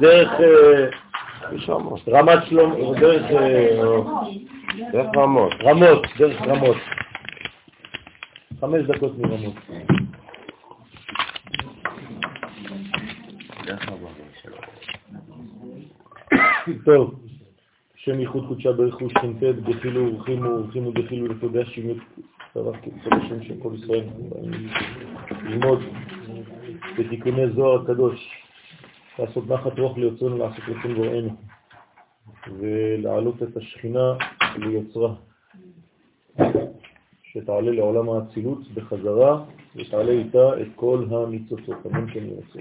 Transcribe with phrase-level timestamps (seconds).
[0.00, 0.86] דרך אה,
[2.08, 3.82] רמת שלום, דרך אה,
[5.16, 5.52] רמות.
[5.62, 6.76] רמות, דרך רמות.
[8.60, 9.54] חמש דקות מרמות.
[16.84, 17.14] טוב,
[17.96, 21.98] שם ייחוד קודשה ברכוש ח"ט, דחילו ורחימו ורחימו דחילו לפוגע שימיות
[22.54, 22.70] צבא
[23.04, 24.04] קודשים של כל ישראל,
[25.48, 25.78] ללמוד
[26.98, 28.30] בתיקוני זוהר הקדוש,
[29.18, 31.36] לעשות נחת רוח ליוצרנו, לעשות רצון בוראנו,
[32.58, 34.14] ולהעלות את השכינה
[34.56, 35.14] ליוצרה,
[37.22, 39.44] שתעלה לעולם האצילות בחזרה,
[39.76, 42.60] ותעלה איתה את כל הניצוצות, אמן כן ירצה.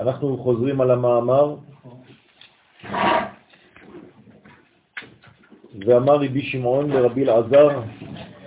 [0.00, 1.56] אנחנו חוזרים על המאמר
[5.86, 7.68] ואמר רבי שמעון לרבי אלעזר,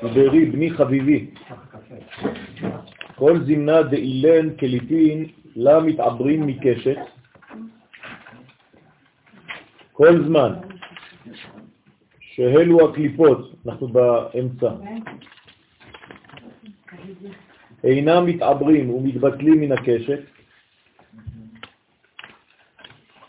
[0.04, 1.30] וברי בני חביבי,
[3.16, 6.98] כל זמנה דאילן כליפין לה מתעברים מקשת,
[9.92, 10.54] כל זמן
[12.20, 14.72] שהלו הקליפות, אנחנו באמצע,
[17.84, 20.20] אינם מתעברים ומתבטלים מן הקשת,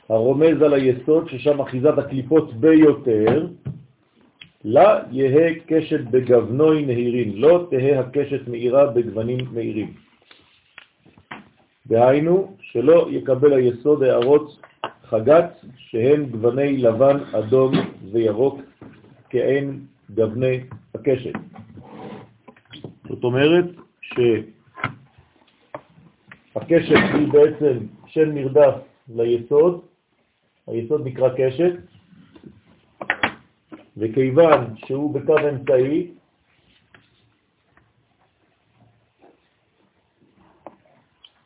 [0.08, 3.46] הרומז על היסוד ששם אחיזת הקליפות ביותר,
[4.64, 9.94] לה יהא קשת בגוונוי נהירים, לא תהא הקשת מאירה בגוונים מאירים.
[11.86, 14.60] דהיינו, שלא יקבל היסוד הערות
[15.04, 17.72] חגת שהן גווני לבן, אדום
[18.12, 18.60] וירוק
[19.30, 19.80] כאין
[20.14, 20.60] גווני
[20.94, 21.32] הקשת.
[23.08, 23.64] זאת אומרת
[26.52, 28.74] שהקשת היא בעצם של מרדף
[29.08, 29.80] ליסוד,
[30.66, 31.72] היסוד נקרא קשת,
[34.00, 36.14] וכיוון שהוא בקו אמצעי,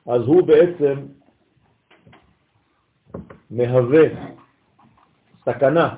[0.06, 1.06] אז הוא בעצם
[3.50, 4.02] מהווה
[5.40, 5.96] סכנה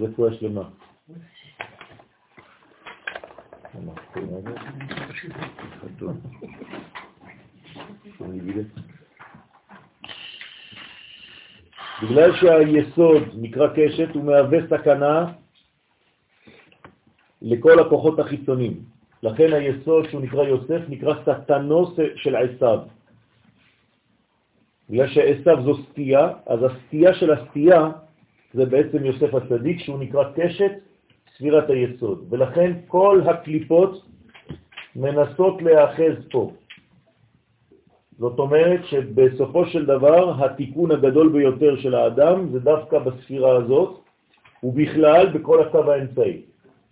[0.00, 0.68] רפואה שלמה.
[12.02, 15.32] בגלל שהיסוד נקרא קשת, הוא מהווה סכנה
[17.42, 18.80] לכל הכוחות החיצוניים.
[19.22, 22.78] לכן היסוד שהוא נקרא יוסף נקרא סטנו של עשיו.
[24.90, 27.90] בגלל שעשיו זו סטייה, אז הסטייה של הסטייה
[28.54, 30.72] זה בעצם יוסף הצדיק שהוא נקרא קשת
[31.36, 32.26] ספירת היסוד.
[32.30, 34.02] ולכן כל הקליפות
[34.96, 36.52] מנסות להאחז פה.
[38.18, 44.00] זאת אומרת שבסופו של דבר התיקון הגדול ביותר של האדם זה דווקא בספירה הזאת,
[44.62, 46.42] ובכלל בכל הקו האמצעי.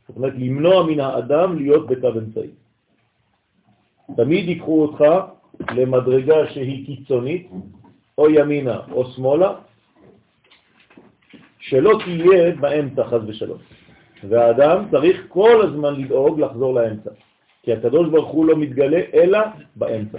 [0.08, 2.50] זאת אומרת, למנוע מן האדם להיות בקו אמצעי.
[4.16, 5.00] תמיד ייקחו אותך
[5.72, 7.50] למדרגה שהיא קיצונית,
[8.18, 9.52] או ימינה או שמאלה,
[11.58, 13.58] שלא תהיה באמצע חז ושלום.
[14.22, 17.10] והאדם צריך כל הזמן לדאוג לחזור לאמצע,
[17.62, 19.38] כי הקדוש ברוך הוא לא מתגלה אלא
[19.76, 20.18] באמצע.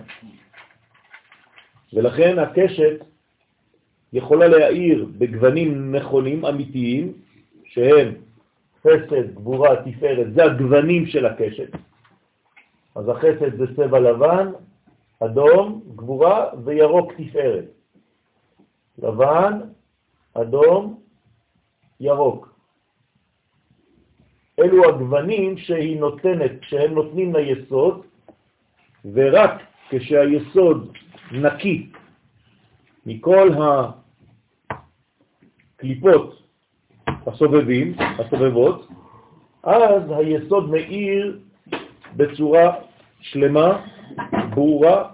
[1.94, 3.06] ולכן הקשת
[4.13, 7.13] יכולה להאיר בגוונים נכונים, אמיתיים,
[7.66, 8.13] שהם
[8.81, 11.69] חסד, גבורה, תפארת, זה הגוונים של הקשת.
[12.95, 14.51] אז החסד זה צבע לבן,
[15.19, 17.66] אדום, גבורה, וירוק תפארת.
[18.97, 19.59] לבן,
[20.33, 21.00] אדום,
[22.00, 22.55] ירוק.
[24.60, 28.02] אלו הגוונים שהיא נותנת, שהם נותנים ליסוד,
[29.14, 29.52] ורק
[29.90, 30.98] כשהיסוד
[31.32, 31.90] נקי
[33.06, 33.50] מכל
[35.78, 36.42] הקליפות
[37.28, 38.88] הסובבים, הסובבות,
[39.64, 41.40] אז היסוד מאיר
[42.16, 42.76] בצורה
[43.22, 43.86] שלמה,
[44.54, 45.10] ברורה,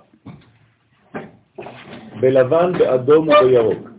[2.22, 3.91] בלבן, באדום ובירוק.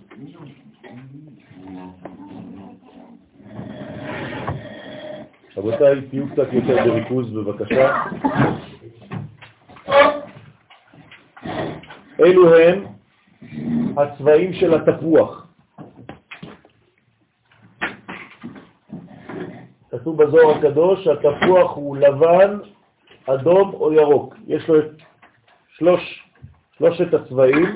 [5.62, 8.05] רבותיי, תהיו קצת יותר בריכוז בבקשה.
[12.20, 12.85] אלו הם
[13.97, 15.47] הצבעים של התפוח.
[19.91, 22.59] כתוב בזוהר הקדוש שהתפוח הוא לבן,
[23.26, 24.35] אדום או ירוק.
[24.47, 24.91] יש לו את
[25.76, 26.25] שלוש,
[26.79, 27.67] שלושת הצבעים,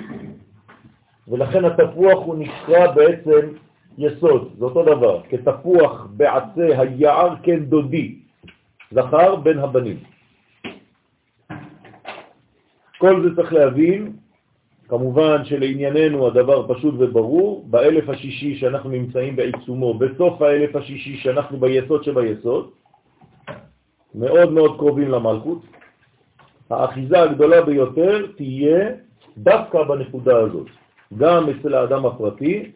[1.28, 3.65] ולכן התפוח הוא נקרא בעצם
[3.98, 8.14] יסוד, זה אותו דבר, כתפוח בעצי היער כן דודי,
[8.90, 9.96] זכר בין הבנים.
[12.98, 14.12] כל זה צריך להבין,
[14.88, 22.04] כמובן שלענייננו הדבר פשוט וברור, באלף השישי שאנחנו נמצאים בעיצומו, בסוף האלף השישי שאנחנו ביסוד
[22.04, 22.70] שביסוד,
[24.14, 25.62] מאוד מאוד קרובים למלכות,
[26.70, 28.88] האחיזה הגדולה ביותר תהיה
[29.38, 30.66] דווקא בנקודה הזאת,
[31.18, 32.72] גם אצל האדם הפרטי,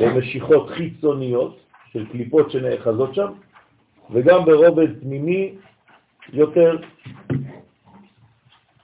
[0.00, 1.58] במשיכות חיצוניות
[1.92, 3.32] של קליפות שנאחזות שם,
[4.10, 5.54] וגם ברובד פנימי
[6.32, 6.76] יותר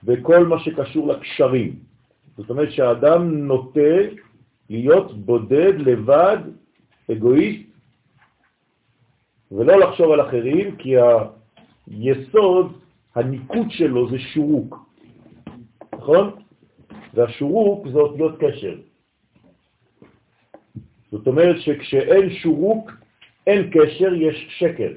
[0.03, 1.75] בכל מה שקשור לקשרים.
[2.37, 3.97] זאת אומרת שהאדם נוטה
[4.69, 6.37] להיות בודד, לבד,
[7.11, 7.67] אגואיסט,
[9.51, 10.95] ולא לחשוב על אחרים, כי
[11.87, 12.77] היסוד,
[13.15, 14.89] הניקוד שלו זה שורוק,
[15.93, 16.31] נכון?
[17.13, 18.75] והשורוק זה אותיות קשר.
[21.13, 22.91] זאת אומרת שכשאין שורוק,
[23.47, 24.91] אין קשר, יש שקר.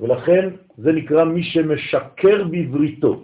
[0.00, 0.48] ולכן
[0.78, 3.22] זה נקרא מי שמשקר בבריתו.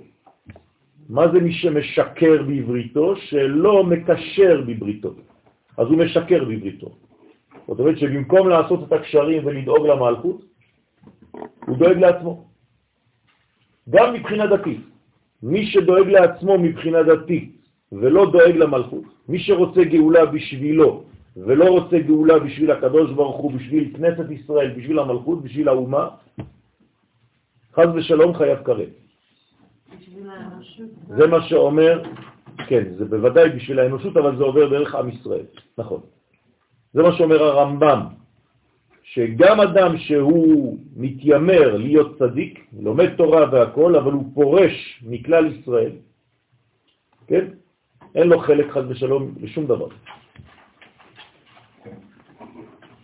[1.09, 3.17] מה זה מי שמשקר בבריתו?
[3.17, 5.11] שלא מקשר בבריתו.
[5.77, 6.91] אז הוא משקר בבריתו.
[7.67, 10.39] זאת אומרת שבמקום לעשות את הקשרים ולדאוג למלכות,
[11.67, 12.45] הוא דואג לעצמו.
[13.91, 14.81] גם מבחינה דתית.
[15.43, 17.51] מי שדואג לעצמו מבחינה דתית
[17.93, 23.93] ולא דואג למלכות, מי שרוצה גאולה בשבילו ולא רוצה גאולה בשביל הקדוש ברוך הוא, בשביל
[23.97, 26.09] כנסת ישראל, בשביל המלכות, בשביל האומה,
[27.75, 28.89] חז ושלום חייב קרב.
[31.17, 32.03] זה מה שאומר,
[32.69, 35.47] כן, זה בוודאי בשביל האנושות, אבל זה עובר דרך עם ישראל,
[35.79, 36.01] נכון.
[36.93, 38.01] זה מה שאומר הרמב"ם,
[39.03, 45.93] שגם אדם שהוא מתיימר להיות צדיק, לומד תורה והכל, אבל הוא פורש מכלל ישראל,
[47.27, 47.45] כן?
[48.15, 49.89] אין לו חלק חד ושלום לשום דבר.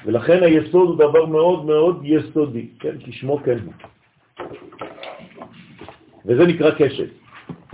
[0.06, 2.94] ולכן היסוד הוא דבר מאוד מאוד יסודי, כן?
[3.04, 3.72] כשמו כן הוא.
[6.26, 7.08] וזה נקרא קשת.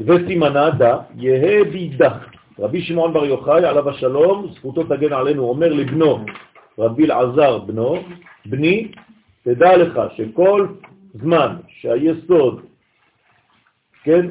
[0.00, 2.28] וסימנה דה יהא בידך.
[2.58, 6.24] רבי שמעון בר יוחאי, עליו השלום, זכותו תגן עלינו, אומר לבנו,
[6.78, 7.96] רבי אלעזר בנו,
[8.46, 8.88] בני,
[9.42, 10.66] תדע לך שכל
[11.14, 12.60] זמן שהיסוד,
[14.02, 14.26] כן,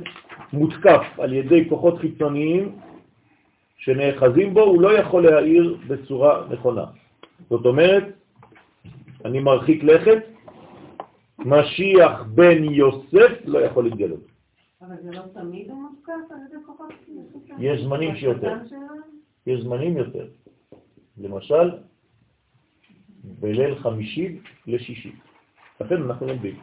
[0.53, 2.75] מותקף על ידי כוחות חיצוניים
[3.77, 6.85] שנאחזים בו, הוא לא יכול להעיר בצורה נכונה.
[7.53, 8.03] זאת אומרת,
[9.25, 10.17] אני מרחיק לכת,
[11.39, 14.25] משיח בן יוסף לא יכול להתגלות.
[14.81, 16.94] אבל זה לא תמיד הוא מותקף על ידי כוחות
[17.59, 18.53] יש זמנים שיותר.
[19.47, 20.27] יש זמנים יותר.
[21.17, 21.71] למשל,
[23.23, 25.11] בליל חמישי לשישי.
[25.81, 26.55] לכן אנחנו לומדים.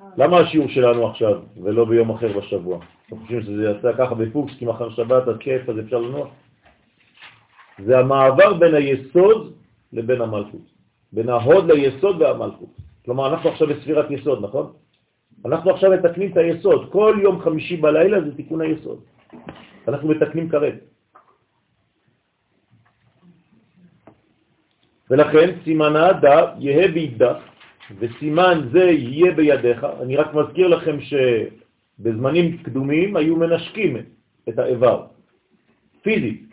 [0.00, 0.06] אה.
[0.16, 2.78] למה השיעור שלנו עכשיו ולא ביום אחר בשבוע?
[3.06, 6.28] אתם חושבים שזה יצא ככה בפוקס, כי מחר שבת אז כיף, אז אפשר לנוח?
[7.86, 9.61] זה המעבר בין היסוד
[9.92, 10.66] לבין המלכות,
[11.12, 12.76] בין ההוד ליסוד והמלכות.
[13.04, 14.72] כלומר, אנחנו עכשיו בספירת יסוד, נכון?
[15.44, 16.92] אנחנו עכשיו מתקנים את היסוד.
[16.92, 19.00] כל יום חמישי בלילה זה תיקון היסוד.
[19.88, 20.74] אנחנו מתקנים כרת.
[25.10, 27.36] ולכן סימן האדה יהיה בידך,
[27.98, 29.86] וסימן זה יהיה בידיך.
[30.02, 33.96] אני רק מזכיר לכם שבזמנים קדומים היו מנשקים
[34.48, 35.06] את האיבר,
[36.02, 36.48] פיזית,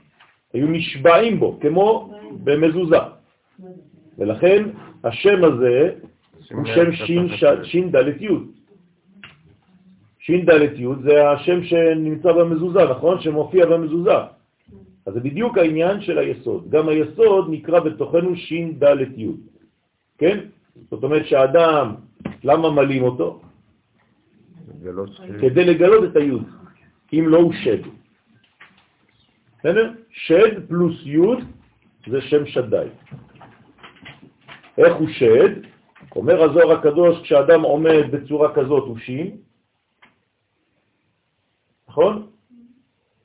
[0.53, 2.13] היו נשבעים בו, כמו
[2.44, 3.19] במזוזה.
[4.18, 4.70] ולכן
[5.04, 5.94] השם הזה
[6.52, 6.92] הוא שם
[7.64, 8.28] שין דלת י'.
[10.20, 13.22] שין דלת י' זה השם שנמצא במזוזה, נכון?
[13.22, 14.18] שמופיע במזוזה.
[15.06, 16.70] אז זה בדיוק העניין של היסוד.
[16.70, 19.28] גם היסוד נקרא בתוכנו שין דלת י'.
[20.18, 20.38] כן?
[20.89, 21.96] זאת אומרת שהאדם,
[22.44, 23.42] למה מלים אותו?
[25.42, 26.44] כדי לגלות את היוד,
[27.13, 27.82] אם לא הוא שד.
[29.60, 29.92] בסדר?
[30.10, 31.39] שד פלוס יוד
[32.08, 32.88] זה שם שדאי.
[34.79, 35.50] איך הוא שד?
[36.15, 39.38] אומר הזוהר הקדוש, כשאדם עומד בצורה כזאת הוא שין,
[41.89, 42.27] נכון?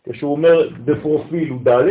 [0.04, 1.88] כשהוא אומר בפרופיל הוא ד',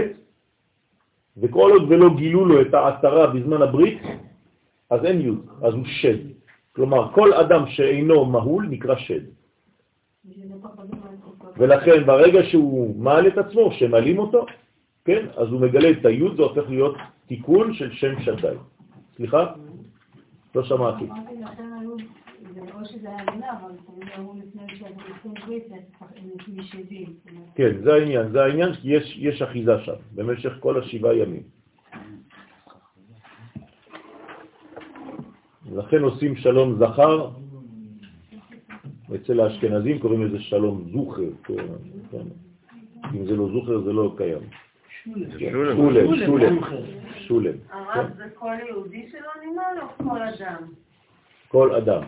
[1.37, 4.01] וכל עוד ולא גילו לו את העטרה בזמן הברית,
[4.89, 5.31] אז אין י',
[5.63, 6.17] אז הוא שד.
[6.75, 9.21] כלומר, כל אדם שאינו מהול נקרא שד.
[11.57, 14.45] ולכן ברגע שהוא מעל את עצמו, שמעלים אותו,
[15.05, 16.95] כן, אז הוא מגלה את היוד, זה הופך להיות
[17.27, 18.55] תיקון של שם שדי.
[19.15, 19.53] סליחה?
[20.55, 21.05] לא שמעתי.
[27.55, 31.43] כן, זה העניין, זה העניין כי יש, יש אחיזה שם במשך כל השבעה ימים.
[35.75, 37.29] לכן עושים שלום זכר,
[39.15, 41.67] אצל האשכנזים קוראים לזה שלום זוכר, כן,
[42.11, 42.27] כן.
[43.15, 44.62] אם זה לא זוכר זה לא קיים.
[45.03, 45.29] שולם,
[46.25, 46.59] שולם,
[47.27, 47.53] שולם.
[47.71, 50.63] הרב זה כל יהודי שלא נמל או כל אדם?
[51.47, 52.01] כל אדם,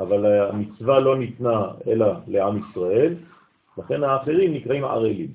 [0.00, 3.14] אבל המצווה לא ניתנה אלא לעם ישראל,
[3.78, 5.28] לכן האחרים נקראים ערלים.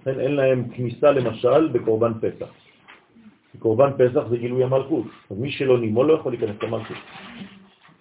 [0.00, 2.48] לכן אין להם כניסה למשל בקורבן פסח.
[3.58, 5.06] קורבן פסח זה גילוי המלכות.
[5.30, 6.96] אז מי שלא נימו לא יכול להיכנס למלכות.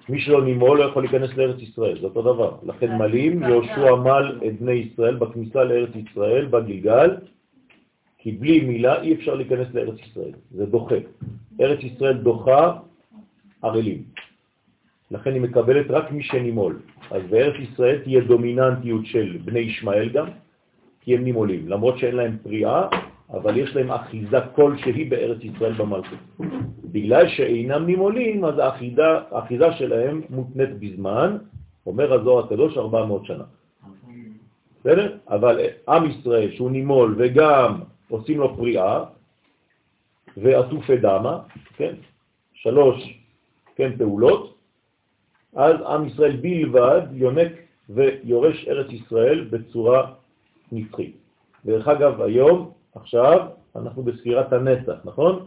[0.10, 2.52] מי שלא נימו לא יכול להיכנס לארץ ישראל, זה אותו דבר.
[2.64, 7.16] לכן מלים, יהושע מל את בני ישראל בכניסה לארץ ישראל, בגלגל,
[8.28, 10.96] כי בלי מילה אי אפשר להיכנס לארץ ישראל, זה דוחה.
[11.62, 12.74] ארץ ישראל דוחה
[13.64, 14.04] ערלים.
[15.12, 16.80] לכן היא מקבלת רק מי שנימול.
[17.12, 20.28] אז בארץ ישראל תהיה דומיננטיות של בני ישמעאל גם,
[21.02, 21.68] כי הם נימולים.
[21.68, 22.88] למרות שאין להם פריאה,
[23.32, 26.20] אבל יש להם אחיזה כלשהי בארץ ישראל במלכות.
[26.92, 28.56] בגלל שאינם נימולים, אז
[29.32, 31.38] האחיזה, שלהם מותנית בזמן,
[31.86, 33.44] אומר הזוהר הקדוש 400 שנה.
[34.80, 35.18] בסדר?
[35.30, 39.04] אבל עם ישראל שהוא נימול וגם עושים לו פריאה
[40.38, 41.40] ועטופי דמה,
[41.76, 41.96] כן?
[42.54, 43.20] שלוש,
[43.76, 44.58] כן, פעולות,
[45.56, 47.52] אז עם ישראל בלבד יונק
[47.90, 50.14] ויורש ארץ ישראל בצורה
[50.72, 51.16] נצחית.
[51.66, 55.46] דרך אגב, היום עכשיו אנחנו בספירת הנצח, נכון?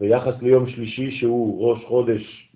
[0.00, 2.48] ביחס ליום שלישי שהוא ראש חודש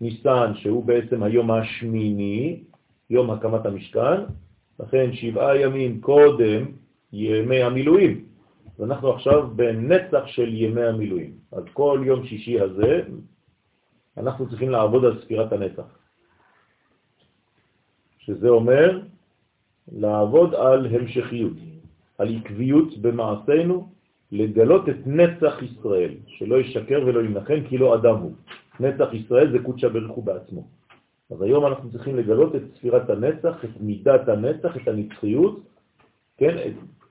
[0.00, 2.60] ניסן, שהוא בעצם היום השמיני,
[3.10, 4.20] יום הקמת המשכן,
[4.80, 6.64] לכן שבעה ימים קודם
[7.12, 8.24] ימי המילואים.
[8.78, 11.32] ואנחנו עכשיו בנצח של ימי המילואים.
[11.52, 13.02] אז כל יום שישי הזה
[14.16, 15.98] אנחנו צריכים לעבוד על ספירת הנצח.
[18.18, 19.00] שזה אומר
[19.92, 21.56] לעבוד על המשכיות.
[22.18, 23.88] על עקביות במעשינו,
[24.32, 28.32] לגלות את נצח ישראל, שלא ישקר ולא ינחם, כי לא אדם הוא.
[28.80, 30.68] נצח ישראל זה קודשא הוא בעצמו.
[31.30, 35.60] אז היום אנחנו צריכים לגלות את ספירת הנצח, את מידת הנצח, את הנצחיות,
[36.36, 36.56] כן,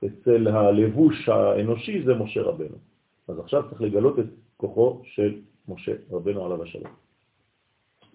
[0.06, 2.76] אצל הלבוש האנושי זה משה רבנו.
[3.28, 5.34] אז עכשיו צריך לגלות את כוחו של
[5.68, 6.92] משה רבנו עליו השלום.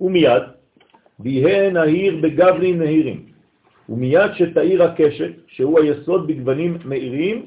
[0.01, 0.43] ומיד,
[1.19, 3.25] ביהה נהיר בגברי נהירים.
[3.89, 7.45] ומיד שתאיר הקשת, שהוא היסוד בגוונים מאירים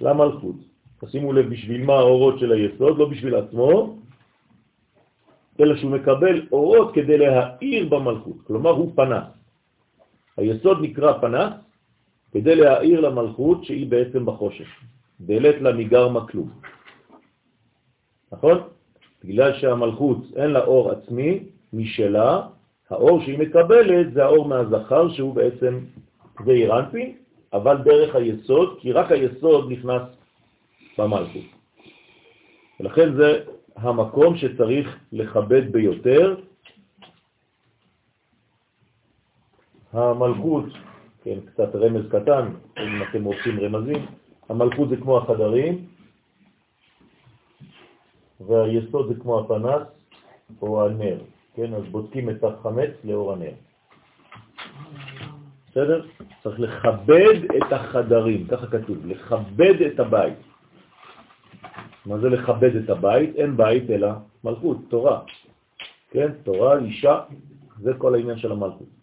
[0.00, 0.56] למלכות.
[1.00, 3.98] תשימו לב בשביל מה האורות של היסוד, לא בשביל עצמו,
[5.60, 9.24] אלא שהוא מקבל אורות כדי להאיר במלכות, כלומר הוא פנס.
[10.36, 11.52] היסוד נקרא פנס
[12.32, 14.68] כדי להאיר למלכות שהיא בעצם בחושך.
[15.20, 16.50] דלת לה מגרמה כלום.
[18.32, 18.58] נכון?
[19.24, 21.40] בגלל שהמלכות אין לה אור עצמי
[21.72, 22.40] משלה,
[22.90, 25.78] האור שהיא מקבלת זה האור מהזכר שהוא בעצם
[26.44, 27.16] זה אירנפין,
[27.52, 30.02] אבל דרך היסוד, כי רק היסוד נכנס
[30.98, 31.48] במלכות.
[32.80, 33.44] ולכן זה
[33.76, 36.36] המקום שצריך לכבד ביותר.
[39.92, 40.64] המלכות,
[41.24, 42.48] כן, קצת רמז קטן,
[42.78, 44.06] אם אתם רוצים רמזים,
[44.48, 45.86] המלכות זה כמו החדרים,
[48.40, 49.82] והיסוד זה כמו הפנס
[50.62, 51.18] או הנר.
[51.54, 53.52] כן, אז בודקים את החמץ לאור הנר.
[55.70, 56.06] בסדר?
[56.42, 60.38] צריך לכבד את החדרים, ככה כתוב, לכבד את הבית.
[62.06, 63.36] מה זה לכבד את הבית?
[63.36, 64.08] אין בית אלא
[64.44, 65.20] מלכות, תורה.
[66.10, 67.20] כן, תורה, אישה,
[67.80, 69.01] זה כל העניין של המלכות.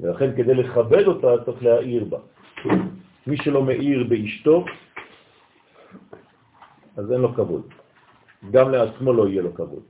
[0.00, 2.18] ולכן כדי לכבד אותה צריך להעיר בה.
[3.26, 4.64] מי שלא מאיר באשתו,
[6.96, 7.62] אז אין לו כבוד.
[8.50, 9.82] גם לעצמו לא יהיה לו כבוד.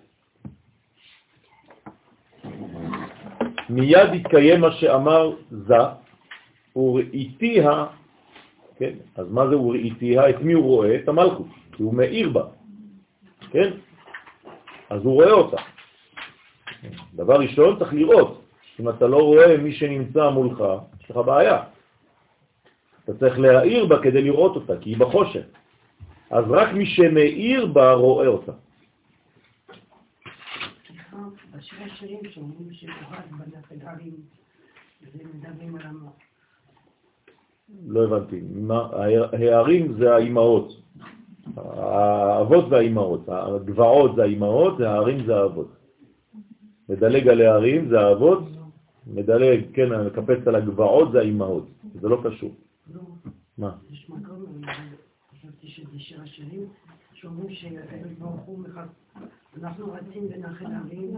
[3.69, 5.83] מיד יתקיים מה שאמר זה,
[6.77, 7.87] וראיתיה,
[8.77, 10.31] כן, אז מה זה וראיתיה?
[10.31, 10.97] את מי הוא רואה?
[10.97, 12.45] את המלכות, כי הוא מאיר בה,
[13.51, 13.71] כן?
[14.91, 15.57] אז הוא רואה אותה.
[17.15, 18.42] דבר ראשון צריך לראות,
[18.81, 20.65] אם אתה לא רואה מי שנמצא מולך,
[21.01, 21.63] יש לך בעיה.
[23.05, 25.45] אתה צריך להאיר בה כדי לראות אותה, כי היא בחושך.
[26.31, 28.53] אז רק מי שמאיר בה רואה אותה.
[31.57, 34.15] בשני השירים שאומרים שקהת בנה פדרים,
[35.01, 36.13] זה מדברים על המוח.
[37.87, 38.41] לא הבנתי.
[39.33, 40.73] הערים זה האימהות.
[41.57, 43.29] האבות זה האימהות.
[43.29, 45.69] הגבעות זה האימהות, הערים זה האבות.
[46.89, 48.43] מדלג על הערים זה האבות,
[49.07, 51.67] מדלג, כן, מקפץ על הגבעות זה האימהות.
[52.01, 52.55] זה לא קשור.
[52.95, 53.01] לא.
[53.59, 53.73] מה?
[53.93, 54.45] יש מקום,
[55.33, 56.67] חשבתי שזה שיר השירים,
[57.13, 58.65] שאומרים שהקדוש ברוך הוא
[59.63, 61.17] אנחנו רצים בנחל הרים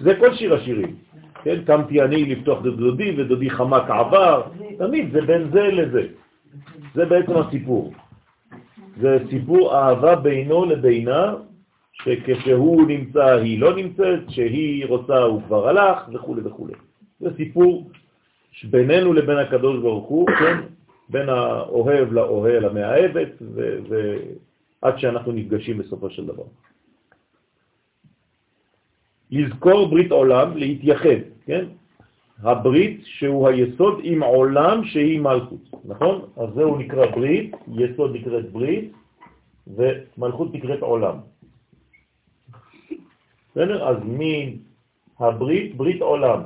[0.00, 0.96] זה כל שיר השירים.
[1.42, 4.42] כן, קמתי אני לפתוח דודי ודודי חמק עבר,
[4.78, 6.06] תמיד זה בין זה לזה.
[6.94, 7.92] זה בעצם הסיפור.
[9.00, 11.34] זה סיפור אהבה בינו לבינה,
[12.02, 16.66] שכשהוא נמצא היא לא נמצאת, כשהיא רוצה הוא כבר הלך וכו' וכו'.
[17.20, 17.90] זה סיפור
[18.64, 20.56] בינינו לבין הקדוש ברוך הוא, כן,
[21.08, 23.42] בין האוהב לאוהל המאהבת,
[23.88, 26.44] ועד שאנחנו נפגשים בסופו של דבר.
[29.30, 31.64] לזכור ברית עולם, להתייחד, כן?
[32.42, 36.22] הברית שהוא היסוד עם עולם שהיא מלכות, נכון?
[36.36, 38.92] אז זהו נקרא ברית, יסוד נקראת ברית,
[39.66, 41.16] ומלכות נקראת עולם.
[43.50, 43.88] בסדר?
[43.88, 43.96] אז
[45.20, 46.40] מהברית, ברית עולם.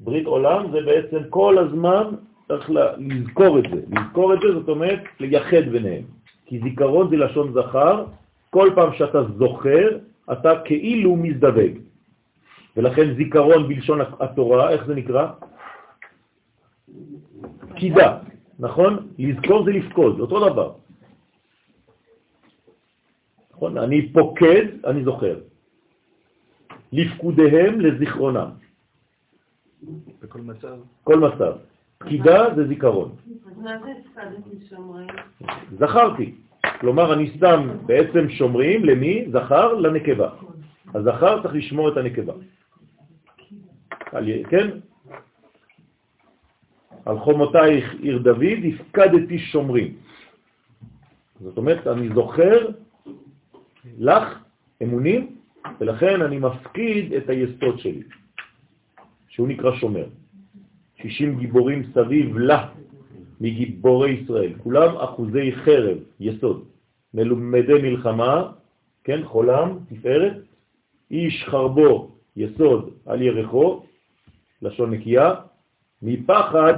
[0.00, 2.04] ברית עולם זה בעצם כל הזמן
[2.48, 3.80] צריך לזכור את זה.
[3.90, 6.02] לזכור את זה זאת אומרת לייחד ביניהם.
[6.46, 8.04] כי זיכרון זה לשון זכר,
[8.50, 9.98] כל פעם שאתה זוכר,
[10.32, 11.72] אתה כאילו מזדווג.
[12.76, 15.26] ולכן זיכרון בלשון התורה, איך זה נקרא?
[17.68, 18.18] פקידה,
[18.58, 19.08] נכון?
[19.18, 20.72] לזכור זה לפקוד, אותו דבר.
[23.52, 23.78] נכון?
[23.78, 25.51] אני פוקד, אני זוכר.
[26.92, 28.50] לפקודיהם לזיכרונם.
[30.22, 30.76] בכל מצב.
[31.04, 31.52] כל מצב.
[31.98, 33.14] פקידה זה זיכרון.
[33.56, 35.06] מה זה הפקדתי שומרים?
[35.78, 36.34] זכרתי.
[36.80, 39.24] כלומר, אני סתם בעצם שומרים למי?
[39.32, 40.30] זכר לנקבה.
[40.94, 42.32] הזכר צריך לשמור את הנקבה.
[44.50, 44.68] כן?
[47.06, 49.94] על חומותייך עיר דוד הפקדתי שומרים.
[51.40, 52.68] זאת אומרת, אני זוכר
[53.98, 54.38] לך
[54.82, 55.36] אמונים,
[55.80, 58.02] ולכן אני מפקיד את היסוד שלי,
[59.28, 60.06] שהוא נקרא שומר.
[61.02, 62.68] 60 גיבורים סביב לה
[63.40, 66.64] מגיבורי ישראל, כולם אחוזי חרב, יסוד,
[67.14, 68.52] מלומדי מלחמה,
[69.04, 70.36] כן, חולם, תפארת,
[71.10, 73.82] איש חרבו, יסוד על ירחו,
[74.62, 75.34] לשון נקייה,
[76.02, 76.74] מפחד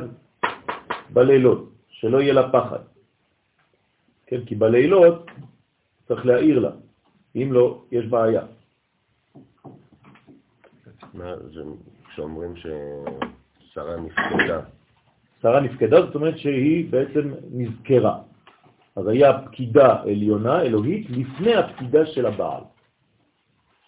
[1.12, 2.78] בלילות, שלא יהיה לה פחד.
[4.26, 5.26] כן, כי בלילות
[6.08, 6.70] צריך להעיר לה,
[7.36, 8.42] אם לא, יש בעיה.
[11.14, 11.62] מה, זה
[12.08, 14.60] כשאומרים ששרה נפקדה.
[15.42, 18.18] שרה נפקדה, זאת אומרת שהיא בעצם נזכרה.
[18.96, 22.62] אז היה פקידה עליונה, אלוהית, לפני הפקידה של הבעל.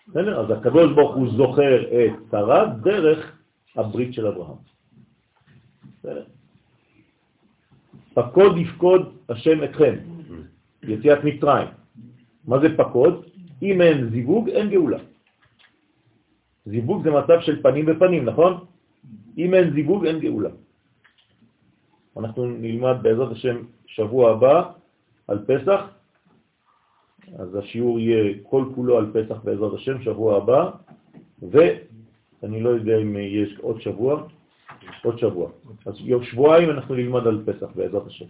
[0.09, 0.41] בסדר?
[0.41, 3.39] אז הקדוש ברוך הוא זוכר את שרה דרך
[3.77, 4.57] הברית של אברהם.
[5.99, 6.25] בסדר?
[8.15, 9.95] פקוד יפקוד השם אתכם,
[10.83, 11.69] יציאת מצרים.
[12.45, 13.25] מה זה פקוד?
[13.63, 14.99] אם אין זיווג, אין גאולה.
[16.67, 18.65] זיווג זה מצב של פנים בפנים, נכון?
[19.39, 20.51] אם אין זיווג, אין גאולה.
[22.17, 24.63] אנחנו נלמד בעזרת השם שבוע הבא
[25.29, 25.81] על פסח,
[27.39, 30.71] אז השיעור יהיה כל כולו על פסח בעזרת השם, שבוע הבא,
[31.43, 34.23] ואני לא יודע אם יש עוד שבוע,
[35.05, 35.51] עוד שבוע.
[35.87, 38.27] אז יום שבועיים אנחנו נלמד על פסח בעזרת השם.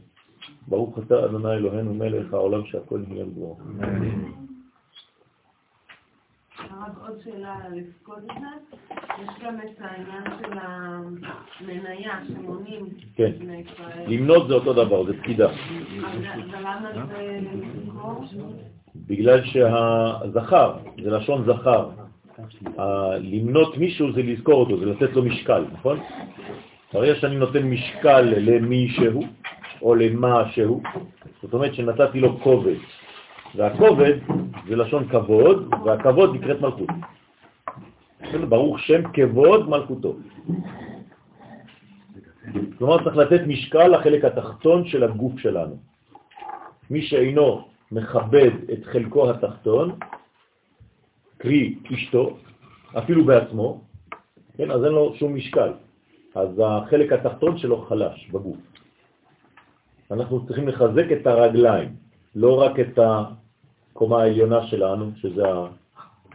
[0.68, 3.56] ברוך אתה אדוני אלוהינו מלך העולם שהכל נהיה בדברו.
[6.86, 8.76] הרב, עוד שאלה על לפקוד את זה.
[9.22, 13.32] יש גם את העניין של המניה שמונים כן.
[14.06, 15.48] למנות זה אותו דבר, זה פקידה.
[16.48, 18.24] ולמה זה לזכור?
[18.96, 21.90] בגלל שהזכר, זה לשון זכר.
[23.20, 26.00] למנות מישהו זה לזכור אותו, זה לתת לו משקל, נכון?
[26.92, 29.24] ברגע שאני נותן משקל למי שהוא,
[29.82, 30.82] או למה שהוא,
[31.42, 32.76] זאת אומרת שנתתי לו כובד.
[33.54, 34.14] והכובד
[34.68, 36.88] זה לשון כבוד, והכבוד נקראת מלכות.
[38.22, 38.46] בסדר?
[38.46, 40.16] ברוך שם כבוד מלכותו.
[42.78, 45.76] כלומר, צריך לתת משקל לחלק התחתון של הגוף שלנו.
[46.90, 49.98] מי שאינו מכבד את חלקו התחתון,
[51.38, 52.36] קרי אשתו,
[52.98, 53.80] אפילו בעצמו,
[54.56, 55.72] כן, אז אין לו שום משקל.
[56.34, 58.56] אז החלק התחתון שלו חלש בגוף.
[60.10, 61.88] אנחנו צריכים לחזק את הרגליים,
[62.36, 65.42] לא רק את הקומה העליונה שלנו, שזה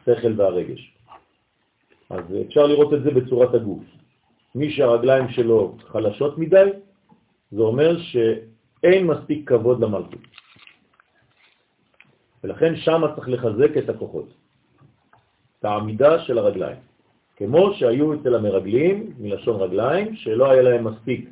[0.02, 0.94] השכל והרגש.
[2.10, 3.84] אז אפשר לראות את זה בצורת הגוף.
[4.56, 6.70] מי שהרגליים שלו חלשות מדי,
[7.52, 10.26] זה אומר שאין מספיק כבוד למלכות.
[12.44, 14.28] ולכן שם צריך לחזק את הכוחות,
[15.60, 16.78] את העמידה של הרגליים.
[17.38, 21.30] כמו שהיו אצל המרגלים, מלשון רגליים, שלא היה להם מספיק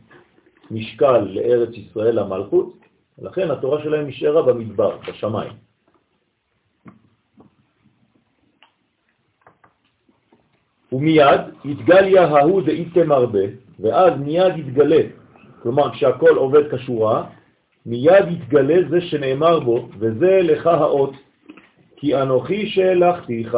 [0.71, 2.78] משקל לארץ ישראל למלכות,
[3.21, 5.51] ולכן התורה שלהם נשארה במדבר, בשמיים.
[10.91, 13.39] ומיד התגליה ההוא דאיתם הרבה,
[13.79, 15.01] ואז מיד יתגלה,
[15.63, 17.23] כלומר כשהכל עובד כשורה,
[17.85, 21.13] מיד יתגלה זה שנאמר בו, וזה לך האות,
[21.95, 23.57] כי אנוכי שלחתיך.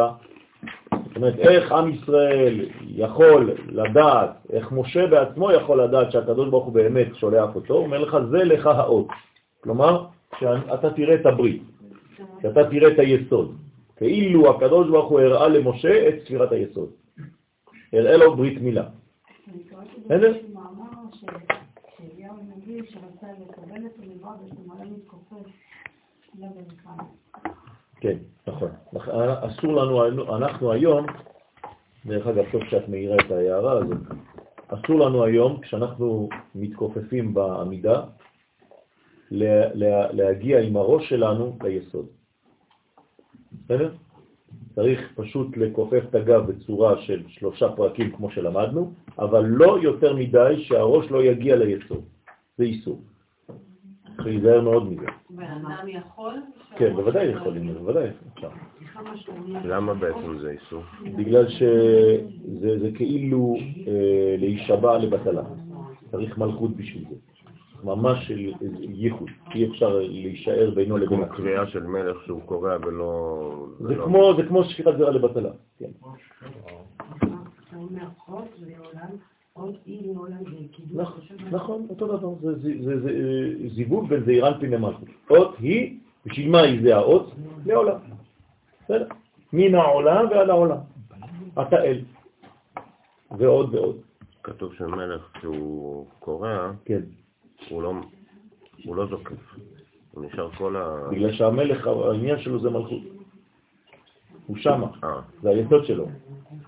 [0.91, 6.73] זאת אומרת, איך עם ישראל יכול לדעת, איך משה בעצמו יכול לדעת שהקדוש ברוך הוא
[6.73, 9.07] באמת שולח אותו, אומר לך, זה לך האות.
[9.61, 10.05] כלומר,
[10.39, 11.63] שאתה תראה את הברית,
[12.41, 13.57] שאתה תראה את היסוד.
[13.95, 16.89] כאילו הקדוש ברוך הוא הראה למשה את ספירת היסוד.
[17.93, 18.87] הראה לו ברית מילה.
[20.05, 20.33] בסדר?
[28.01, 28.69] כן, נכון.
[29.41, 31.05] אסור לנו, אנחנו היום
[32.05, 33.97] דרך אגב, טוב שאת מאירה את ההערה הזאת.
[34.67, 38.03] אסור לנו היום, כשאנחנו מתכופפים בעמידה,
[40.13, 42.05] להגיע עם הראש שלנו ליסוד.
[43.65, 43.91] בסדר?
[44.75, 50.55] צריך פשוט לכופף את הגב בצורה של שלושה פרקים כמו שלמדנו, אבל לא יותר מדי
[50.57, 52.01] שהראש לא יגיע ליסוד.
[52.57, 53.01] זה איסור.
[54.15, 55.05] צריך להיזהר מאוד מזה.
[55.35, 56.33] ואדם יכול?
[56.77, 58.49] כן, בוודאי יכול, בוודאי אפשר.
[59.63, 60.83] למה בעצם זה איסור?
[61.17, 63.55] בגלל שזה כאילו
[63.87, 65.43] אה, להישבע לבטלה.
[66.11, 67.15] צריך מלכות בשביל זה.
[67.83, 73.65] ממש של ייחוד, אי אפשר להישאר בינו לבין כמו קריאה של מלך שהוא קורא ולא...
[73.79, 75.89] זה כמו, זה כמו שפיכת זרע לבטלה, כן.
[80.93, 81.19] נכון,
[81.51, 83.11] נכון, אותו דבר, זה
[83.75, 85.07] זיווג בין זעיר אנפין למלכות.
[85.29, 87.31] אות היא, בשביל מה היא זה האות?
[87.65, 87.97] לעולם.
[88.83, 89.07] בסדר?
[89.53, 90.77] מן העולם ועד העולם.
[91.61, 92.01] אתה אל.
[93.37, 94.01] ועוד ועוד.
[94.43, 97.01] כתוב שמלך שהוא קורא, כן.
[97.69, 97.93] הוא לא,
[98.85, 99.55] הוא לא זוקף.
[100.11, 101.07] הוא נשאר כל ה...
[101.11, 103.01] בגלל שהמלך, העניין שלו זה מלכות.
[104.45, 105.21] הוא שמה, אה.
[105.41, 106.07] זה היסוד שלו.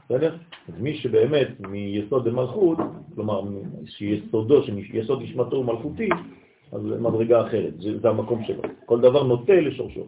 [0.06, 0.38] בסדר?
[0.68, 2.78] אז מי שבאמת מיסוד למלכות,
[3.16, 3.42] כלומר,
[3.86, 6.10] שיסודו, שיסוד נשמתו הוא מלכותי,
[6.72, 8.62] אז זה מדרגה אחרת, זה, זה המקום שלו.
[8.86, 10.08] כל דבר נוטה לשורשו.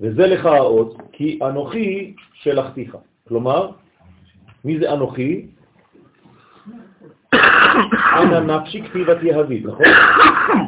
[0.00, 2.96] וזה לך האות, כי אנוכי שלחתיך.
[3.28, 3.70] כלומר,
[4.64, 5.46] מי זה אנוכי?
[8.22, 9.86] אנא נפשי כתיבת יהבית, נכון?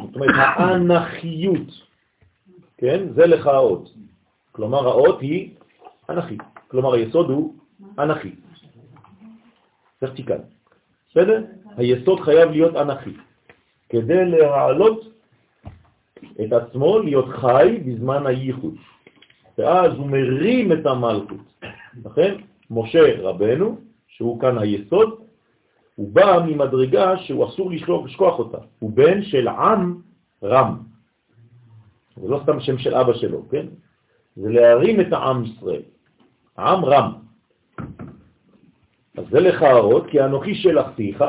[0.05, 1.67] זאת אומרת, האנכיות,
[2.77, 3.13] כן?
[3.15, 3.89] זה לך האות.
[4.51, 5.49] כלומר, האות היא
[6.09, 6.41] אנכית.
[6.67, 7.53] כלומר, היסוד הוא
[7.99, 8.31] אנכי.
[9.99, 10.39] צריך תיקן.
[11.11, 11.43] בסדר?
[11.77, 13.13] היסוד חייב להיות אנכי.
[13.89, 15.13] כדי להעלות
[16.45, 18.75] את עצמו להיות חי בזמן הייחוד.
[19.57, 21.63] ואז הוא מרים את המלכות.
[22.05, 22.35] לכן,
[22.71, 25.26] משה רבנו, שהוא כאן היסוד,
[25.97, 27.71] הוא בא ממדרגה שהוא אסור
[28.05, 28.57] לשכוח אותה.
[28.79, 30.01] הוא בן של עם
[30.43, 30.77] רם.
[32.21, 33.65] זה לא סתם שם של אבא שלו, כן?
[34.35, 35.81] זה להרים את העם ישראל.
[36.57, 37.11] העם רם.
[39.17, 41.23] אז זה לך הרות, כי אנוכי שלחתיך,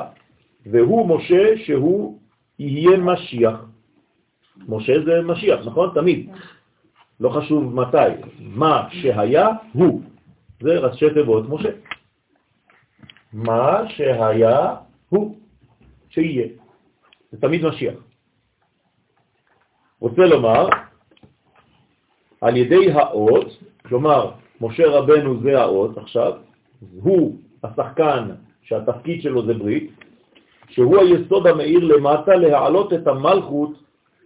[0.67, 2.19] והוא משה שהוא
[2.59, 3.65] יהיה משיח.
[4.69, 5.91] משה זה משיח, נכון?
[5.95, 6.31] תמיד.
[7.21, 8.21] לא חשוב מתי.
[8.41, 10.03] מה שהיה הוא.
[10.61, 11.71] זה ראשי תיבות משה.
[13.33, 14.75] מה שהיה
[15.09, 15.37] הוא
[16.09, 16.49] שיהיה.
[17.33, 17.95] זה תמיד משיח.
[20.01, 20.69] רוצה לומר,
[22.41, 26.33] על ידי האות, כלומר, משה רבנו זה האות עכשיו,
[27.03, 28.29] הוא השחקן
[28.63, 29.91] שהתפקיד שלו זה ברית,
[30.69, 33.73] שהוא היסוד המאיר למטה להעלות את המלכות,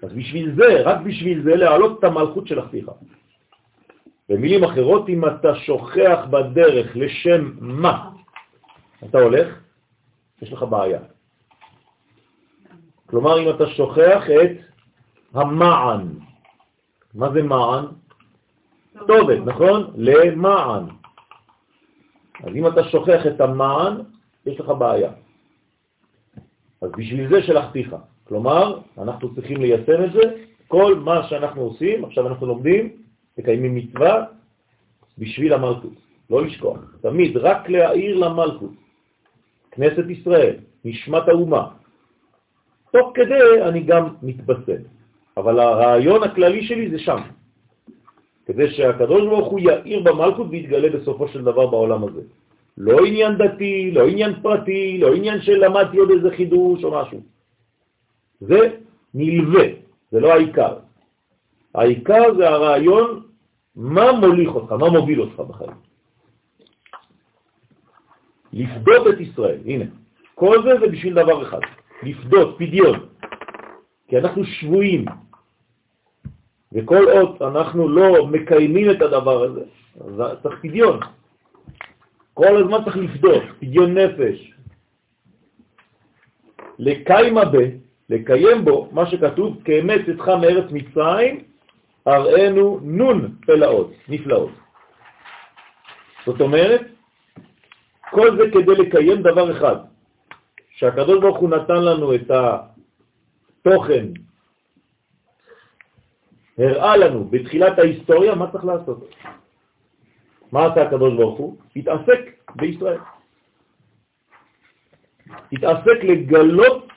[0.02, 2.90] אז בשביל זה, רק בשביל זה, להעלות את המלכות של אחיך.
[4.28, 8.11] במילים אחרות, אם אתה שוכח בדרך לשם מה
[9.04, 9.58] אתה הולך,
[10.42, 11.00] יש לך בעיה.
[13.06, 14.56] כלומר, אם אתה שוכח את
[15.34, 16.08] המען,
[17.14, 17.84] מה זה מען?
[18.98, 19.92] כתובת, נכון?
[19.96, 20.84] למען.
[22.42, 23.94] אז אם אתה שוכח את המען,
[24.46, 25.10] יש לך בעיה.
[26.82, 27.96] אז בשביל זה שלחתיך.
[28.24, 30.22] כלומר, אנחנו צריכים ליישם את זה.
[30.68, 32.88] כל מה שאנחנו עושים, עכשיו אנחנו לומדים,
[33.38, 34.24] מקיימים מצווה
[35.18, 35.92] בשביל המלכות.
[36.30, 36.78] לא לשכוח.
[37.00, 38.81] תמיד רק להעיר למלכות.
[39.72, 41.68] כנסת ישראל, נשמת האומה.
[42.92, 44.82] תוך כדי אני גם מתבשם,
[45.36, 47.18] אבל הרעיון הכללי שלי זה שם,
[48.46, 52.20] כדי שהקדוש ברוך הוא יאיר במלכות ויתגלה בסופו של דבר בעולם הזה.
[52.78, 57.20] לא עניין דתי, לא עניין פרטי, לא עניין של למדתי עוד איזה חידוש או משהו.
[58.40, 58.60] זה
[59.14, 59.66] נלווה,
[60.10, 60.76] זה לא העיקר.
[61.74, 63.22] העיקר זה הרעיון
[63.76, 65.91] מה מוליך אותך, מה מוביל אותך בחיים.
[68.52, 69.84] לפדות את ישראל, הנה,
[70.34, 71.60] כל זה זה בשביל דבר אחד,
[72.02, 73.06] לפדות, פדיון,
[74.08, 75.04] כי אנחנו שבויים,
[76.72, 79.64] וכל עוד אנחנו לא מקיימים את הדבר הזה,
[80.00, 81.00] אז צריך פדיון.
[82.34, 84.52] כל הזמן צריך לפדות, פדיון נפש.
[86.78, 87.56] לקיימה ב,
[88.10, 91.44] לקיים בו, מה שכתוב, כאמת צאתך מארץ מצרים,
[92.06, 94.50] הראינו נון פלאות, נפלאות.
[96.26, 96.82] זאת אומרת,
[98.12, 99.76] כל זה כדי לקיים דבר אחד,
[100.70, 104.06] שהקדוש ברוך הוא נתן לנו את התוכן,
[106.58, 109.08] הראה לנו בתחילת ההיסטוריה מה צריך לעשות.
[110.52, 111.56] מה עשה הקדוש ברוך הוא?
[111.76, 112.20] התעסק
[112.56, 113.00] בישראל.
[115.52, 116.88] התעסק לגלות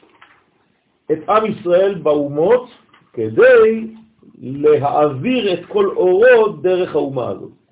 [1.11, 2.69] את עם ישראל באומות
[3.13, 3.87] כדי
[4.41, 7.64] להעביר את כל אורו דרך האומה הזאת.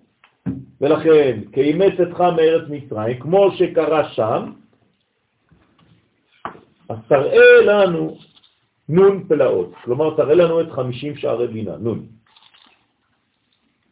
[0.83, 4.51] ולכן, כאימץ אתך מארץ מצרים, כמו שקרה שם,
[6.89, 8.17] אז תראה לנו
[8.89, 9.71] נון פלאות.
[9.83, 12.05] כלומר, תראה לנו את 50 שערי בינה, נון.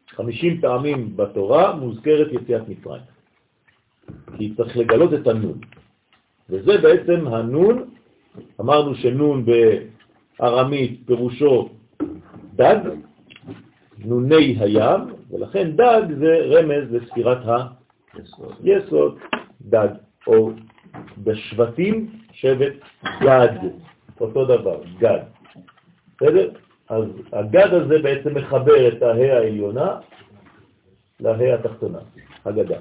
[0.08, 3.02] 50 פעמים בתורה מוזכרת יציאת מצרים.
[4.38, 5.60] כי צריך לגלות את הנון.
[6.50, 7.90] וזה בעצם הנון,
[8.60, 9.46] אמרנו שנון
[10.40, 11.70] בארמית פירושו
[12.56, 12.80] דג,
[13.98, 17.38] נוני הים, ולכן דג זה רמז לספירת
[18.64, 19.18] היסוד,
[19.62, 19.88] דג,
[20.28, 20.52] או
[21.24, 22.74] בשבטים שבט
[23.22, 23.58] גד,
[24.22, 25.20] אותו דבר, גד.
[26.16, 26.50] בסדר?
[26.90, 30.00] אז הגד הזה בעצם מחבר את ההא העליונה
[31.20, 32.00] להא התחתונה,
[32.46, 32.78] הגדה.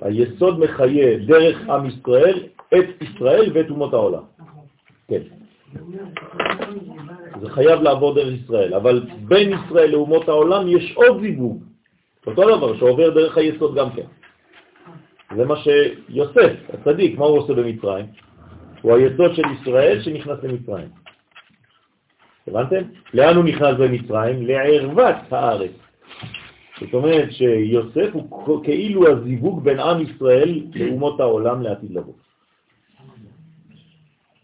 [0.00, 4.22] היסוד מחיה דרך עם ישראל את ישראל ואת אומות העולם.
[5.08, 5.20] כן.
[7.40, 11.62] זה חייב לעבור דרך ישראל, אבל בין ישראל לאומות העולם יש עוד זיווג,
[12.26, 14.06] אותו דבר שעובר דרך היסוד גם כן.
[15.36, 18.06] זה מה שיוסף, הצדיק, מה הוא עושה במצרים?
[18.82, 20.88] הוא היסוד של ישראל שנכנס למצרים.
[22.48, 22.82] הבנתם?
[23.14, 24.46] לאן הוא נכנס במצרים?
[24.46, 25.70] לערוות הארץ.
[26.80, 32.12] זאת אומרת שיוסף הוא כאילו הזיווג בין עם ישראל לאומות העולם לעתיד לבוא.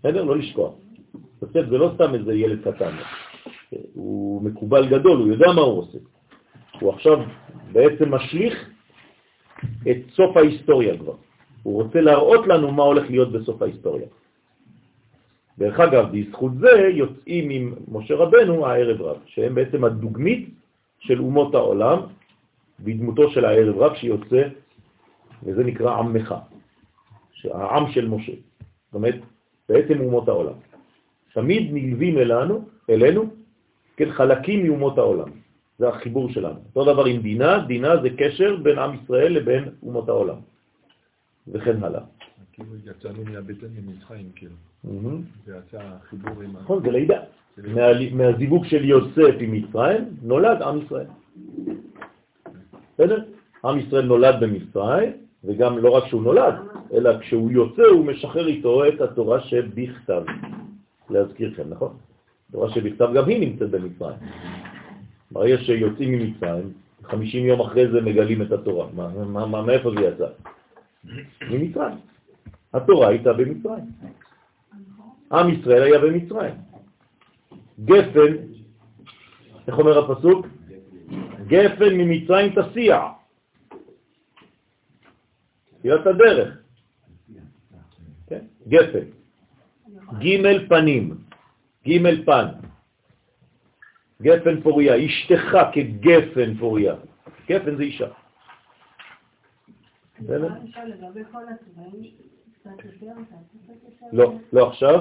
[0.00, 0.24] בסדר?
[0.24, 0.74] לא לשכוח.
[1.42, 2.96] יוסף זה לא סתם איזה ילד קטן,
[3.94, 5.98] הוא מקובל גדול, הוא יודע מה הוא עושה.
[6.80, 7.18] הוא עכשיו
[7.72, 8.70] בעצם משליך
[9.90, 11.14] את סוף ההיסטוריה כבר.
[11.62, 14.06] הוא רוצה להראות לנו מה הולך להיות בסוף ההיסטוריה.
[15.58, 20.48] דרך אגב, בזכות זה יוצאים עם משה רבנו הערב רב, שהם בעצם הדוגמית
[20.98, 21.98] של אומות העולם,
[22.80, 24.42] בדמותו של הערב רב שיוצא,
[25.42, 26.34] וזה נקרא עמך,
[27.44, 28.32] העם של משה.
[28.32, 29.20] זאת אומרת,
[29.70, 30.58] בעצם אומות העולם.
[31.34, 33.22] תמיד נלווים אלינו, אלינו,
[33.96, 35.30] כן, חלקים מאומות העולם.
[35.78, 36.58] זה החיבור שלנו.
[36.76, 40.36] אותו דבר עם דינה, דינה זה קשר בין עם ישראל לבין אומות העולם,
[41.48, 42.00] וכן הלאה.
[42.52, 44.56] כאילו יצאנו מהבטן ממצרים, כאילו.
[45.46, 45.80] זה יצא
[46.10, 46.52] חיבור עם...
[46.52, 47.20] נכון, זה לידה.
[48.12, 51.06] מהזיווג של יוסף עם מצרים נולד עם ישראל.
[52.94, 53.24] בסדר?
[53.64, 55.10] עם ישראל נולד במצרים,
[55.44, 56.54] וגם לא רק שהוא נולד,
[56.92, 60.22] אלא כשהוא יוצא הוא משחרר איתו את התורה שבכתב.
[61.10, 61.96] להזכירכם, נכון?
[62.48, 64.16] התורה שבכתב גם היא נמצאת במצרים.
[65.30, 66.72] ברגע שיוצאים ממצרים,
[67.02, 68.86] 50 יום אחרי זה מגלים את התורה.
[68.94, 70.26] מה, מה, מה, מאיפה זה יצא?
[71.50, 71.98] ממצרים.
[72.74, 73.84] התורה הייתה במצרים.
[75.32, 76.54] עם ישראל היה במצרים.
[77.84, 78.32] גפן,
[79.68, 80.46] איך אומר הפסוק?
[81.46, 83.00] גפן ממצרים תסיע.
[85.80, 86.58] תחילת הדרך.
[88.28, 88.44] כן?
[88.68, 89.06] גפן.
[90.20, 91.18] ג' פנים.
[91.88, 92.46] ג' פן.
[94.22, 96.94] גפן פוריה, אשתך כגפן פוריה.
[97.48, 98.08] גפן זה אישה.
[104.12, 105.00] לא, לא עכשיו,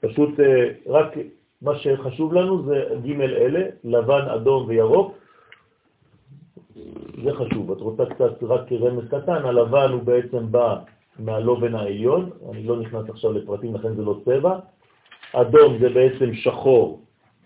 [0.00, 1.14] פשוט אה, רק
[1.62, 5.18] מה שחשוב לנו זה ג' אלה, לבן, אדום וירוק.
[7.24, 7.72] זה חשוב.
[7.72, 10.78] את רוצה קצת רק רמז קטן, הלבן הוא בעצם בא
[11.18, 14.58] מהלובן העליון, אני לא נכנס עכשיו לפרטים, לכן זה לא צבע.
[15.32, 17.00] אדום זה בעצם שחור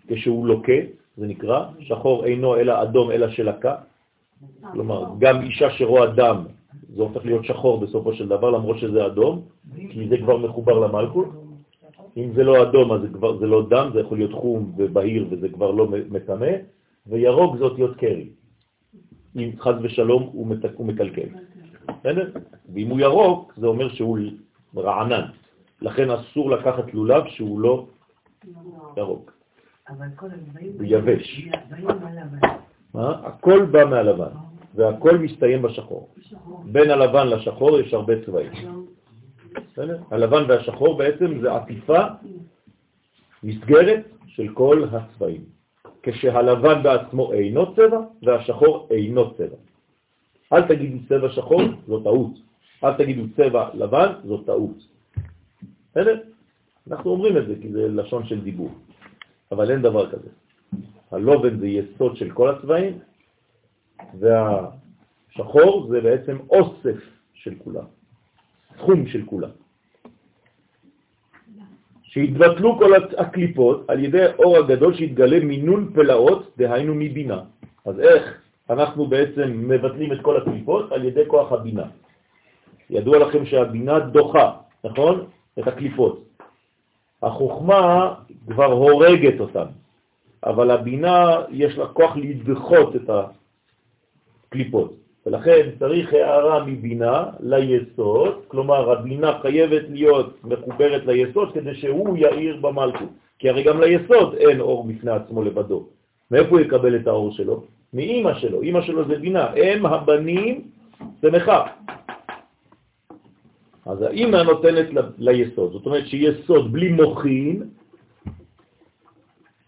[0.08, 0.80] כשהוא לוקה,
[1.16, 3.74] זה נקרא, שחור אינו אלא אדום אלא שלקה.
[4.72, 6.44] כלומר, גם אישה שרואה דם,
[6.96, 9.42] זה הופך להיות שחור בסופו של דבר, למרות שזה אדום,
[9.90, 11.28] כי זה כבר מחובר למלכות.
[12.16, 15.26] אם זה לא אדום, אז זה, כבר, זה לא דם, זה יכול להיות חום ובהיר
[15.30, 16.52] וזה כבר לא מטמא,
[17.06, 18.28] וירוק זה אותיות קרי.
[19.36, 21.28] אם חז ושלום הוא, מת, הוא מקלקל.
[22.00, 22.30] בסדר?
[22.74, 24.18] ואם הוא ירוק, זה אומר שהוא
[24.76, 25.24] רענן.
[25.82, 27.86] לכן אסור לקחת לולב שהוא לא
[28.96, 29.32] ירוק.
[30.78, 31.48] הוא יבש.
[32.94, 33.10] מה?
[33.24, 34.30] הכל בא מהלבן,
[34.74, 36.08] והכל מסתיים בשחור.
[36.64, 38.52] בין הלבן לשחור יש הרבה צבעים.
[40.10, 42.02] הלבן והשחור בעצם זה עטיפה,
[43.42, 45.53] מסגרת של כל הצבעים.
[46.04, 49.56] כשהלבן בעצמו אינו צבע והשחור אינו צבע.
[50.52, 52.30] אל תגידו צבע שחור, זו טעות.
[52.84, 54.76] אל תגידו צבע לבן, זו טעות.
[55.90, 56.20] בסדר?
[56.90, 58.70] אנחנו אומרים את זה כי זה לשון של דיבור,
[59.52, 60.28] אבל אין דבר כזה.
[61.10, 62.98] הלובן זה יסוד של כל הצבעים,
[64.18, 67.00] והשחור זה בעצם אוסף
[67.34, 67.84] של כולם,
[68.76, 69.63] תחום של כולם.
[72.14, 77.40] שהתבטלו כל הקליפות על ידי אור הגדול שהתגלה מינון פלאות, דהיינו מבינה.
[77.84, 78.22] אז איך
[78.70, 80.92] אנחנו בעצם מבטלים את כל הקליפות?
[80.92, 81.86] על ידי כוח הבינה.
[82.90, 84.52] ידוע לכם שהבינה דוחה,
[84.84, 85.26] נכון?
[85.58, 86.22] את הקליפות.
[87.22, 88.14] החוכמה
[88.46, 89.66] כבר הורגת אותם,
[90.46, 95.03] אבל הבינה יש לה כוח לדחות את הקליפות.
[95.26, 103.08] ולכן צריך הערה מבינה ליסוד, כלומר הבינה חייבת להיות מחוברת ליסוד כדי שהוא יאיר במלכות,
[103.38, 105.86] כי הרי גם ליסוד אין אור בפני עצמו לבדו.
[106.30, 107.64] מאיפה הוא יקבל את האור שלו?
[107.94, 110.70] מאימא שלו, אימא שלו זה בינה, הם הבנים
[111.20, 111.66] שמחה.
[113.86, 114.86] אז האימא נותנת
[115.18, 117.62] ליסוד, זאת אומרת שיסוד בלי מוכין,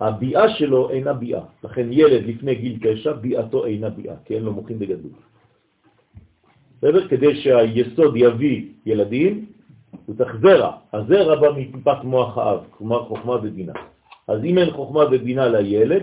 [0.00, 1.40] הביאה שלו אינה ביאה.
[1.64, 5.10] לכן ילד לפני גיל תשע, ביאתו אינה ביאה, כי אין לו מוכין בגדול.
[6.78, 7.08] בסדר?
[7.08, 9.46] כדי שהיסוד יביא ילדים,
[10.06, 10.76] הוא צריך זרע.
[10.92, 13.72] הזרע בא מטיפת מוח האב, כלומר חוכמה ובינה.
[14.28, 16.02] אז אם אין חוכמה ובינה לילד,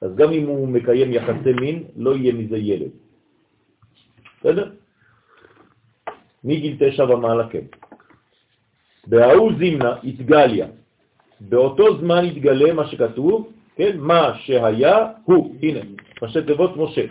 [0.00, 2.90] אז גם אם הוא מקיים יחסי מין, לא יהיה מזה ילד.
[4.40, 4.70] בסדר?
[6.44, 7.64] מגיל תשע ומעלה כן.
[9.06, 10.66] בהאו זימנה התגליה.
[11.40, 13.96] באותו זמן התגלה מה שכתוב, כן?
[13.98, 15.80] מה שהיה הוא, הנה,
[16.22, 17.04] ראשי תיבות משה.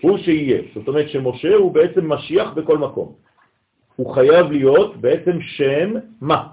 [0.00, 0.62] הוא שיהיה.
[0.74, 3.14] זאת אומרת שמשה הוא בעצם משיח בכל מקום.
[3.96, 6.48] הוא חייב להיות בעצם שם מה.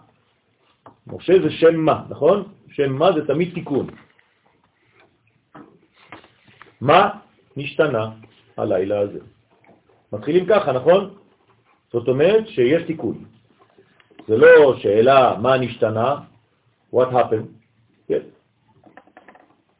[1.07, 2.43] משה זה שם מה, נכון?
[2.71, 3.87] שם מה זה תמיד תיקון.
[6.81, 7.09] מה
[7.57, 8.09] נשתנה
[8.57, 9.19] הלילה הזה?
[10.13, 11.13] מתחילים ככה, נכון?
[11.93, 13.25] זאת אומרת שיש תיקון.
[14.27, 16.15] זה לא שאלה מה נשתנה,
[16.93, 17.49] what happened,
[18.07, 18.21] כן?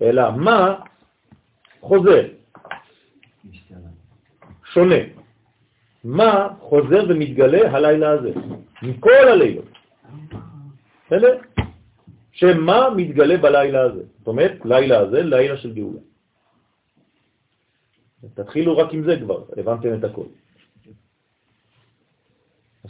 [0.02, 0.76] אלא מה
[1.82, 2.35] חוזר.
[4.74, 4.96] שונה.
[6.04, 8.32] מה חוזר ומתגלה הלילה הזה,
[8.82, 9.66] מכל הלילות.
[11.08, 11.38] בסדר?
[12.32, 14.04] שמה מתגלה בלילה הזה.
[14.18, 16.00] זאת אומרת, לילה הזה, לילה של גאולה.
[18.34, 20.26] תתחילו רק עם זה כבר, הבנתם את הכל.
[22.84, 22.90] אז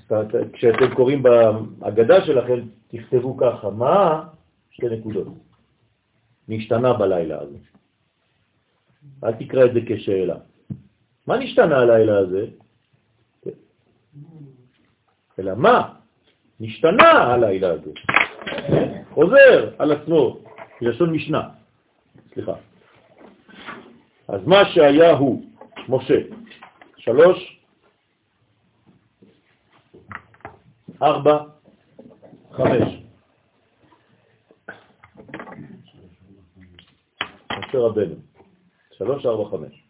[0.53, 4.27] כשאתם קוראים בהגדה שלכם, תכתבו ככה, מה,
[4.71, 5.27] שתי נקודות,
[6.47, 7.57] נשתנה בלילה הזה.
[9.23, 10.35] אל תקרא את זה כשאלה.
[11.27, 12.45] מה נשתנה הלילה הזה?
[15.39, 15.93] אלא מה
[16.59, 17.91] נשתנה הלילה הזה?
[19.13, 20.37] חוזר על עצמו,
[20.81, 21.49] לשון משנה,
[22.33, 22.53] סליחה.
[24.27, 25.43] אז מה שהיה הוא,
[25.89, 26.19] משה,
[26.97, 27.61] שלוש,
[31.01, 31.37] ארבע,
[32.51, 33.01] חמש.
[37.59, 38.15] משה רבנו,
[38.97, 39.84] שלוש, ארבע, חמש.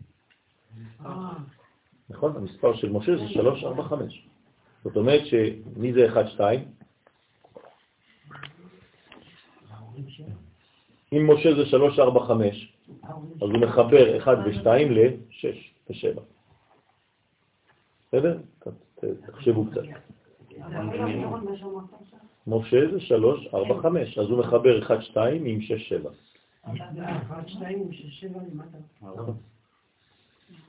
[2.10, 2.36] נכון?
[2.36, 4.28] המספר של משה זה 3, 4, 5.
[4.84, 6.65] זאת אומרת שמי זה 1, 2?
[11.13, 12.74] אם משה זה 3, 4, 5,
[13.36, 15.46] אז הוא מחבר 1 ו-2 ל-6
[15.89, 16.20] ו-7.
[18.08, 18.38] בסדר?
[19.28, 19.82] תחשבו קצת.
[22.48, 26.10] משה זה 3, 4, 5, אז הוא מחבר 1, 2 עם 6, 7.
[26.65, 28.78] 1, 2 עם 6, 7 למטה.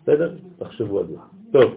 [0.03, 0.35] בסדר?
[0.59, 1.17] תחשבו על זה.
[1.53, 1.75] טוב.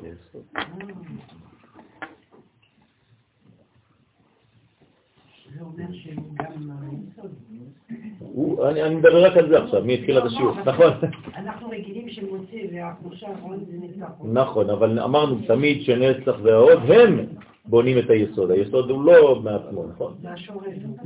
[8.63, 9.83] אני מדבר רק על זה עכשיו,
[10.17, 10.91] את השיעור, נכון.
[11.35, 14.09] אנחנו רגילים שמוצא והחושה האחרון זה נצח.
[14.23, 17.25] נכון, אבל אמרנו תמיד שנצח והעוד הם
[17.65, 18.51] בונים את היסוד.
[18.51, 20.13] היסוד הוא לא מעצמו, נכון?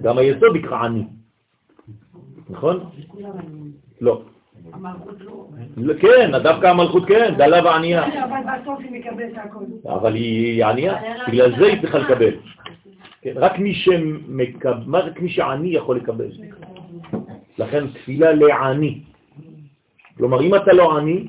[0.01, 1.03] גם היסוד נקרא עני.
[2.53, 2.89] נכון?
[4.01, 4.21] לא.
[5.77, 5.93] לא.
[5.99, 8.23] כן, דווקא המלכות כן, דלה וענייה.
[8.23, 9.65] אבל בסוף היא מקבלת הכל.
[9.89, 10.95] אבל היא ענייה,
[11.27, 12.33] בגלל זה היא צריכה לקבל.
[13.21, 16.31] כן, רק מי שמקבל, רק מי שעני יכול לקבל.
[17.57, 19.01] לכן תפילה לעני.
[20.17, 21.27] כלומר, אם אתה לא עני,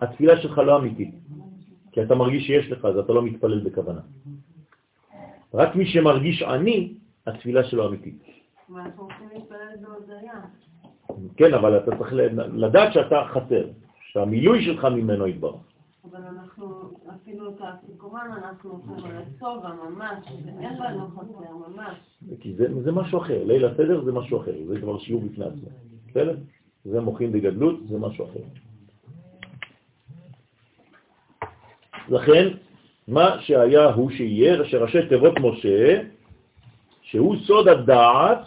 [0.00, 1.14] התפילה שלך לא אמיתית.
[1.92, 4.00] כי אתה מרגיש שיש לך, אז אתה לא מתפלל בכוונה.
[5.54, 6.94] רק מי שמרגיש עני,
[7.26, 8.22] התפילה שלו אמיתית.
[11.36, 13.66] כן, אבל אתה צריך לדעת שאתה חסר,
[14.12, 15.60] שהמילוי שלך ממנו יתברך.
[16.10, 20.18] אבל אנחנו, אפילו את האפיקורן אנחנו עושים על הסובה ממש,
[20.60, 21.96] אין לנו חסר, ממש.
[22.40, 25.68] כי זה, זה משהו אחר, ליל הסדר זה משהו אחר, זה כבר שיעור בפני עצמו,
[26.08, 26.36] בסדר?
[26.84, 28.40] זה מוחין בגדלות, זה משהו אחר.
[32.08, 32.48] לכן,
[33.08, 36.02] מה שהיה הוא שיהיה, שראשי תיבות משה,
[37.02, 38.38] שהוא סוד הדעת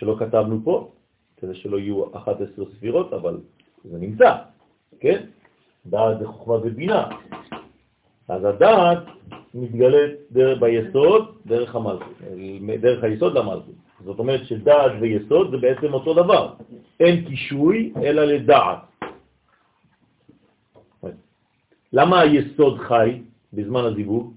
[0.00, 0.90] שלא כתבנו פה,
[1.36, 3.40] כדי שלא יהיו 11 ספירות, אבל
[3.84, 4.36] זה נמצא,
[5.00, 5.26] כן?
[5.86, 7.08] דעת זה חוכמה ובינה.
[8.28, 8.98] אז הדעת
[9.54, 12.12] מתגלית דרך ביסוד, דרך המלכות,
[12.80, 13.74] דרך היסוד למלכות.
[14.04, 16.54] זאת אומרת שדעת ויסוד זה בעצם אותו דבר.
[17.00, 18.78] אין קישוי אלא לדעת.
[21.92, 23.22] למה היסוד חי
[23.52, 24.34] בזמן הזיווג?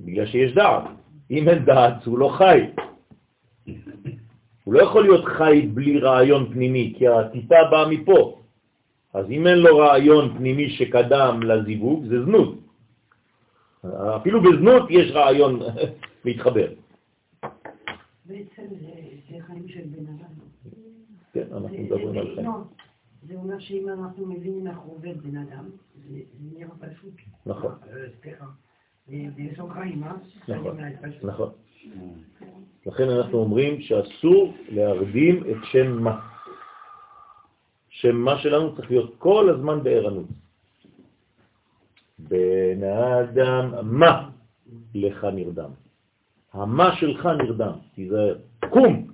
[0.00, 0.84] בגלל שיש דעת.
[1.30, 2.60] אם אין דעת, הוא לא חי.
[4.74, 8.40] הוא לא יכול להיות חי בלי רעיון פנימי, כי הטיפה באה מפה.
[9.14, 12.58] אז אם אין לו רעיון פנימי שקדם לזיווג, זה זנות.
[14.16, 15.60] אפילו בזנות יש רעיון
[16.24, 16.68] להתחבר.
[18.24, 18.62] בעצם
[19.30, 20.34] זה חיים של בן אדם.
[21.32, 22.50] כן, אנחנו מדברים על חיים.
[23.28, 25.64] זה אומר שאם אנחנו מבינים איך עובד בן אדם,
[26.08, 26.18] זה
[26.52, 27.14] נראה פשוט.
[27.46, 27.72] נכון.
[27.92, 28.46] אה, סליחה.
[29.08, 30.12] בסוגריים, אה?
[30.48, 30.78] נכון,
[31.22, 31.50] נכון.
[32.86, 36.20] לכן אנחנו אומרים שאסור להרדים את שם מה.
[37.88, 40.26] שם מה שלנו צריך להיות כל הזמן בערנות.
[42.18, 44.30] בן האדם, מה
[44.94, 45.70] לך נרדם?
[46.52, 48.38] המה שלך נרדם, תיזהר.
[48.70, 49.13] קום!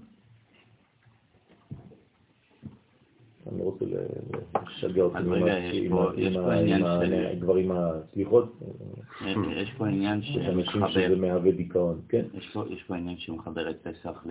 [3.55, 3.84] אני רוצה
[4.66, 5.18] לשגע אותי
[6.26, 6.82] עם
[7.32, 8.61] הדברים הסליחות.
[9.51, 10.90] יש פה עניין שמחבר...
[10.90, 12.24] שזה מהווה דיכאון, כן?
[12.70, 14.24] יש פה עניין שמחבר את פסח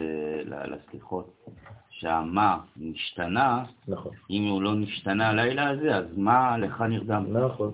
[0.45, 1.47] לסליחות,
[1.89, 4.11] שהמה נשתנה, נכון.
[4.29, 7.25] אם הוא לא נשתנה הלילה הזה, אז מה לך נרדם?
[7.29, 7.71] נכון,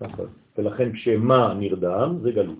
[0.00, 0.26] נכון.
[0.58, 2.58] ולכן כשמה נרדם זה גלות.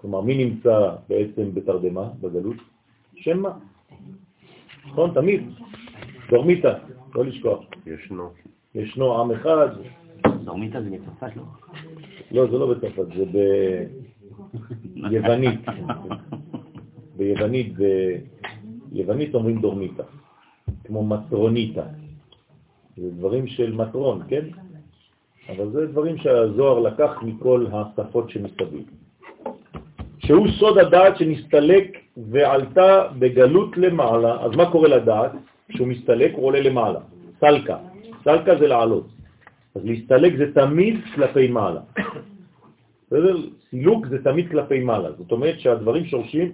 [0.00, 2.56] כלומר, מי נמצא בעצם בתרדמה, בגלות?
[3.14, 3.50] שם מה.
[4.86, 5.14] נכון?
[5.14, 5.42] תמיד.
[6.30, 6.72] דורמיתא.
[7.16, 7.64] לא לשכוח.
[7.86, 8.30] ישנו.
[8.74, 9.68] ישנו עם אחד.
[10.44, 11.42] דורמיתא זה בצרפת, לא?
[12.30, 13.24] לא, זה לא בצרפת, זה
[14.94, 15.60] ביוונית.
[17.16, 17.72] ביוונית,
[18.92, 20.02] ביוונית אומרים דורמיתא,
[20.84, 21.84] כמו מטרוניתא.
[22.96, 24.44] זה דברים של מטרון, כן?
[25.48, 28.84] אבל זה דברים שהזוהר לקח מכל השפות שמסביב.
[30.18, 34.44] שהוא סוד הדעת שנסתלק ועלתה בגלות למעלה.
[34.44, 35.32] אז מה קורה לדעת?
[35.68, 37.00] כשהוא מסתלק הוא עולה למעלה.
[37.40, 37.78] סלקה.
[38.24, 39.06] סלקה זה לעלות.
[39.74, 41.80] אז להסתלק זה תמיד כלפי מעלה.
[43.06, 43.36] בסדר?
[43.70, 45.12] סילוק זה תמיד כלפי מעלה.
[45.12, 46.52] זאת אומרת שהדברים שורשים,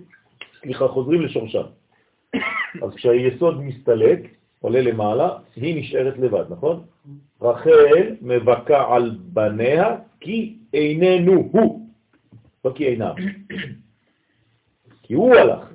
[0.61, 1.67] סליחה, חוזרים לשורשם.
[2.83, 4.21] אז כשהיסוד מסתלק,
[4.61, 6.83] עולה למעלה, היא נשארת לבד, נכון?
[7.43, 11.89] רחל מבקה על בניה כי איננו הוא,
[12.65, 13.15] לא כי אינם.
[15.03, 15.73] כי הוא הלך.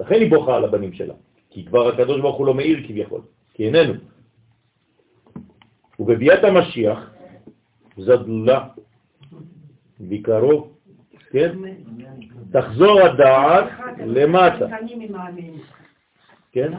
[0.00, 1.14] לכן היא בוכה על הבנים שלה.
[1.50, 3.20] כי כבר הקדוש ברוך הוא לא מאיר כביכול,
[3.54, 3.94] כי איננו.
[6.00, 7.10] ובביאת המשיח
[7.96, 8.68] זדלה
[10.00, 10.72] בקרוב,
[11.30, 11.52] כן?
[12.52, 13.66] תחזור הדעת
[14.06, 14.66] למטה.
[16.52, 16.72] כן?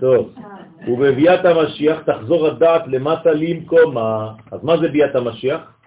[0.00, 0.34] טוב,
[0.88, 4.32] ובביאת המשיח תחזור הדעת למטה למקומה.
[4.52, 5.78] אז מה זה ביאת המשיח?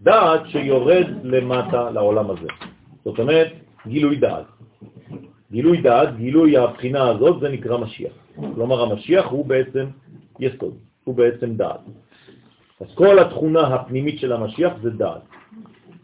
[0.00, 2.48] דעת שיורד למטה לעולם הזה.
[3.04, 3.52] זאת אומרת,
[3.86, 4.55] גילוי דעת.
[5.52, 8.12] גילוי דעת, גילוי הבחינה הזאת, זה נקרא משיח.
[8.54, 9.86] כלומר, המשיח הוא בעצם
[10.40, 10.74] יסוד,
[11.04, 11.80] הוא בעצם דעת.
[12.80, 15.22] אז כל התכונה הפנימית של המשיח זה דעת.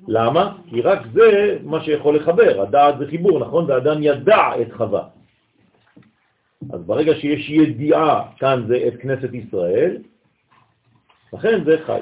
[0.09, 0.57] למה?
[0.71, 3.71] כי רק זה מה שיכול לחבר, הדעת זה חיבור, נכון?
[3.71, 5.05] ואדם ידע את חווה.
[6.73, 9.97] אז ברגע שיש ידיעה, כאן זה את כנסת ישראל,
[11.33, 12.01] לכן זה חי.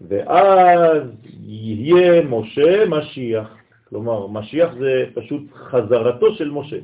[0.00, 1.02] ואז
[1.46, 3.57] יהיה משה משיח.
[3.88, 6.78] כלומר, משיח זה פשוט חזרתו של משה.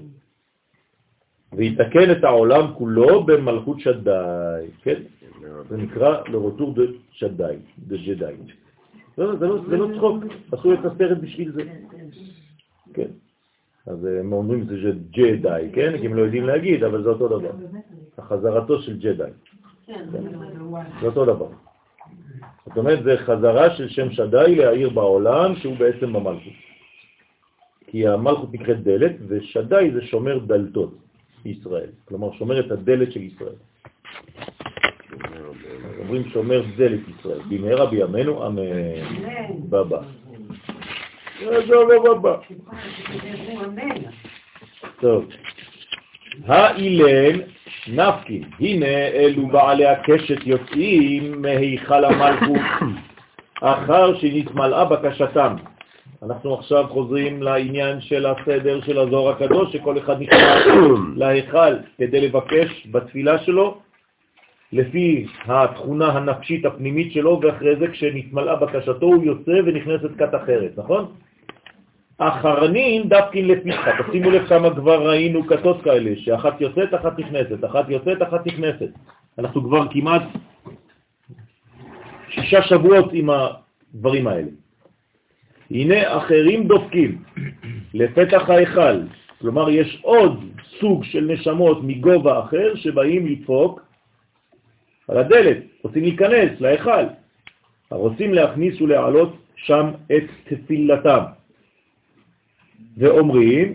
[1.52, 5.02] ויתקן את העולם כולו במלכות שדאי, כן?
[5.68, 8.34] זה נקרא לרוטור דה שדאי, דה ג'דאי.
[9.18, 11.62] לא, זה לא, זה לא צחוק, עשו את הסרט בשביל זה.
[12.94, 13.08] כן.
[13.86, 15.98] אז הם אומרים זה ג'דאי, כן?
[15.98, 17.50] כי הם לא יודעים להגיד, אבל זה אותו דבר.
[18.18, 19.30] החזרתו של ג'דאי.
[19.86, 20.04] כן.
[21.00, 21.48] זה אותו דבר.
[22.66, 26.52] זאת אומרת, זה חזרה של שם שדאי להעיר בעולם, שהוא בעצם במלכות.
[27.86, 30.94] כי המלכות נקראת דלת, ושדי זה שומר דלתות
[31.44, 33.54] ישראל, כלומר שומר את הדלת של ישראל.
[35.98, 38.62] אומרים שומר דלת ישראל, במהרה בימינו, אמן.
[39.70, 40.00] בבא.
[41.40, 42.36] זה לא בבא.
[45.00, 45.28] טוב.
[46.46, 47.40] האילן
[47.88, 52.60] נפקין, הנה אלו בעלי הקשת יוצאים מהיכל המלכות
[53.60, 55.56] אחר שנתמלאה בקשתם.
[56.24, 60.66] אנחנו עכשיו חוזרים לעניין של הסדר של הזוהר הקדוש, שכל אחד נכנס
[61.20, 63.78] להיכל כדי לבקש בתפילה שלו,
[64.72, 71.12] לפי התכונה הנפשית הפנימית שלו, ואחרי זה כשנתמלאה בקשתו הוא יוצא ונכנסת כת אחרת, נכון?
[72.18, 77.88] אחרנין דווקין לפיתך, תשימו לב כמה כבר ראינו כתות כאלה, שאחת יוצאת, אחת נכנסת, אחת
[77.88, 78.90] יוצאת, אחת נכנסת.
[79.38, 80.22] אנחנו כבר כמעט
[82.28, 84.63] שישה שבועות עם הדברים האלה.
[85.70, 87.22] הנה אחרים דופקים
[87.94, 89.00] לפתח ההיכל,
[89.40, 90.44] כלומר יש עוד
[90.80, 93.80] סוג של נשמות מגובה אחר שבאים לדפוק
[95.08, 97.04] על הדלת, רוצים להיכנס להיכל.
[97.90, 101.22] הרוצים להכניס ולהעלות שם את תפילתם.
[102.96, 103.74] ואומרים,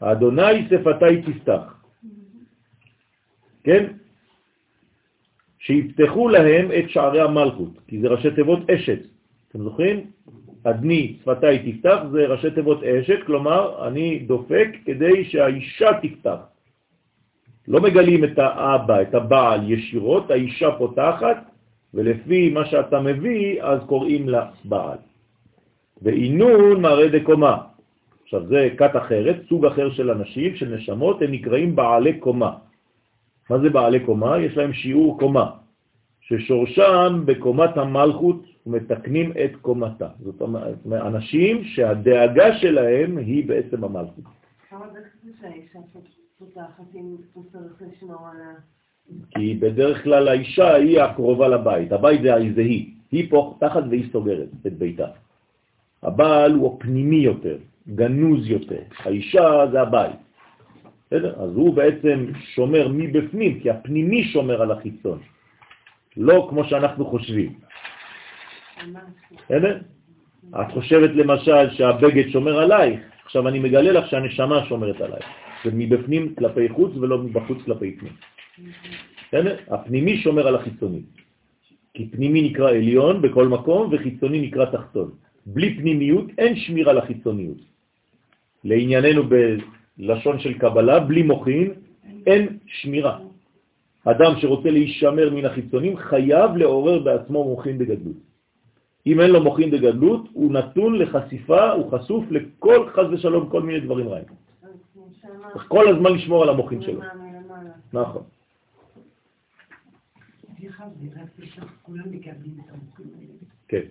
[0.00, 1.74] אדוני שפתי תפתח.
[3.64, 3.84] כן?
[5.58, 8.98] שיפתחו להם את שערי המלכות, כי זה ראשי תיבות אשת.
[9.48, 10.10] אתם זוכרים?
[10.64, 16.38] אדני שפתי תפתח זה ראשי תיבות אשת, כלומר אני דופק כדי שהאישה תפתח.
[17.68, 21.36] לא מגלים את האבא, את הבעל ישירות, האישה פותחת,
[21.94, 24.98] ולפי מה שאתה מביא, אז קוראים לה בעל.
[26.02, 27.56] ואינון מראה דקומה.
[28.24, 32.52] עכשיו זה כת אחרת, סוג אחר של אנשים, של נשמות, הם נקראים בעלי קומה.
[33.50, 34.38] מה זה בעלי קומה?
[34.38, 35.50] יש להם שיעור קומה,
[36.28, 40.08] ששורשם בקומת המלכות ומתקנים את קומתה.
[40.20, 44.24] זאת אומרת, אנשים שהדאגה שלהם היא בעצם המלכות.
[44.70, 45.78] כמה זה חשוב שהאישה
[46.38, 48.54] פותחת אם הוא צריך לשמור עליה?
[49.30, 54.48] כי בדרך כלל האישה היא הקרובה לבית, הבית זה, זה היא, היא פותחת והיא סוגרת
[54.66, 55.06] את ביתה.
[56.02, 57.56] הבעל הוא פנימי יותר,
[57.88, 60.16] גנוז יותר, האישה זה הבית.
[61.06, 61.42] בסדר?
[61.42, 65.18] אז הוא בעצם שומר מבפנים, כי הפנימי שומר על החיצון,
[66.18, 67.52] לא כמו שאנחנו חושבים.
[69.32, 69.78] בסדר?
[70.60, 75.26] את חושבת למשל שהבגד שומר עלייך, עכשיו אני מגלה לך שהנשמה שומרת עלייך.
[75.64, 78.12] זה מבפנים כלפי חוץ ולא מבחוץ כלפי פנים.
[79.28, 79.56] בסדר?
[79.68, 81.02] הפנימי שומר על החיצוני.
[81.94, 85.10] כי פנימי נקרא עליון בכל מקום וחיצוני נקרא תחתון.
[85.46, 87.58] בלי פנימיות אין שמירה לחיצוניות.
[88.64, 91.72] לענייננו בלשון של קבלה, בלי מוכין
[92.26, 93.18] אין שמירה.
[94.10, 98.16] אדם שרוצה להישמר מן החיצונים חייב לעורר בעצמו מוכין בגדלות.
[99.06, 103.80] אם אין לו מוכין בגדלות, הוא נתון לחשיפה, הוא חשוף לכל חז ושלום, כל מיני
[103.80, 104.24] דברים רעים.
[105.52, 107.00] צריך כל הזמן לשמור על המוכין שלו.
[107.92, 108.22] נכון.
[113.68, 113.86] כן.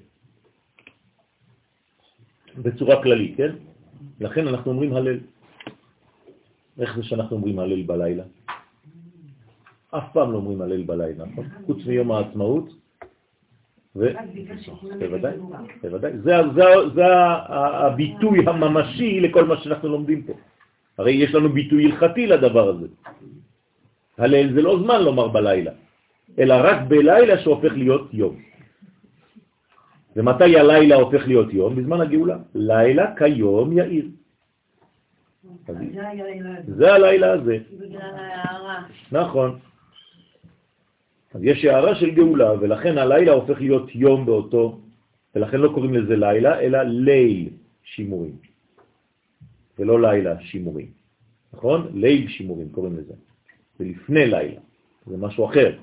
[2.58, 3.52] בצורה כללית, כן?
[4.20, 5.20] לכן אנחנו אומרים הלל.
[6.80, 8.24] איך זה שאנחנו אומרים הלל בלילה?
[9.92, 11.46] אף פעם לא אומרים הלל בלילה, נכון?
[11.66, 12.74] חוץ מיום העצמאות.
[13.96, 14.14] ו...
[15.00, 15.38] בוודאי,
[15.82, 16.18] בוודאי.
[16.18, 16.64] זה, זה,
[16.96, 17.06] זה
[17.88, 20.34] הביטוי הממשי לכל מה שאנחנו לומדים פה.
[20.98, 22.88] הרי יש לנו ביטוי הלכתי לדבר הזה.
[24.18, 25.72] הלל זה לא זמן לומר בלילה,
[26.40, 28.36] אלא רק בלילה שהופך להיות יום.
[30.16, 31.76] ומתי הלילה הופך להיות יום?
[31.76, 32.38] בזמן הגאולה.
[32.56, 34.06] לילה כיום יאיר.
[36.68, 37.58] זה הלילה הזה.
[37.80, 38.84] בגלל ההערה.
[39.12, 39.60] נכון.
[41.38, 44.80] אז יש הערה של גאולה, ולכן הלילה הופך להיות יום באותו,
[45.36, 47.50] ולכן לא קוראים לזה לילה, אלא ליל
[47.84, 48.36] שימורים.
[49.80, 50.88] ולא לילה שימורים.
[51.54, 51.92] נכון?
[51.94, 53.14] ליל שימורים קוראים לזה.
[53.80, 54.62] זה לפני לילה,
[55.06, 55.78] זה משהו אחר.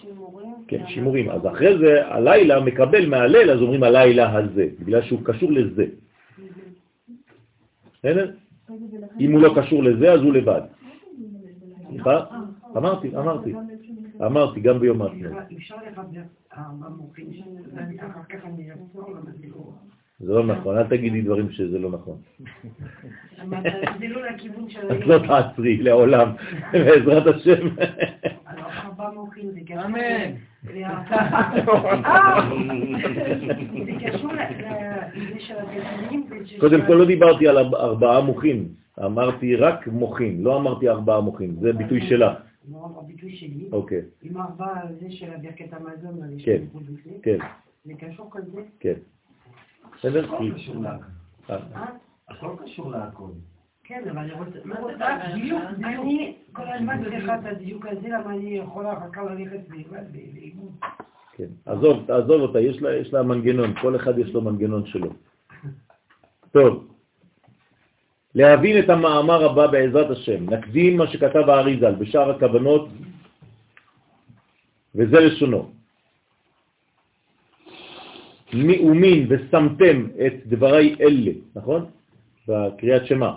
[0.00, 0.54] שימורים?
[0.68, 1.30] כן, שימורים.
[1.30, 5.86] אז אחרי זה הלילה מקבל מהליל, אז אומרים הלילה הזה, בגלל שהוא קשור לזה.
[7.98, 8.30] בסדר?
[9.20, 10.62] אם הוא לא קשור לזה, אז הוא לבד.
[11.88, 12.24] סליחה?
[12.76, 13.52] אמרתי, אמרתי.
[14.26, 15.42] אמרתי, גם ביום העצמאות.
[15.56, 16.20] אפשר לחבר
[16.56, 17.30] ארבע מוחים,
[17.98, 19.74] אחר כך אני אחזור למדלור.
[20.20, 22.16] זה לא נכון, אל תגידי דברים שזה לא נכון.
[23.38, 23.58] לא.
[24.92, 26.32] את לא תעצרי לעולם,
[26.72, 27.66] בעזרת השם.
[29.86, 30.32] אמן.
[35.60, 36.28] הגזענים.
[36.60, 38.68] קודם כל לא דיברתי על ארבעה מוחים,
[39.04, 42.32] אמרתי רק מוחים, לא אמרתי ארבעה מוחים, זה ביטוי שלך.
[42.72, 43.68] לא, הביטוי שלי.
[43.72, 46.20] אוקיי, עם ארבע זה של ברכת המזון.
[46.44, 46.62] כן.
[47.22, 47.38] כן,
[47.84, 48.60] זה קשור כזה.
[48.80, 48.94] כן.
[49.98, 50.38] בסדר?
[50.38, 50.50] כי-
[51.50, 51.58] אה,
[52.28, 53.28] הכל קשור להכל.
[53.84, 54.58] כן, אבל אני רוצה...
[54.64, 55.34] מה זה רוצה- בעיה?
[55.34, 55.88] דיוק, מה?
[56.00, 59.60] אני כל הזמן צריכה את הדיוק הזה, למה אני יכולה אחר כך ללכת
[60.34, 60.72] לאימון.
[61.32, 61.46] כן.
[61.66, 65.10] עזוב, תעזוב אותה, יש לה, יש לה מנגנון, כל אחד יש לו מנגנון שלו.
[66.52, 66.93] טוב,
[68.34, 72.88] להבין את המאמר הבא בעזרת השם, נקדים מה שכתב האריזל בשאר הכוונות,
[74.94, 75.70] וזה לשונו.
[78.54, 81.86] מי ומין ושמתם את דברי אלה, נכון?
[82.48, 83.34] בקריאת שמה.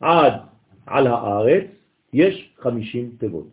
[0.00, 0.32] עד
[0.86, 1.64] על הארץ
[2.12, 3.48] יש 50 תיבות.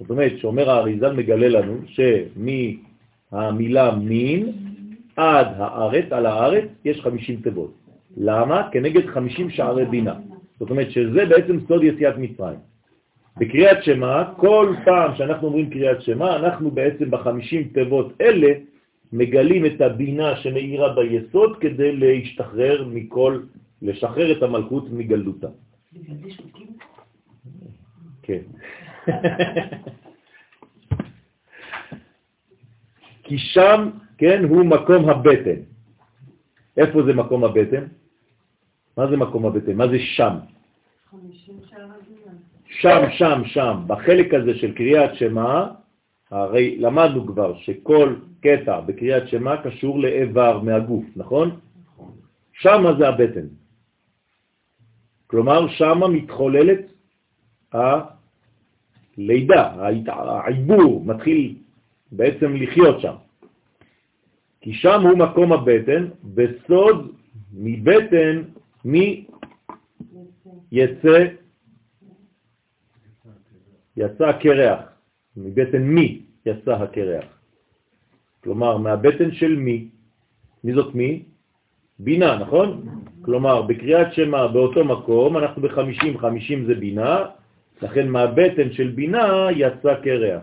[0.00, 1.80] זאת אומרת, שאומר האריזל מגלה לנו
[3.32, 4.52] שמהמילה מין
[5.16, 7.85] עד הארץ, על הארץ, יש 50 תיבות.
[8.16, 8.68] למה?
[8.72, 10.14] כנגד 50 שערי בינה.
[10.58, 12.58] זאת אומרת שזה בעצם סוד יציאת מצרים.
[13.36, 18.52] בקריאת שמה, כל פעם שאנחנו אומרים קריאת שמה, אנחנו בעצם בחמישים תיבות אלה
[19.12, 23.40] מגלים את הבינה שמאירה ביסוד כדי להשתחרר מכל,
[23.82, 25.48] לשחרר את המלכות מגלותה.
[28.22, 28.42] כן.
[33.24, 35.60] כי שם, כן, הוא מקום הבטן.
[36.76, 37.84] איפה זה מקום הבטן?
[38.96, 39.76] מה זה מקום הבטן?
[39.76, 40.34] מה זה שם?
[42.66, 43.82] שם, שם, שם.
[43.86, 45.70] בחלק הזה של קריאת שמה,
[46.30, 51.60] הרי למדנו כבר שכל קטע בקריאת שמה קשור לאיבר מהגוף, נכון?
[52.52, 53.46] שם זה הבטן.
[55.26, 56.80] כלומר, שם מתחוללת
[57.72, 59.64] הלידה,
[60.08, 61.54] העיבור מתחיל
[62.12, 63.14] בעצם לחיות שם.
[64.60, 67.12] כי שם הוא מקום הבטן, בסוד
[67.52, 68.55] מבטן
[68.86, 69.26] מי
[70.72, 71.18] יצא,
[73.96, 74.80] יצא הקרח,
[75.36, 77.24] מבטן מי יצא הקרח.
[78.44, 79.88] כלומר, מהבטן של מי,
[80.64, 81.22] מי זאת מי?
[81.98, 82.86] בינה, נכון?
[83.22, 87.24] כלומר, בקריאת שמה באותו מקום, אנחנו ב-50, 50 זה בינה,
[87.82, 90.42] לכן מהבטן של בינה יצא קרח.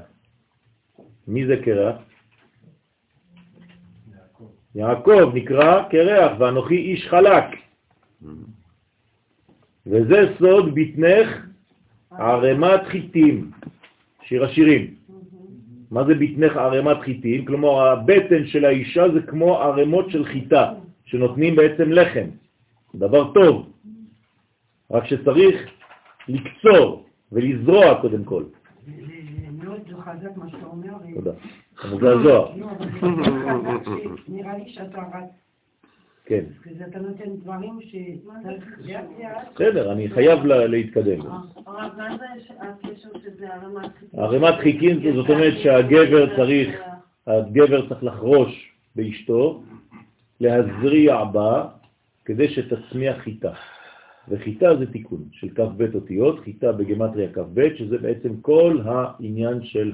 [1.28, 1.96] מי זה קרח?
[4.76, 7.63] יעקב נקרא קרח, ואנוכי איש חלק.
[9.88, 11.46] וזה סוד בטנך
[12.12, 13.52] ערמת חיטים,
[14.22, 14.96] שיר השירים.
[15.92, 17.46] מה זה בטנך ערמת חיטים?
[17.46, 20.74] כלומר, הבטן של האישה זה כמו ערמות של חיטה,
[21.06, 22.28] שנותנים בעצם לחם.
[22.96, 23.72] דבר טוב,
[24.92, 25.70] רק שצריך
[26.28, 28.44] לקצור ולזרוע קודם כל.
[29.64, 30.94] מאוד חזק מה שאתה אומר.
[31.16, 31.32] תודה.
[32.00, 32.54] זה הזוהר.
[34.28, 35.02] נראה לי שאתה.
[36.34, 36.72] כן.
[36.72, 38.66] אז אתה נותן דברים שצריך.
[39.56, 41.20] בסדר, אני חייב להתקדם.
[43.24, 43.48] שזה
[44.14, 46.82] הרמת חיטים זאת אומרת שהגבר צריך,
[47.28, 49.64] הגבר צריך לחרוש באשתו,
[50.40, 51.68] להזריע בה,
[52.26, 53.54] כדי שתצמיח חיטה.
[54.28, 59.92] וחיטה זה תיקון של כ"ב אותיות, חיטה בגמטריה כ"ב, שזה בעצם כל העניין של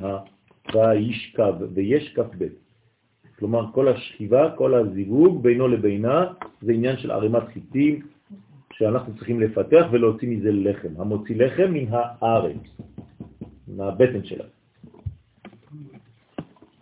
[0.73, 2.47] ויש קו, ויש כ"ב.
[3.39, 6.25] כלומר, כל השכיבה, כל הזיווג בינו לבינה,
[6.61, 7.99] זה עניין של ערימת חיטים
[8.73, 10.89] שאנחנו צריכים לפתח ולהוציא מזה לחם.
[10.97, 12.63] המוציא לחם מן הארץ,
[13.67, 14.43] מהבטן שלה.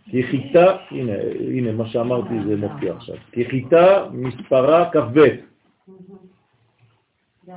[0.10, 1.14] כי חיטה, הנה,
[1.54, 5.20] הנה מה שאמרתי זה מופיע עכשיו, כי חיטה מספרה כ"ב.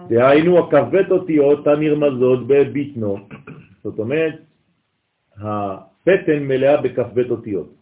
[0.08, 3.18] דהיינו הכ"ב אותיות הנרמזות בביטנו.
[3.84, 4.34] זאת אומרת,
[5.36, 7.79] הפטן מלאה בכ"ב אותיות.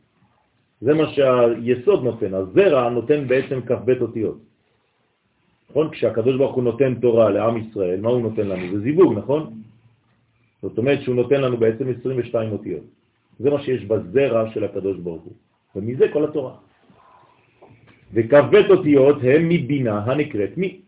[0.81, 4.39] זה מה שהיסוד נותן, הזרע נותן בעצם כ"ב אותיות.
[5.71, 5.91] נכון?
[5.91, 8.73] כשהקדוש ברוך הוא נותן תורה לעם ישראל, מה הוא נותן לנו?
[8.73, 9.53] זה זיווג, נכון?
[10.63, 12.85] זאת אומרת שהוא נותן לנו בעצם 22 אותיות.
[13.39, 15.33] זה מה שיש בזרע של הקדוש ברוך הוא,
[15.77, 16.55] ומזה כל התורה.
[18.15, 20.81] וכ"ב אותיות הם מבינה הנקראת מי.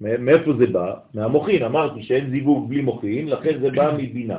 [0.00, 0.94] מאיפה זה בא?
[1.14, 1.62] מהמוכין.
[1.62, 4.38] אמרתי שאין זיווג בלי מוכין, לכן זה בא מבינה.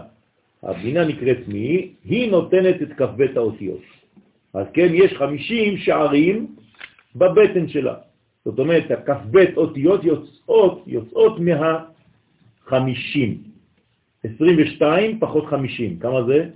[0.63, 1.93] הבינה נקראת מי?
[2.05, 3.96] היא נותנת את כ"ב האותיות.
[4.57, 6.55] אז כן, יש 50 שערים
[7.15, 7.95] בבטן שלה.
[8.45, 12.73] זאת אומרת, הכ"ב אותיות יוצאות, יוצאות מה-50.
[14.23, 16.49] 22 פחות 50, כמה זה?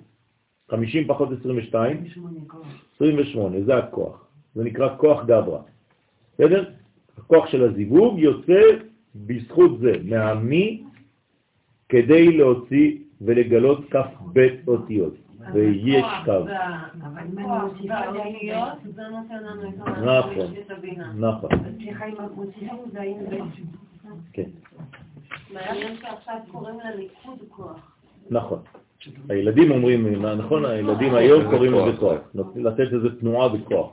[0.71, 2.03] 50 פחות 22?
[2.95, 4.25] 28, זה הכוח.
[4.55, 5.61] זה נקרא כוח גברה.
[6.33, 6.69] בסדר?
[7.17, 8.61] הכוח של הזיווג יוצא
[9.15, 10.83] בזכות זה, מהמי,
[11.89, 15.13] כדי להוציא ולגלות כ"ב אותיות.
[15.53, 16.45] ויש קו.
[20.01, 20.47] נכון,
[21.17, 21.49] נכון.
[24.33, 24.49] כן.
[25.53, 27.97] מעניין שעכשיו קוראים לליכוד כוח.
[28.29, 28.59] נכון.
[29.29, 32.19] הילדים אומרים, נכון, הילדים היום קוראים לזה כוח,
[32.55, 33.91] לתת איזה תנועה בכוח.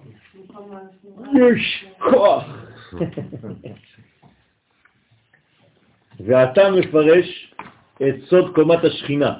[1.34, 2.44] יש כוח!
[6.26, 7.54] ואתה מפרש
[8.02, 9.34] את סוד קומת השכינה,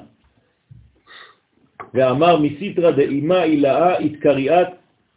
[1.93, 4.67] ואמר מסיטרא דאימה אילאה התקריאת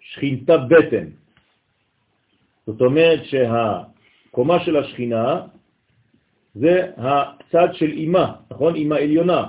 [0.00, 1.06] שכינתה בטן.
[2.66, 5.40] זאת אומרת שהקומה של השכינה
[6.54, 8.74] זה הצד של אימה, נכון?
[8.74, 9.46] אימה עליונה.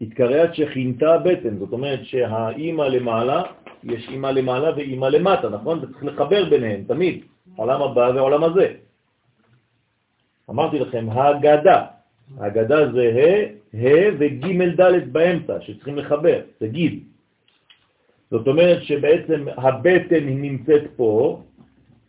[0.00, 3.42] התקריאת שכינתה בטן, זאת אומרת שהאימא למעלה,
[3.84, 5.78] יש אימא למעלה ואימא למטה, נכון?
[5.78, 7.24] וצריך לחבר ביניהם תמיד,
[7.56, 8.74] עולם הבא ועולם הזה.
[10.50, 11.86] אמרתי לכם, האגדה,
[12.38, 17.04] האגדה זה ה', ה' וג' ד' באמצע, שצריכים לחבר, זה גיד.
[18.30, 21.42] זאת אומרת שבעצם הבטן נמצאת פה,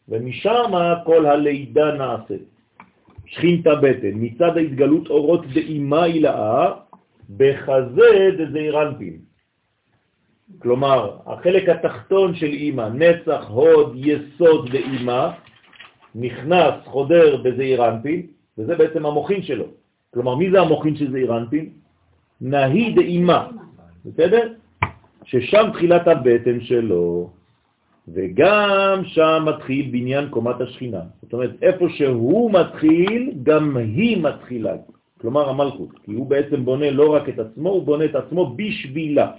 [0.09, 0.71] ומשם
[1.05, 2.59] כל הלידה נעשית.
[3.25, 6.73] שכינתה בטן, מצד ההתגלות אורות דאימה הילאה,
[7.37, 9.17] בחזה דזעירנטין.
[10.59, 15.29] כלומר, החלק התחתון של אימא, נצח, הוד, יסוד ואימא,
[16.15, 19.65] נכנס, חודר בזעירנטין, וזה בעצם המוכין שלו.
[20.13, 21.69] כלומר, מי זה המוכין של זעירנטין?
[22.41, 23.47] נהי דאימה,
[24.05, 24.53] בסדר?
[25.23, 27.29] ששם תחילת הבטן שלו,
[28.07, 31.01] וגם שם מתחיל בניין קומת השכינה.
[31.21, 34.73] זאת אומרת, איפה שהוא מתחיל, גם היא מתחילה.
[35.21, 39.31] כלומר המלכות, כי הוא בעצם בונה לא רק את עצמו, הוא בונה את עצמו בשבילה.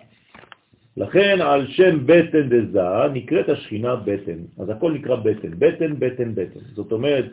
[0.97, 4.39] לכן על שם בטן דזה נקראת השכינה בטן.
[4.59, 6.61] אז הכל נקרא בטן, בטן, בטן, בטן.
[6.75, 7.27] זאת אומרת,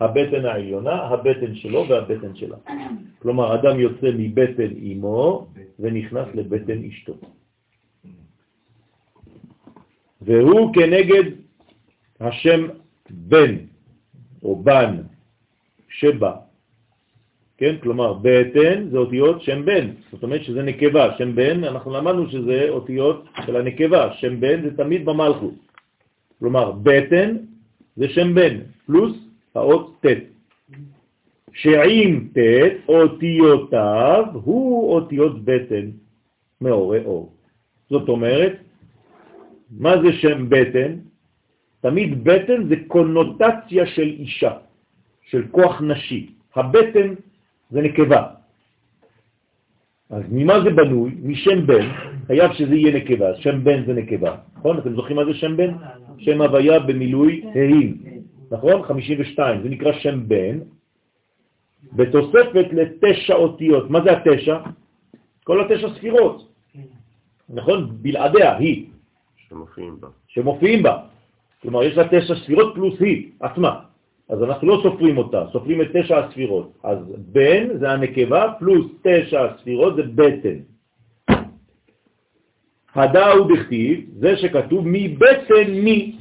[0.00, 2.56] הבטן העליונה, הבטן שלו והבטן שלה.
[3.18, 5.46] כלומר, אדם יוצא מבטן אמו
[5.78, 7.14] ונכנס לבטן אשתו.
[10.22, 11.30] והוא כנגד
[12.20, 12.66] השם
[13.10, 13.54] בן
[14.42, 15.02] או בן
[15.88, 16.32] שבא.
[17.56, 17.76] כן?
[17.82, 22.66] כלומר, בטן זה אותיות שם בן, זאת אומרת שזה נקבה, שם בן, אנחנו למדנו שזה
[22.68, 25.54] אותיות של הנקבה, שם בן זה תמיד במלכות.
[26.38, 27.36] כלומר, בטן
[27.96, 29.23] זה שם בן, פלוס
[29.54, 30.34] האות ט'.
[31.52, 32.38] שעם ט'
[32.88, 35.86] אותיותיו הוא אותיות בטן
[36.60, 37.32] מאורי אור.
[37.90, 38.52] זאת אומרת,
[39.70, 40.92] מה זה שם בטן?
[41.80, 44.52] תמיד בטן זה קונוטציה של אישה,
[45.22, 46.30] של כוח נשי.
[46.54, 47.14] הבטן
[47.70, 48.22] זה נקבה.
[50.10, 51.10] אז ממה זה בנוי?
[51.22, 51.86] משם בן,
[52.26, 54.78] חייב שזה יהיה נקבה, שם בן זה נקבה, נכון?
[54.78, 55.70] אתם זוכרים מה זה שם בן?
[56.18, 58.13] שם הוויה במילוי ה',
[58.50, 58.82] נכון?
[58.82, 60.58] 52, זה נקרא שם בן,
[61.92, 63.90] בתוספת לתשע אותיות.
[63.90, 64.58] מה זה התשע?
[65.44, 66.52] כל התשע ספירות,
[67.48, 67.96] נכון?
[68.02, 68.86] בלעדיה, היא.
[69.48, 70.08] שמופיעים בה.
[70.28, 70.98] שמופיעים בה.
[71.62, 73.80] כלומר, יש לה תשע ספירות פלוס היא עצמה.
[74.28, 76.72] אז אנחנו לא סופרים אותה, סופרים את תשע הספירות.
[76.82, 76.98] אז
[77.32, 80.58] בן זה הנקבה פלוס תשע הספירות זה בטן.
[82.94, 86.16] הדה הוא דכתיב, זה שכתוב מבטן מי.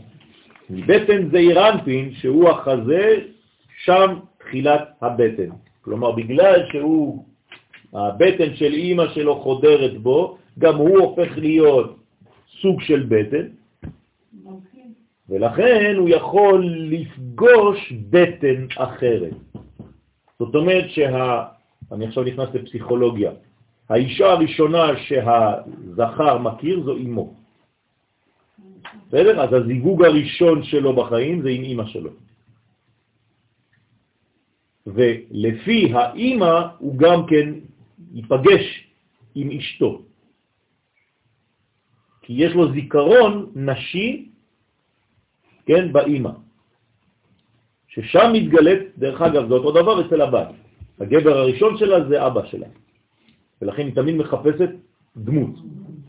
[0.70, 3.20] מבטן זה אירנפין, שהוא החזה,
[3.84, 5.50] שם תחילת הבטן.
[5.82, 7.26] כלומר, בגלל שהוא,
[7.94, 12.00] הבטן של אימא שלו חודרת בו, גם הוא הופך להיות
[12.62, 13.48] סוג של בטן,
[15.30, 19.34] ולכן הוא יכול לפגוש בטן אחרת.
[20.40, 21.44] זאת אומרת שה...
[21.92, 23.32] אני עכשיו נכנס לפסיכולוגיה.
[23.90, 27.34] האישה הראשונה שהזכר מכיר זו אמו.
[29.08, 29.42] בסדר?
[29.42, 32.10] אז הזיווג הראשון שלו בחיים זה עם אמא שלו.
[34.88, 37.54] ולפי האמא הוא גם כן
[38.14, 38.88] ייפגש
[39.36, 40.02] עם אשתו.
[42.22, 44.30] כי יש לו זיכרון נשי
[45.66, 46.32] כן, באימא.
[47.88, 50.48] ששם מתגלית, דרך אגב, זה אותו דבר אצל הבת.
[51.00, 52.68] הגבר הראשון שלה זה אבא שלה.
[53.62, 54.70] ולכן היא תמיד מחפשת
[55.18, 55.56] דמות.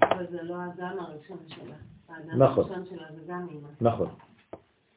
[0.02, 1.93] אבל זה לא האדם הראשון שלה.
[2.36, 2.64] נכון.
[3.80, 4.08] נכון.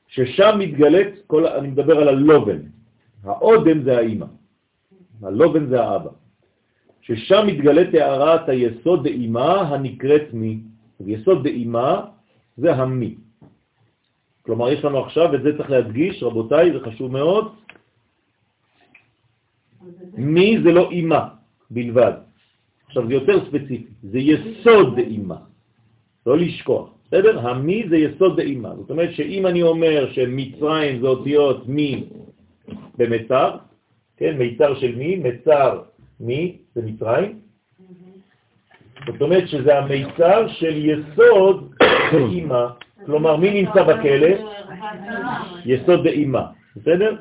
[0.07, 2.59] ששם מתגלית, כל, אני מדבר על הלובן.
[3.23, 4.25] האודם זה האימא.
[5.23, 6.09] הלובן זה האבא.
[7.01, 10.59] ששם מתגלית הערת היסוד דאימה הנקראת מי.
[11.05, 12.05] יסוד דאימה
[12.57, 13.15] זה המי.
[14.41, 17.55] כלומר, יש לנו עכשיו, ואת זה צריך להדגיש, רבותיי, זה חשוב מאוד,
[20.13, 21.19] מי זה לא אימא
[21.71, 22.13] בלבד.
[22.87, 25.35] עכשיו, זה יותר ספציפי, זה יסוד דאימא,
[26.25, 27.47] לא לשכוח, בסדר?
[27.47, 28.69] המי זה יסוד דאימא.
[28.75, 32.03] זאת אומרת שאם אני אומר שמצרים זה אותיות מי
[32.97, 33.57] במצר,
[34.17, 35.81] כן, מיצר של מי, מצר
[36.19, 37.39] מי זה מצרים,
[39.07, 41.73] זאת אומרת שזה המיצר של יסוד
[42.11, 42.65] דאימא.
[43.05, 44.27] כלומר, מי נמצא בכלא?
[45.65, 46.45] יסוד דאימה,
[46.75, 47.15] בסדר?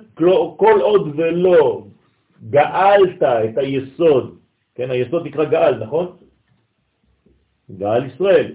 [0.57, 1.85] כל עוד ולא
[2.51, 4.39] גאלת את היסוד,
[4.75, 6.17] כן, היסוד נקרא גאל, נכון?
[7.79, 8.53] גאל ישראל.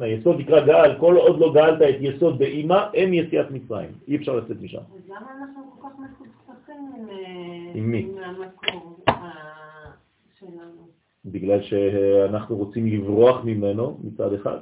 [0.00, 4.36] היסוד נקרא גאל, כל עוד לא גאלת את יסוד באימה, אין יציאת מצרים, אי אפשר
[4.36, 4.78] לצאת משם.
[4.78, 9.30] אז למה אנחנו כל כך מפוצצים אה, עם המקור אה,
[10.38, 10.88] שלנו?
[11.24, 14.58] בגלל שאנחנו רוצים לברוח ממנו מצד אחד,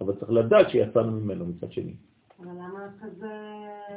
[0.00, 1.94] אבל צריך לדעת שיצאנו ממנו מצד שני.
[2.40, 3.28] אבל למה כזה...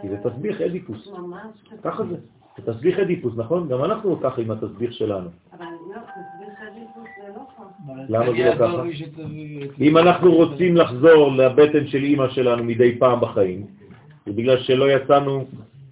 [0.02, 1.08] כי זה תסביך אדיפוס.
[1.08, 1.64] ממש.
[1.84, 2.16] ככה זה.
[2.58, 3.68] זה תסביך אדיפוס, נכון?
[3.68, 5.30] גם אנחנו ככה עם התסביך שלנו.
[5.54, 6.93] אבל לא, לא ככה.
[8.10, 8.84] למה זה לא ככה?
[9.82, 13.66] אם אנחנו רוצים לחזור לבטן של אימא שלנו מדי פעם בחיים,
[14.26, 15.46] זה בגלל שלא יצאנו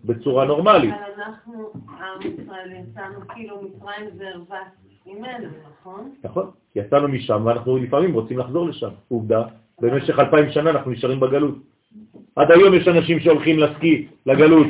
[0.06, 0.94] בצורה נורמלית.
[0.94, 4.60] אבל אנחנו, עם ישראל, יצאנו כאילו מצרים זה ערווה
[5.06, 5.48] ממנו,
[5.82, 6.12] נכון?
[6.24, 6.50] נכון?
[6.76, 8.90] יצאנו משם ואנחנו לפעמים רוצים לחזור לשם.
[9.10, 9.44] עובדה,
[9.82, 11.56] במשך אלפיים שנה אנחנו נשארים בגלות.
[12.36, 14.68] עד היום יש אנשים שהולכים לסקי, לגלות,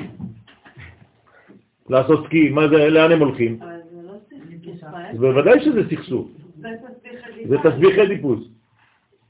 [1.89, 3.59] לעשות סקי, מה זה, לאן הם הולכים?
[3.61, 5.19] אבל זה לא סכסוך.
[5.19, 6.27] בוודאי שזה סכסוך,
[7.51, 8.39] זה תסביך אדיפוס.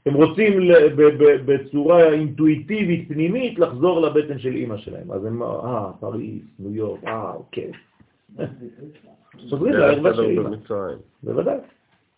[0.06, 0.52] הם רוצים
[1.44, 5.12] בצורה אינטואיטיבית פנימית לחזור לבטן של אימא שלהם.
[5.12, 7.70] אז הם, אה, פריס, ניו יורק, אה, אוקיי.
[9.50, 10.50] חוזרים זה לערווה של אימא.
[11.22, 11.56] בוודאי.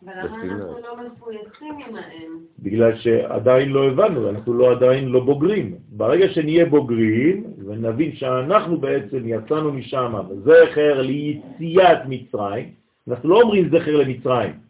[0.03, 2.31] ולמה אנחנו לא מפויסים עם האם?
[2.59, 5.75] בגלל שעדיין לא הבנו, אנחנו לא עדיין לא בוגרים.
[5.89, 12.69] ברגע שנהיה בוגרים ונבין שאנחנו בעצם יצאנו משם, זכר ליציאת מצרים,
[13.09, 14.65] אנחנו לא אומרים זכר למצרים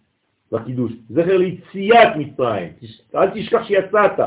[0.55, 2.72] בקידוש, זכר ליציאת מצרים,
[3.14, 4.20] אל תשכח שיצאת.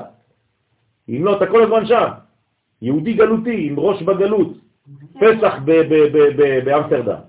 [1.09, 2.07] אם לא, אתה כל הזמן שם.
[2.81, 4.47] יהודי גלותי, עם ראש בגלות.
[5.13, 5.53] פסח
[6.65, 7.19] באמסטרדם.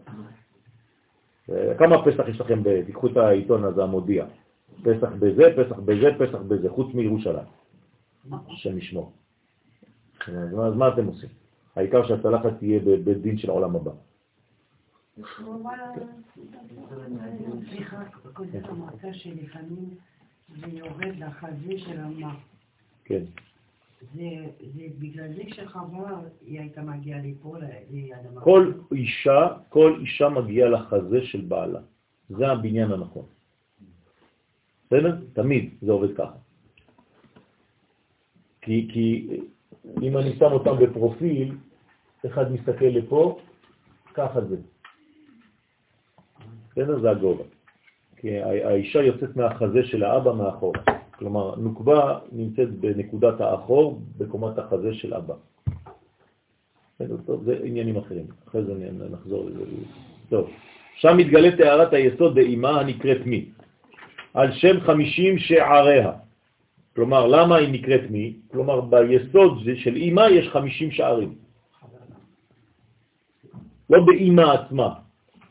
[1.79, 2.63] כמה פסח יש לכם?
[2.87, 4.25] תיקחו את העיתון הזה, המודיע.
[4.83, 7.49] פסח בזה, פסח בזה, פסח בזה, חוץ מירושלים.
[8.49, 9.13] השם ישמור.
[10.29, 11.29] אז מה אתם עושים?
[11.77, 13.91] העיקר שהצלחת תהיה בבית דין של העולם הבא.
[17.71, 18.03] סליחה,
[23.09, 23.25] זה.
[24.15, 24.25] זה
[24.99, 27.57] בגלל זה שחווה היא הייתה מגיעה לפה,
[27.91, 28.17] ליד.
[28.35, 31.81] כל אישה, כל אישה מגיעה לחזה של בעלה.
[32.29, 33.25] זה הבניין הנכון.
[34.87, 35.17] בסדר?
[35.33, 36.37] תמיד זה עובד ככה.
[38.61, 39.29] כי, כי
[40.03, 41.57] אם אני שם אותם בפרופיל,
[42.27, 43.39] אחד מסתכל לפה,
[44.15, 44.57] ככה זה.
[46.79, 46.99] בסדר?
[46.99, 47.45] זה הגובה.
[48.17, 50.73] כי האישה יוצאת מהחזה של האבא מאחור.
[51.19, 55.35] כלומר, נוקבה נמצאת בנקודת האחור, בקומת החזה של אבא.
[57.27, 58.75] טוב, זה עניינים אחרים, אחרי זה
[59.11, 59.65] נחזור לזה.
[60.29, 60.51] טוב,
[60.97, 63.49] שם מתגלה תארת היסוד באימה הנקראת מי,
[64.35, 66.13] על שם חמישים שעריה.
[66.95, 68.37] כלומר, למה היא נקראת מי?
[68.51, 71.35] כלומר, ביסוד של אימה יש חמישים שערים.
[73.91, 75.08] לא באימה עצמה,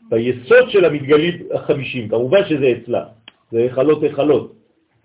[0.08, 3.04] ביסוד של המתגלים החמישים, כמובן שזה אצלה,
[3.52, 4.52] זה היכלות היכלות,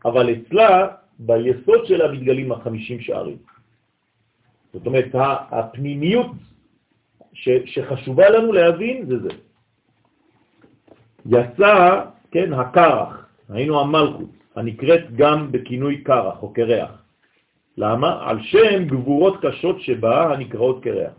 [0.05, 0.87] אבל אצלה,
[1.19, 3.37] ביסוד שלה מתגלים החמישים שערים.
[4.73, 5.09] זאת אומרת,
[5.51, 6.31] הפנימיות
[7.33, 9.29] ש, שחשובה לנו להבין זה זה.
[11.25, 16.91] יצא, כן, הקרח, היינו המלכות, הנקראת גם בכינוי קרח או קרח.
[17.77, 18.29] למה?
[18.29, 21.13] על שם גבורות קשות שבה הנקראות קרח.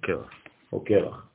[0.00, 0.30] קרח.
[0.72, 1.29] או קרח.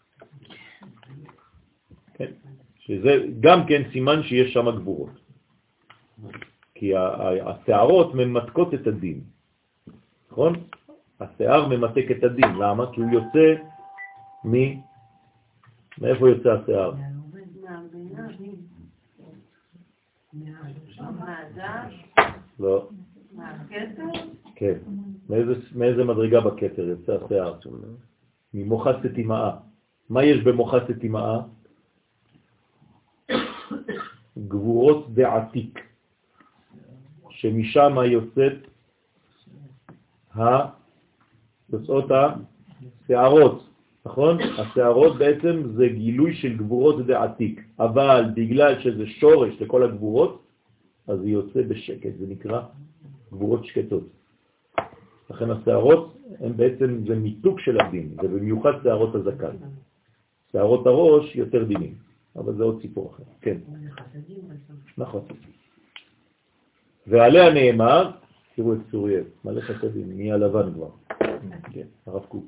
[2.87, 5.09] שזה גם כן סימן שיש שם גבורות.
[6.75, 6.91] כי
[7.45, 9.21] השערות ממתקות את הדין,
[10.31, 10.53] נכון?
[11.19, 12.91] השער ממתק את הדין, למה?
[12.93, 13.55] כי הוא יוצא
[14.45, 14.53] מ...
[16.01, 16.93] מאיפה יוצא השער?
[22.59, 22.89] לא.
[24.55, 24.77] כן.
[25.75, 27.59] מאיזה מדרגה בכתר יוצא השיער?
[28.53, 29.51] ממוחסת אימאה.
[30.09, 31.41] מה יש במוחסת אימאה?
[34.37, 35.79] גבורות דעתיק,
[37.29, 38.57] שמשם יוצאת
[41.73, 43.69] יוצאות השערות,
[44.05, 44.37] נכון?
[44.41, 50.41] השערות בעצם זה גילוי של גבורות דעתיק, אבל בגלל שזה שורש לכל הגבורות,
[51.07, 52.61] אז זה יוצא בשקט, זה נקרא
[53.31, 54.03] גבורות שקטות.
[55.29, 59.55] לכן השערות הן בעצם, זה מיתוק של הדין, זה במיוחד שערות הזקן.
[60.51, 61.93] שערות הראש יותר דינים,
[62.35, 63.23] אבל זה עוד סיפור אחר.
[63.41, 63.57] כן.
[64.97, 65.21] נכון.
[67.07, 68.11] ועליה נאמר,
[68.55, 70.89] תראו את צוריאל, מלא חסדים, נהיה לבן כבר.
[71.73, 72.45] כן, הרב קוק.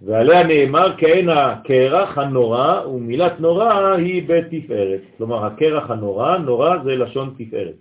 [0.00, 5.00] ועליה נאמר כאין הקרח הנורא, ומילת נורא היא בתפארת.
[5.16, 7.76] כלומר, הקרח הנורא, נורא זה לשון תפארת.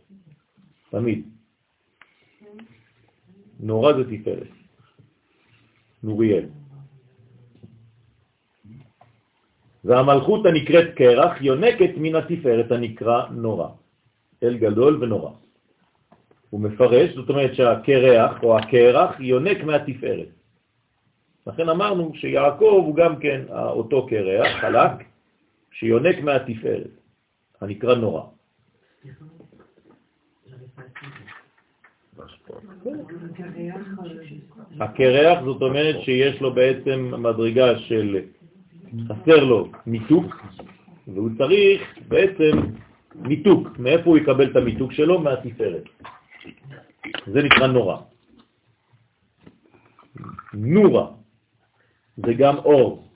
[0.89, 1.29] תמיד.
[3.59, 4.47] נורא זה תפארת.
[6.03, 6.45] נוריאל.
[9.85, 13.67] והמלכות הנקראת קרח יונקת מן התפארת הנקרא נורא.
[14.43, 15.31] אל גדול ונורא.
[16.49, 20.27] הוא מפרש, זאת אומרת שהקרח או הקרח יונק מהתפארת.
[21.47, 24.91] לכן אמרנו שיעקב הוא גם כן אותו קרח, חלק,
[25.71, 26.93] שיונק מהתפארת,
[27.61, 28.21] הנקרא נורא.
[34.79, 38.19] הקרח זאת אומרת שיש לו בעצם מדרגה של
[39.07, 40.25] חסר לו מיתוק,
[41.07, 42.51] והוא צריך בעצם
[43.15, 43.79] מיתוק.
[43.79, 45.19] מאיפה הוא יקבל את המיתוק שלו?
[45.19, 45.83] מהתפארת.
[47.27, 47.97] זה נקרא נורא.
[50.53, 51.07] נורה,
[52.17, 53.07] זה גם אור.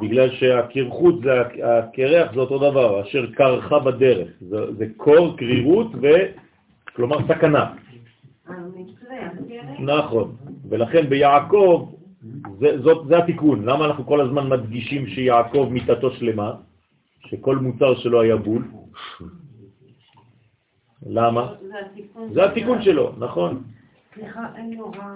[0.00, 4.28] בגלל שהקרחות, זה, הקרח זה אותו דבר, אשר קרחה בדרך.
[4.40, 6.06] זה, זה קור, קרירות ו...
[6.96, 7.74] כלומר סכנה.
[9.78, 10.36] נכון,
[10.68, 11.94] ולכן ביעקב,
[12.58, 13.64] זה, זאת, זה התיקון.
[13.64, 16.54] למה אנחנו כל הזמן מדגישים שיעקב מיטתו שלמה?
[17.26, 18.64] שכל מוצר שלו היה בול?
[21.06, 21.54] למה?
[22.32, 23.62] זה התיקון שלו, נכון.
[24.14, 25.14] סליחה, אין לו רע,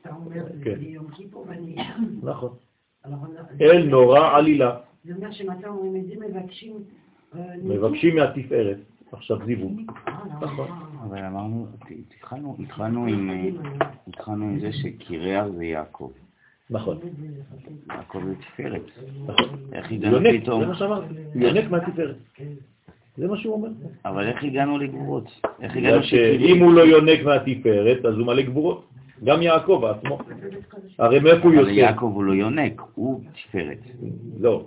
[0.00, 0.74] אתה אומר, כן.
[0.74, 1.76] ביום כיפור ואני...
[2.22, 2.54] נכון.
[3.60, 4.76] אל נורא עלילה.
[5.04, 6.76] זה אומר שמתי אומרים את זה מבקשים...
[7.34, 7.40] אה?
[7.64, 8.76] מבקשים מהתפארת.
[9.12, 9.80] עכשיו זיווג.
[9.88, 10.68] אה, לא, נכון.
[11.04, 11.66] אבל אמרנו,
[12.60, 16.10] התחלנו, עם, זה שקירח זה יעקב.
[16.70, 16.98] נכון.
[17.88, 18.82] יעקב זה תפארת.
[19.26, 19.58] נכון.
[19.72, 20.60] איך הגענו פתאום?
[20.60, 21.14] זה מה שאמרתי.
[21.34, 22.16] יונק מהתפארת.
[23.16, 23.68] זה מה שהוא אומר.
[24.04, 25.40] אבל איך הגענו לגבורות?
[25.60, 26.66] איך הגענו שאם שכאילו...
[26.66, 28.88] הוא לא יונק מהתפארת, אז הוא מלא גבורות.
[29.24, 30.18] גם יעקב עצמו.
[30.98, 31.70] הרי מאיפה הוא אבל יוצא?
[31.70, 33.78] יעקב הוא לא יונק, הוא תפארת.
[34.40, 34.64] לא.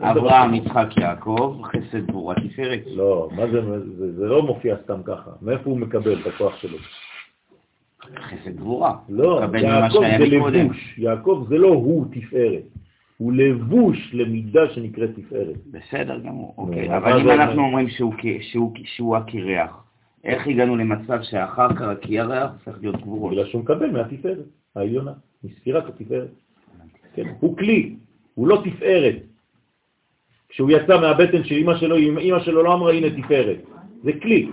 [0.00, 2.80] אברהם, יצחק, יעקב, חסד גבורה תפארת.
[2.86, 3.60] לא, מה זה,
[3.98, 5.30] זה, זה לא מופיע סתם ככה.
[5.42, 6.78] מאיפה הוא מקבל את הכוח שלו?
[8.00, 8.96] חסד גבורה.
[9.08, 10.24] לא, יעקב זה.
[10.26, 10.94] לבוש.
[10.98, 12.62] יעקב זה לא הוא תפארת.
[13.18, 15.56] הוא לבוש למידה שנקראת תפארת.
[15.70, 16.96] בסדר גמור, אוקיי.
[16.96, 17.34] אבל זה אם אומר?
[17.34, 19.84] אנחנו אומרים שהוא שהוא- שהוא הקירח,
[20.24, 23.32] איך הגענו למצב שאחר כך הקירח הופך להיות גבורות?
[23.32, 24.38] בגלל שהוא מקבל מהתפארת
[24.76, 25.12] העליונה,
[25.44, 26.28] מספירת התפארת.
[27.14, 27.96] כן, הוא כלי,
[28.34, 29.16] הוא לא תפארת.
[30.52, 33.56] כשהוא יצא מהבטן של אמא שלו, אמא שלו לא אמרה הנה תפארת.
[34.04, 34.48] זה כלי.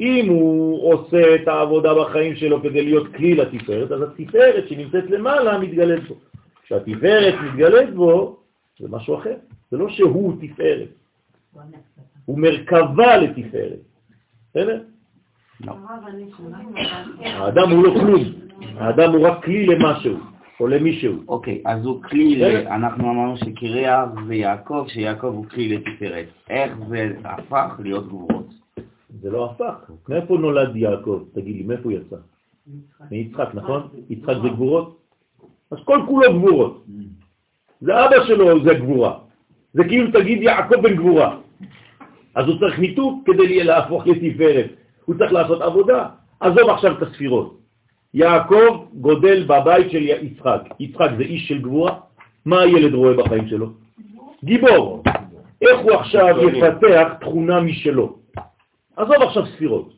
[0.00, 5.58] אם הוא עושה את העבודה בחיים שלו כדי להיות כלי לתפארת, אז התפארת שנמצאת למעלה
[5.58, 6.14] מתגלית בו.
[6.62, 8.36] כשהתפארת מתגלית בו,
[8.80, 9.34] זה משהו אחר.
[9.70, 10.88] זה לא שהוא תפארת,
[12.24, 13.78] הוא מרכבה לתפארת.
[14.50, 14.80] בסדר?
[17.20, 18.22] האדם הוא לא כלום,
[18.76, 20.16] האדם הוא רק כלי למשהו,
[20.60, 21.14] או למישהו.
[21.28, 22.66] אוקיי, אז הוא כלי, ל-.
[22.66, 26.26] אנחנו אמרנו שקירח זה יעקב, שיעקב הוא כלי לתפארת.
[26.50, 28.46] איך זה הפך להיות גבורות?
[29.20, 29.90] זה לא הפך.
[30.08, 31.22] מאיפה נולד יעקב?
[31.34, 32.16] תגיד לי, מאיפה הוא יצא?
[33.10, 33.88] מיצחק, נכון?
[34.10, 34.98] יצחק זה גבורות?
[35.70, 36.84] אז כל כולו גבורות.
[37.80, 39.18] זה אבא שלו, זה גבורה.
[39.74, 41.36] זה כאילו תגיד יעקב בן גבורה.
[42.34, 44.70] אז הוא צריך ניתוק כדי להפוך לתפארת.
[45.04, 46.08] הוא צריך לעשות עבודה.
[46.40, 47.61] עזוב עכשיו את הספירות.
[48.14, 50.62] יעקב גודל בבית של יצחק.
[50.80, 51.94] יצחק זה איש של גבורה.
[52.46, 53.70] מה הילד רואה בחיים שלו?
[54.44, 55.02] גיבור.
[55.62, 58.16] איך הוא עכשיו יפתח תכונה משלו?
[58.96, 59.94] עזוב עכשיו ספירות.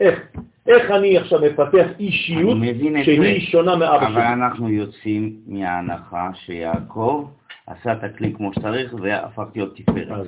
[0.00, 0.20] איך?
[0.66, 2.58] איך אני עכשיו מפתח אישיות
[3.04, 3.40] שהיא.
[3.40, 4.32] שונה מאבא אבל שלי?
[4.32, 7.28] אנחנו יוצאים מההנחה שיעקב
[7.66, 10.26] עשה את הכלי כמו שצריך והפך להיות תפארת.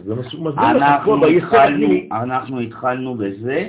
[2.13, 3.69] אנחנו התחלנו, בזה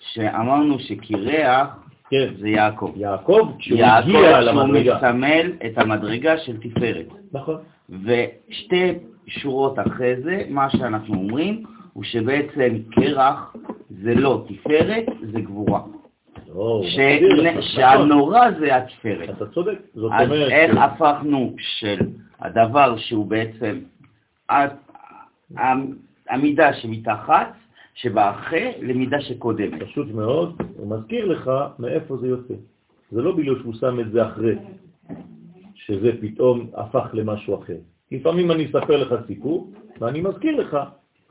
[0.00, 1.83] שאמרנו שקירח
[2.14, 2.92] כן, זה יעקב.
[2.96, 4.96] יעקב, כשהוא יעקב הגיע למדרגה.
[4.96, 7.06] מסמל את המדרגה של תפארת.
[7.32, 7.56] נכון.
[7.88, 8.92] ושתי
[9.26, 11.62] שורות אחרי זה, מה שאנחנו אומרים,
[11.92, 13.56] הוא שבעצם קרח
[13.90, 15.80] זה לא תפארת, זה גבורה.
[16.54, 16.98] לא, ש-
[17.44, 17.62] נכון.
[17.62, 19.30] שהנורא זה התפארת.
[19.30, 19.78] אתה צודק.
[19.94, 21.98] זאת אז אומרת, איך ש- הפכנו של
[22.40, 23.78] הדבר שהוא בעצם
[26.28, 27.52] המידה שמתחת,
[27.94, 29.82] שבאחרי, למידה שקודמת.
[29.82, 32.54] פשוט מאוד, הוא מזכיר לך מאיפה זה יוצא.
[33.10, 34.54] זה לא בגלל שהוא שם את זה אחרי,
[35.74, 37.76] שזה פתאום הפך למשהו אחר.
[38.12, 39.70] לפעמים אני אספר לך סיפור,
[40.00, 40.78] ואני מזכיר לך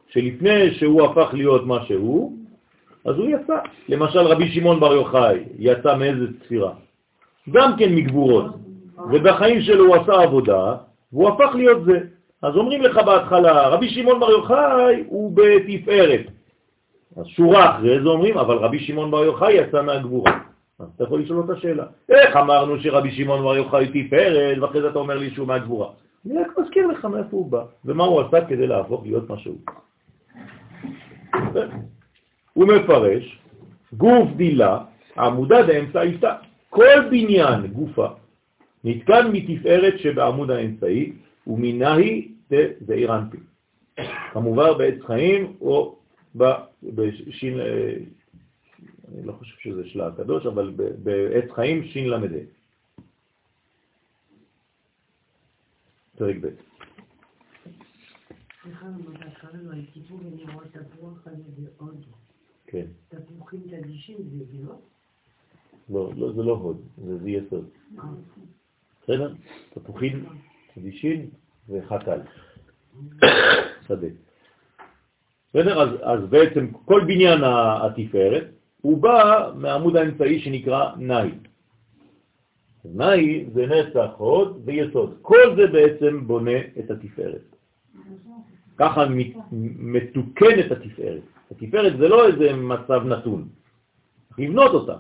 [0.08, 2.38] שלפני שהוא הפך להיות מה שהוא,
[3.06, 3.58] אז הוא יצא.
[3.90, 6.74] למשל רבי שמעון בר יוחאי יצא מאיזה ספירה?
[7.52, 8.46] גם כן מגבורות.
[9.12, 10.76] ובחיים שלו הוא עשה עבודה,
[11.14, 12.00] והוא הפך להיות זה.
[12.42, 16.22] אז אומרים לך בהתחלה, רבי שמעון בר יוחאי הוא בתפארת.
[17.18, 20.40] אז שורה אחרי זה אומרים, אבל רבי שמעון בר יוחאי יצא מהגבורה.
[20.80, 21.86] אז אתה יכול לשאול אותה שאלה.
[22.10, 25.88] איך אמרנו שרבי שמעון בר יוחאי תפארת, ואחרי זה אתה אומר לי שהוא מהגבורה?
[26.26, 29.58] אני רק מזכיר לך מאיפה הוא בא, ומה הוא עשה כדי להפוך להיות מה שהוא.
[32.54, 33.40] הוא מפרש,
[33.94, 34.80] גוף דילה,
[35.18, 36.36] עמודה דאמצעיתה.
[36.70, 38.08] כל בניין גופה
[38.84, 41.14] נתקן מתפארת שבעמוד האמצעי,
[41.48, 43.38] ומנהי דזעיר אנפי.
[44.34, 45.96] כמובן בעץ חיים או
[46.36, 47.96] בשין, אה,
[49.08, 50.74] אני לא חושב שזה שלה הקדוש, אבל
[51.04, 52.32] בעץ חיים שין למד.
[56.18, 56.48] פרק ב'.
[58.64, 62.06] סליחה, אבל קראנו על טיפול ונראות תפוח הזה ועוד.
[62.68, 62.86] כן.
[63.10, 64.76] תפוחים תדישים זה לא?
[65.90, 67.70] לא, לא, זה לא הוד, זה זה יסוד.
[68.00, 68.04] אה,
[69.04, 69.34] בסדר?
[69.74, 70.26] תפוחים,
[70.78, 71.30] אדישים
[71.70, 72.20] וחתל.
[73.88, 74.08] שדה.
[75.54, 75.82] בסדר?
[75.82, 78.44] אז, אז בעצם כל בניין התפארת
[78.82, 81.30] הוא בא מהעמוד האמצעי שנקרא נאי.
[82.86, 85.18] נאי זה נצח, הוד ויסוד.
[85.22, 87.56] כל זה בעצם בונה את התפארת.
[88.78, 89.38] ככה מת-
[89.80, 91.22] מתוקן את התפארת.
[91.52, 93.48] התפארת זה לא איזה מצב נתון,
[94.38, 94.96] לבנות אותה.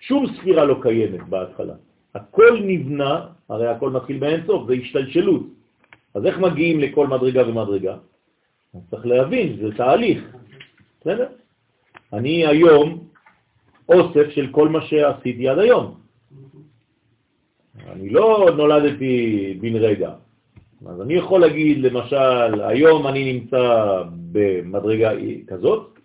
[0.00, 1.74] שום ספירה לא קיימת בהתחלה.
[2.14, 5.42] הכל נבנה, הרי הכל מתחיל באינסוף, זה השתלשלות.
[6.14, 7.96] אז איך מגיעים לכל מדרגה ומדרגה?
[8.76, 10.36] אז צריך להבין, זה תהליך,
[11.00, 11.26] בסדר?
[12.12, 13.08] אני היום
[13.88, 15.94] אוסף של כל מה שעשיתי עד היום.
[17.92, 20.10] אני לא נולדתי בן רגע.
[20.86, 24.02] אז אני יכול להגיד, למשל, היום אני נמצא
[24.32, 25.10] במדרגה
[25.46, 25.98] כזאת,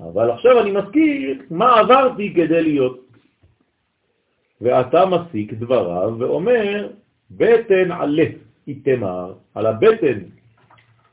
[0.00, 3.00] אבל עכשיו אני מזכיר מה עברתי כדי להיות.
[4.60, 6.88] ואתה מסיק דבריו ואומר,
[7.30, 8.24] בטן עלה
[8.68, 10.18] איתמר, על הבטן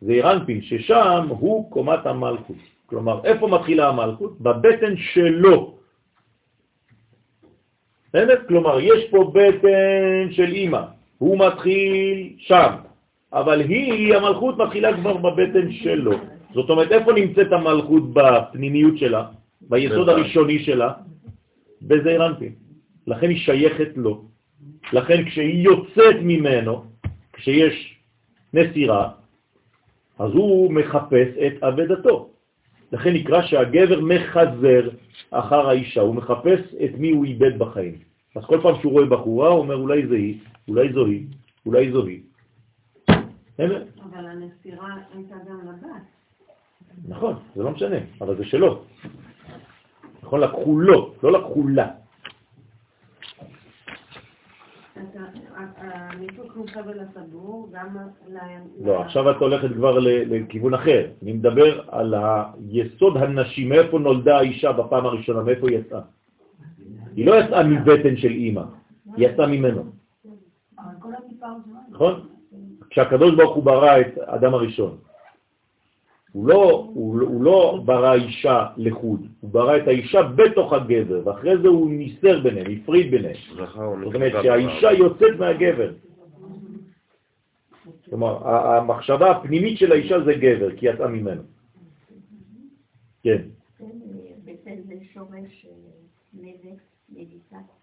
[0.01, 2.55] זה אירנפין, ששם הוא קומת המלכות.
[2.85, 4.41] כלומר, איפה מתחילה המלכות?
[4.41, 5.73] בבטן שלו.
[8.09, 8.35] בסדר?
[8.47, 10.81] כלומר, יש פה בטן של אימא,
[11.17, 12.71] הוא מתחיל שם,
[13.33, 16.11] אבל היא, המלכות, מתחילה כבר בבטן שלו.
[16.53, 19.25] זאת אומרת, איפה נמצאת המלכות בפנימיות שלה,
[19.61, 20.93] ביסוד הראשוני שלה?
[21.81, 22.53] בזעיר אנפין.
[23.07, 24.25] לכן היא שייכת לו.
[24.93, 26.83] לכן כשהיא יוצאת ממנו,
[27.33, 27.95] כשיש
[28.53, 29.09] נסירה,
[30.19, 32.29] אז הוא מחפש את אבדתו.
[32.91, 34.89] לכן נקרא שהגבר מחזר
[35.31, 37.95] אחר האישה, הוא מחפש את מי הוא איבד בחיים.
[38.35, 41.25] אז כל פעם שהוא רואה בחורה, הוא אומר אולי זה היא, אולי זו היא,
[41.65, 42.21] אולי זו היא.
[43.59, 46.01] אבל הנסירה הייתה גם לבת.
[47.07, 48.83] נכון, זה לא משנה, אבל זה שלו.
[50.23, 51.87] נכון, לקחו לו, לא לקחו לה.
[58.81, 61.05] לא, עכשיו את הולכת כבר לכיוון אחר.
[61.23, 66.01] אני מדבר על היסוד הנשי, מאיפה נולדה האישה בפעם הראשונה, מאיפה היא יצאה.
[67.15, 68.63] היא לא יצאה מבטן של אימא,
[69.15, 69.83] היא יצאה ממנו.
[71.89, 72.27] נכון?
[72.89, 74.97] כשהקדוש ברוך הוא ברא את אדם הראשון,
[76.31, 81.57] הוא לא, הוא, הוא לא ברא אישה לחוד, הוא ברא את האישה בתוך הגבר, ואחרי
[81.61, 83.35] זה הוא ניסר ביניהם, הפריד ביניהם.
[84.05, 85.91] זאת אומרת שהאישה יוצאת מהגבר.
[88.09, 91.41] כלומר, המחשבה הפנימית של האישה זה גבר, כי יצאה ממנו.
[93.23, 93.41] כן.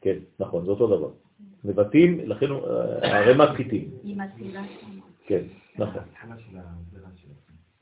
[0.00, 1.10] כן, נכון, זה אותו דבר.
[1.64, 2.46] נבטים, לכן
[3.02, 3.90] הרמת חיטים.
[5.26, 5.42] כן,
[5.78, 6.02] נכון.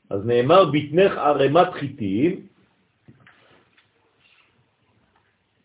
[0.09, 2.47] אז נאמר בטנך ערמת חיטים,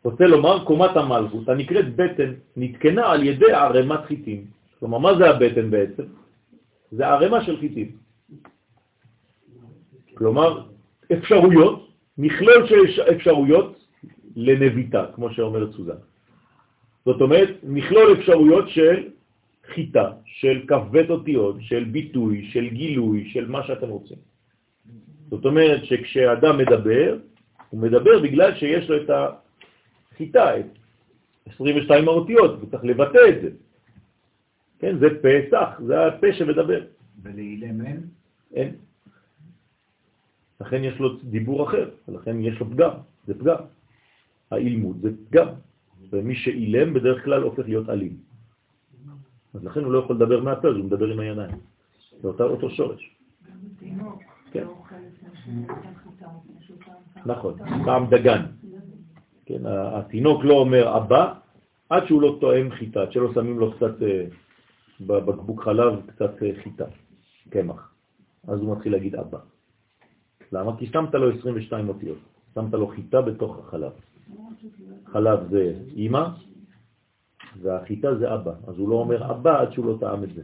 [0.05, 4.45] רוצה לומר קומת המלכות, הנקראת בטן, נתקנה על ידי ערמת חיטים.
[4.79, 6.03] כלומר, מה זה הבטן בעצם?
[6.93, 7.97] זה ערמה של חיטים.
[10.15, 10.67] כלומר,
[11.13, 11.89] אפשרויות,
[12.19, 13.85] מכלול של אפשרויות
[14.37, 16.01] לנביטה, כמו שאומרת סוזן.
[17.05, 19.09] זאת אומרת, מכלול אפשרויות של
[19.75, 24.30] חיטה, של כ"ב אותיות, של ביטוי, של גילוי, של מה שאתם רוצים.
[25.31, 27.17] זאת אומרת שכשאדם מדבר,
[27.71, 30.67] הוא מדבר בגלל שיש לו את החיטה, את
[31.47, 33.51] 22 האותיות, הוא צריך לבטא את זה.
[34.79, 36.81] כן, זה פסח, זה הפה שמדבר.
[37.23, 38.01] ולאילם אין?
[38.55, 38.75] אין.
[40.61, 42.91] לכן יש לו דיבור אחר, ולכן יש לו פגם,
[43.27, 43.63] זה פגם.
[44.51, 45.49] האילמות זה פגם,
[46.11, 48.17] ומי שאילם בדרך כלל הופך להיות אלים.
[49.55, 51.57] אז לכן הוא לא יכול לדבר מהפה, הוא מדבר עם הידיים.
[52.23, 53.15] זה אותו שורש.
[54.53, 54.67] כן.
[57.27, 58.43] נכון, פעם דגן.
[59.47, 61.35] כן, התינוק לא אומר אבא
[61.89, 64.27] עד שהוא לא תואם חיטה, עד שלא שמים לו קצת, אה,
[65.01, 66.85] בבקבוק חלב, קצת אה, חיטה,
[67.51, 67.93] קמח.
[68.49, 69.39] אז הוא מתחיל להגיד אבא.
[70.53, 70.77] למה?
[70.77, 72.19] כי שמת לו 22 אותיות,
[72.55, 73.93] שמת לו חיטה בתוך החלב.
[75.07, 76.29] חלב זה אימא,
[77.63, 78.53] והחיטה זה אבא.
[78.67, 80.43] אז הוא לא אומר אבא עד שהוא לא טעם את זה.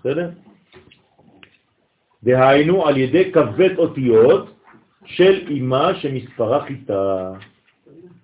[0.00, 0.30] בסדר?
[2.24, 4.54] דהיינו על ידי כבד אותיות
[5.04, 7.32] של אימא שמספרה חיטה.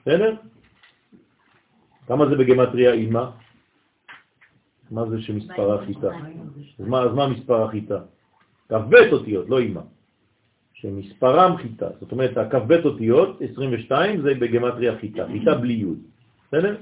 [0.00, 0.34] בסדר?
[2.06, 3.24] כמה זה בגמטריה אימא?
[4.90, 6.10] מה זה שמספרה חיטה?
[6.78, 7.98] אז מה, אז מה מספר החיטה?
[8.68, 9.80] כבד אותיות, לא אימא.
[10.72, 11.88] שמספרם חיטה.
[12.00, 15.86] זאת אומרת, הכ"ב אותיות, 22, זה בגמטריה חיטה, חיטה בלי י'.
[16.48, 16.76] בסדר?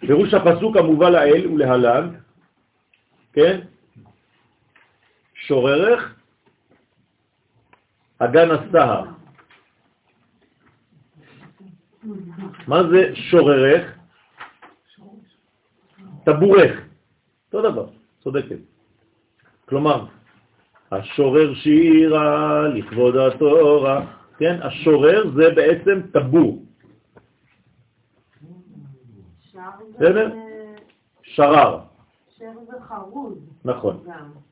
[0.00, 2.08] פירוש הפסוק המובא לאל ולהלן,
[3.32, 3.60] כן?
[5.34, 6.14] שוררך
[8.18, 9.04] אגן הסהר.
[12.68, 13.98] מה זה שוררך?
[16.24, 16.80] טבורך.
[17.46, 17.86] אותו דבר,
[18.20, 18.58] צודקת.
[19.68, 20.06] כלומר,
[20.92, 24.06] השורר שירה לכבוד התורה,
[24.38, 24.62] כן?
[24.62, 26.64] השורר זה בעצם טבור.
[29.94, 30.32] בסדר?
[31.22, 31.89] שרר.
[32.40, 33.38] שר זה חרוז.
[33.64, 34.04] נכון.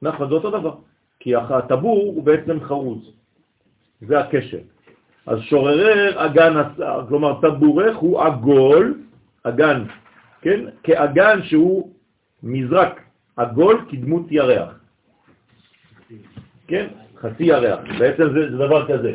[0.03, 0.75] נכון, זה אותו דבר.
[1.21, 3.13] כי הטבור הוא בעצם חרוז.
[4.01, 4.59] זה הקשר.
[5.27, 6.55] אז שוררר אגן,
[7.09, 9.03] כלומר טבורך הוא עגול,
[9.43, 9.85] אגן,
[10.41, 10.61] כן?
[10.83, 11.93] כאגן שהוא
[12.43, 13.01] מזרק
[13.37, 14.81] עגול כדמות ירח.
[16.67, 16.87] כן?
[17.17, 17.79] חצי ירח.
[17.99, 19.15] בעצם זה, זה דבר כזה,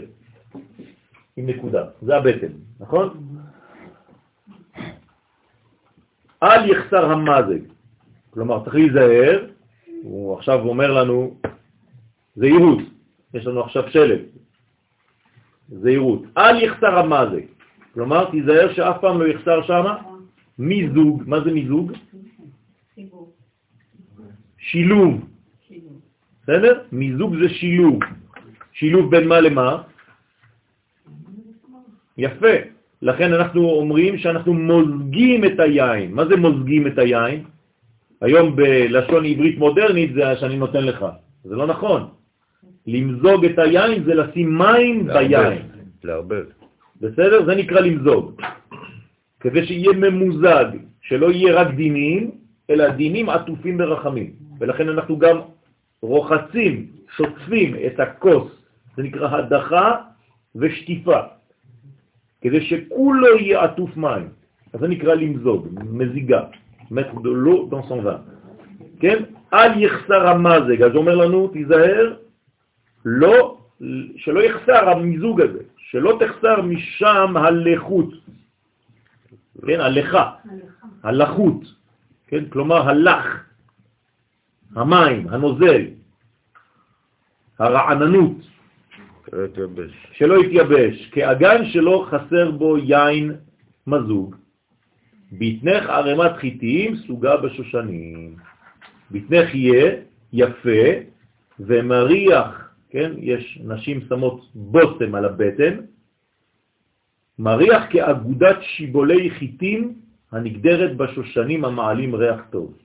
[1.37, 1.85] עם נקודה.
[2.01, 3.09] זה הבטן, נכון?
[6.43, 7.72] אל יחסר המזג.
[8.33, 9.45] כלומר, צריך להיזהר,
[10.03, 11.37] הוא עכשיו אומר לנו
[12.35, 12.79] זהירות,
[13.33, 14.19] יש לנו עכשיו שלג,
[15.69, 16.21] זהירות.
[16.37, 17.45] אל יחסר המזג.
[17.93, 19.85] כלומר, תיזהר שאף פעם לא יחסר שם
[20.59, 21.23] מיזוג.
[21.25, 21.91] מה זה מיזוג?
[24.57, 25.25] שילוב.
[26.43, 26.81] בסדר?
[26.91, 27.99] מיזוג זה שילוב.
[28.73, 29.83] שילוב בין מה למה?
[32.17, 32.55] יפה.
[33.01, 36.13] לכן אנחנו אומרים שאנחנו מוזגים את היין.
[36.13, 37.43] מה זה מוזגים את היין?
[38.23, 41.05] היום בלשון עברית מודרנית זה שאני נותן לך.
[41.43, 42.01] זה לא נכון.
[42.87, 45.61] למזוג את היין זה לשים מים ביין.
[46.03, 46.45] לערבב.
[47.01, 47.45] בסדר?
[47.45, 48.41] זה נקרא למזוג.
[49.39, 50.65] כדי שיהיה ממוזג,
[51.01, 52.31] שלא יהיה רק דינים,
[52.69, 54.31] אלא דינים עטופים ברחמים.
[54.59, 55.37] ולכן אנחנו גם
[56.01, 58.51] רוחצים, שוטפים את הכוס,
[58.97, 59.95] זה נקרא הדחה
[60.55, 61.19] ושטיפה,
[62.41, 64.27] כדי שכולו יהיה עטוף מים.
[64.73, 66.62] אז זה נקרא למזוג, מזיגה,
[66.93, 68.21] mettre de l'eau dans son vin.
[68.99, 69.23] כן?
[69.53, 72.15] אל יחסר המזג, אז אומר לנו, תיזהר,
[73.05, 73.57] לא,
[74.17, 78.09] שלא יחסר המיזוג הזה, שלא תחסר משם הלחות,
[79.67, 80.31] כן, הלכה,
[81.03, 81.61] הלחות,
[82.27, 83.25] כן, כלומר הלח,
[84.75, 85.81] המים, הנוזל,
[87.59, 88.37] הרעננות,
[89.29, 89.91] שלא יתייבש.
[90.13, 93.31] שלא יתייבש, כאגן שלא חסר בו יין
[93.87, 94.35] מזוג.
[95.37, 98.35] ביתנך ערמת חיטים סוגה בשושנים.
[99.11, 99.95] ביתנך יהיה
[100.33, 100.83] יפה
[101.59, 103.11] ומריח, כן?
[103.17, 105.77] יש נשים שמות בוסם על הבטן,
[107.39, 109.93] מריח כאגודת שיבולי חיטים
[110.31, 112.77] הנגדרת בשושנים המעלים ריח טוב.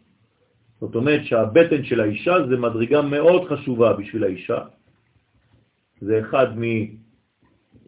[0.80, 4.58] זאת אומרת שהבטן של האישה זה מדרגה מאוד חשובה בשביל האישה.
[6.00, 6.46] זה אחד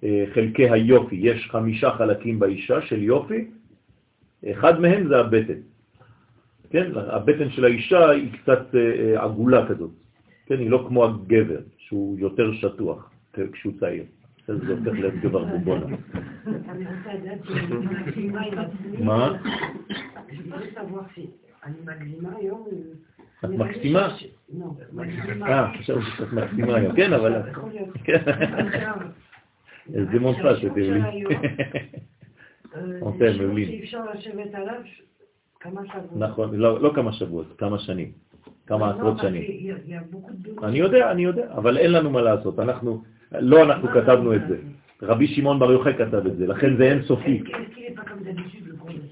[0.02, 1.16] מחלקי היופי.
[1.16, 3.59] יש חמישה חלקים באישה של יופי,
[4.50, 5.60] אחד מהם זה הבטן.
[6.70, 9.90] כן, הבטן של האישה היא קצת אה, אה, עגולה כזאת.
[10.46, 13.10] כן, היא לא כמו הגבר, שהוא יותר שטוח
[13.52, 14.04] כשהוא צעיר.
[14.48, 15.86] אז זה הופך להיות גבר בובונה.
[16.46, 17.38] אני רוצה לדעת.
[18.98, 19.36] מה?
[21.64, 22.68] אני מגזימה היום.
[23.44, 24.16] את מקסימה?
[24.58, 24.66] לא.
[25.46, 26.96] אה, חשבתי שאת מקסימה היום.
[26.96, 27.42] כן, אבל...
[27.50, 27.88] יכול להיות.
[28.04, 28.22] כן.
[32.76, 33.68] אה, שיעור מעולים.
[33.68, 34.80] שאי אפשר לשבת עליו
[35.60, 36.16] כמה שבועות.
[36.16, 38.12] נכון, לא לא כמה שבועות, כמה שנים.
[38.66, 39.42] כמה לא, עשרות אבל שנים.
[40.62, 42.58] אני יודע, אני יודע, אבל אין לנו מה לעשות.
[42.58, 43.02] אנחנו,
[43.32, 44.56] לא אנחנו כתבנו את זה.
[45.02, 47.42] רבי שמעון בר יוחאי כתב את זה, לכן זה אין סופי.
[47.42, 47.52] De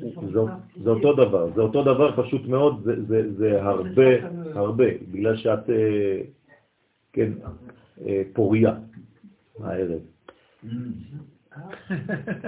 [0.01, 0.51] ce soir
[0.82, 4.10] זה, אותו דבר, זה אותו דבר פשוט מאוד, זה, זה, זה הרבה,
[4.55, 6.20] הרבה, בגלל שאת, אה,
[7.12, 7.32] כן,
[8.06, 8.74] אה, פוריה
[9.60, 10.01] הערב,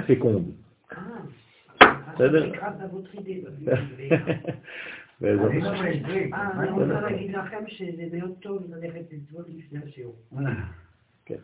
[0.06, 0.44] פקונד.
[2.14, 2.52] בסדר?
[5.20, 6.34] בעזרת אני לא השם.
[6.34, 10.14] אה, אני רוצה להגיד לכם שזה מאוד טוב ללכת לטבול לפני השיעור.
[11.24, 11.34] כן,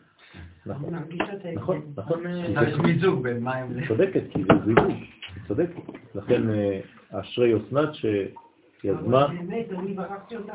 [0.67, 1.55] אני נכון, מרגישה את ההבדל.
[1.55, 2.23] נכון, נכון.
[2.69, 3.79] יש מיזוג בין מים ל...
[3.79, 5.83] היא צודקת, כי זה זיווג, היא צודקת.
[6.15, 10.53] לכן אה, אשרי אסנת שיזמה, אבל באמת, אני ברכתי אותה.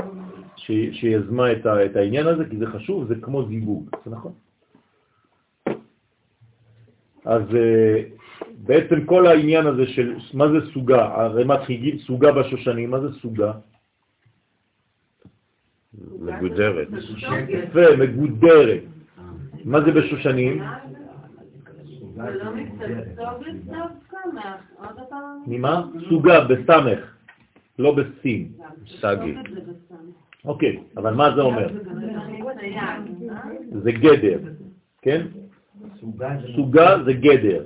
[0.55, 4.33] ש- שיזמה את העניין הזה, כי זה חשוב, זה כמו זיווג, זה נכון.
[7.25, 8.03] אז אה,
[8.63, 13.51] בעצם כל העניין הזה של מה זה סוגה, הרמת חיגים, סוגה בשושנים, מה זה סוגה?
[16.19, 16.87] מגודרת.
[17.49, 18.81] יפה, מגודרת.
[19.65, 20.63] מה זה בשושנים?
[25.47, 25.83] ממה?
[26.09, 26.99] סוגה, בסמך,
[27.79, 28.51] לא בסין.
[29.01, 29.35] סגי.
[30.45, 31.67] אוקיי, אבל מה זה אומר?
[33.83, 34.39] זה גדר,
[35.01, 35.27] כן?
[36.55, 37.13] סוגה זה...
[37.13, 37.65] גדר.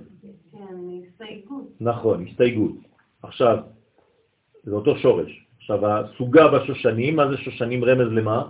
[1.81, 2.76] נכון, הסתייגות.
[3.23, 3.57] עכשיו,
[4.64, 5.45] זה אותו שורש.
[5.57, 8.43] עכשיו, הסוגה בשושנים, מה זה שושנים רמז למה?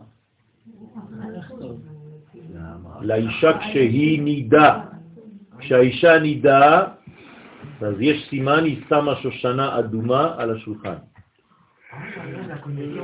[3.01, 4.81] לאישה כשהיא נידה.
[5.59, 6.83] כשהאישה נידה,
[7.81, 10.95] אז יש סימן, היא שמה שושנה אדומה על השולחן.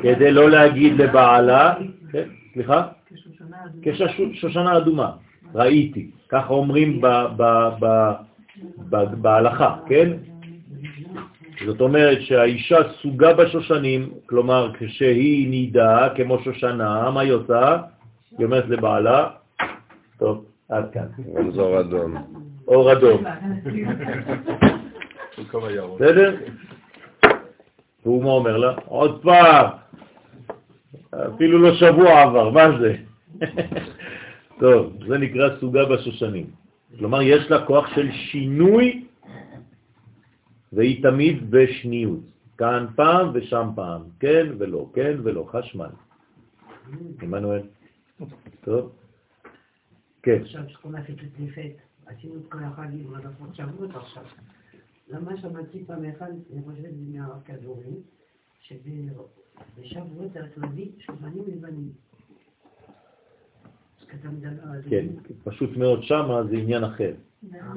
[0.02, 1.74] כדי לא להגיד לבעלה,
[2.12, 2.88] כן, סליחה?
[3.82, 5.12] כשושנה אדומה,
[5.56, 7.08] ראיתי, ככה אומרים ב,
[9.22, 10.10] בהלכה, כן?
[11.66, 17.78] זאת אומרת שהאישה סוגה בשושנים, כלומר כשהיא נידה כמו שושנה, מה היא עושה?
[18.38, 19.30] היא אומרת לבעלה,
[20.20, 21.06] טוב, עד כאן,
[21.36, 22.16] רמזור אדום.
[22.68, 23.24] אור אדום.
[26.00, 26.36] בסדר?
[28.06, 28.74] והוא מה אומר לה?
[28.86, 29.66] עוד פעם,
[31.36, 32.96] אפילו לא שבוע עבר, מה זה?
[34.62, 36.61] טוב, זה נקרא סוגה בשושנים.
[36.98, 39.08] כלומר, יש לה כוח של שינוי,
[40.74, 42.24] והיא תמיד בשניות.
[42.58, 45.90] כאן פעם ושם פעם, כן ולא, כן ולא, חשמל.
[47.22, 47.62] עמנואל.
[48.62, 48.96] טוב.
[50.24, 50.42] כן.
[50.42, 51.72] עכשיו שקולפת לטליפת,
[52.06, 54.24] עשינו את כל החגים, אנחנו שבועות עכשיו.
[55.08, 57.96] למה שמעתי פעם אחד, אני חושבת מהרב כדורי,
[58.60, 60.92] שבשבועות לבנים.
[61.10, 61.92] אז אתה מדבר על זה.
[64.90, 65.06] כן,
[65.44, 67.12] פשוט מאוד שמה זה עניין אחר.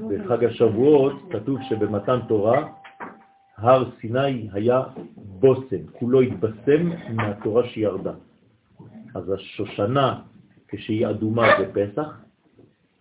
[0.09, 2.69] בחג השבועות כתוב שבמתן תורה
[3.57, 4.83] הר סיני היה
[5.17, 8.13] בושם, כולו התבשם מהתורה שירדה.
[9.15, 10.21] אז השושנה,
[10.69, 12.21] כשהיא אדומה בפסח,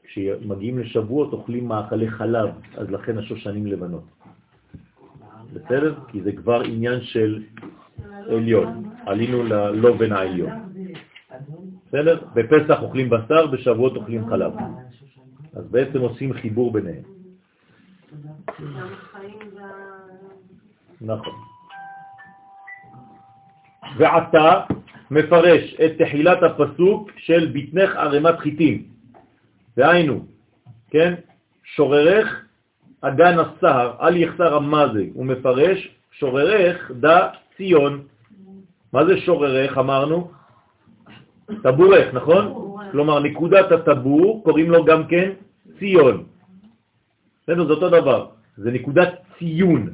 [0.03, 4.03] כשמגיעים לשבועות אוכלים מאכלי חלב, אז לכן השושנים לבנות.
[5.53, 5.95] בסדר?
[6.07, 7.43] כי זה כבר עניין של
[8.29, 8.83] עליון.
[9.05, 10.72] עלינו ללובן העליון.
[11.93, 12.19] בסדר?
[12.33, 14.51] בפסח אוכלים בשר, בשבועות אוכלים חלב.
[15.53, 17.03] אז בעצם עושים חיבור ביניהם.
[21.01, 21.33] נכון.
[23.97, 24.61] ועתה
[25.11, 28.83] מפרש את תחילת הפסוק של ביטנך ערימת חיטים.
[29.77, 30.25] והיינו,
[30.89, 31.13] כן?
[31.63, 32.45] שוררך
[33.01, 38.03] אגן הסהר, אל יחסר המזה, הוא מפרש שוררך דה ציון.
[38.93, 40.42] מה זה שוררך אמרנו?
[41.63, 42.43] טבורך, נכון?
[42.91, 45.29] כלומר נקודת הטבור קוראים לו גם כן
[45.79, 46.23] ציון.
[47.43, 48.19] בסדר, זה אותו דבר,
[48.57, 49.09] זה נקודת
[49.39, 49.89] ציון.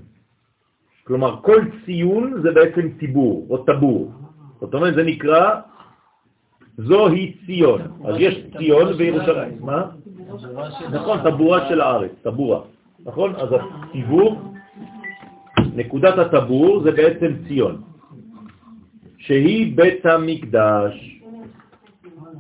[1.04, 4.12] כלומר כל ציון זה בעצם ציבור או טבור.
[4.62, 5.60] זאת אומרת זה נקרא
[6.78, 7.82] זוהי ציון.
[8.06, 9.58] אז יש ציון בירושלים.
[9.60, 9.82] מה?
[10.92, 12.62] נכון, טבורה של הארץ, טבורה.
[13.06, 13.36] נכון?
[13.36, 14.54] אז הציבור,
[15.76, 17.82] נקודת הטבור זה בעצם ציון,
[19.18, 21.19] שהיא בית המקדש,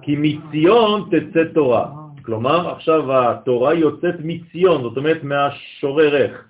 [0.01, 1.91] כי מציון תצא תורה.
[2.21, 6.45] כלומר, עכשיו התורה יוצאת מציון, זאת אומרת מהשוררך,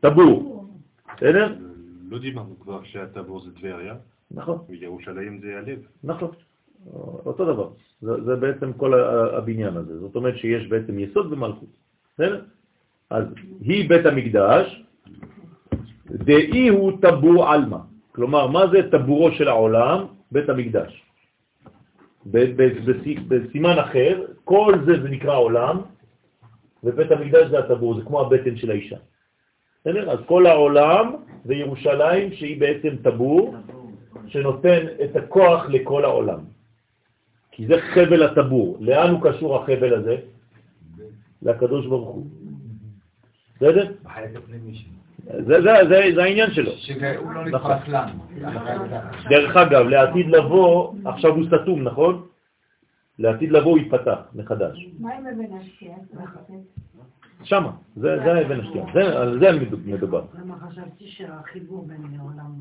[0.00, 0.64] מהטבור.
[1.16, 1.54] בסדר?
[2.10, 3.94] לא דיברנו כבר שהטבור זה טבריה,
[4.30, 4.58] נכון.
[4.68, 5.78] וירושלים זה הלב.
[6.04, 6.30] נכון,
[7.26, 7.68] אותו דבר.
[8.00, 8.94] זה, זה בעצם כל
[9.36, 10.00] הבניין הזה.
[10.00, 11.68] זאת אומרת שיש בעצם יסוד ומלכות.
[12.14, 12.42] בסדר?
[13.10, 13.24] אז
[13.60, 14.82] היא בית המקדש,
[16.10, 17.78] דאי הוא טבור עלמא.
[18.12, 20.06] כלומר, מה זה טבורו של העולם?
[20.32, 21.05] בית המקדש.
[23.28, 25.80] בסימן אחר, כל זה זה נקרא עולם,
[26.84, 28.96] ובית המקדש זה הטבור, זה כמו הבטן של האישה.
[29.80, 30.10] בסדר?
[30.10, 33.54] אז כל העולם זה ירושלים שהיא בעצם טבור,
[34.26, 36.38] שנותן את הכוח לכל העולם.
[37.50, 38.76] כי זה חבל הטבור.
[38.80, 40.16] לאן הוא קשור החבל הזה?
[41.42, 42.26] לקדוש ברוך הוא.
[43.56, 43.92] בסדר?
[45.26, 46.72] זה, זה, זה, זה העניין שלו.
[46.72, 47.72] שהוא לא נכון.
[47.72, 48.22] נתפס לנו.
[49.28, 52.26] דרך אגב, לעתיד לבוא, עכשיו הוא סתום, נכון?
[53.18, 54.86] לעתיד לבוא הוא ייפתח מחדש.
[54.98, 55.96] מה עם אבן השקיעה?
[57.44, 59.46] שמה, זה, זה האבן השקיעה, זה, על זה
[59.84, 60.22] מדובר.
[60.38, 62.52] למה חשבתי שהחיבור בין העולם...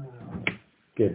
[0.95, 1.13] כן.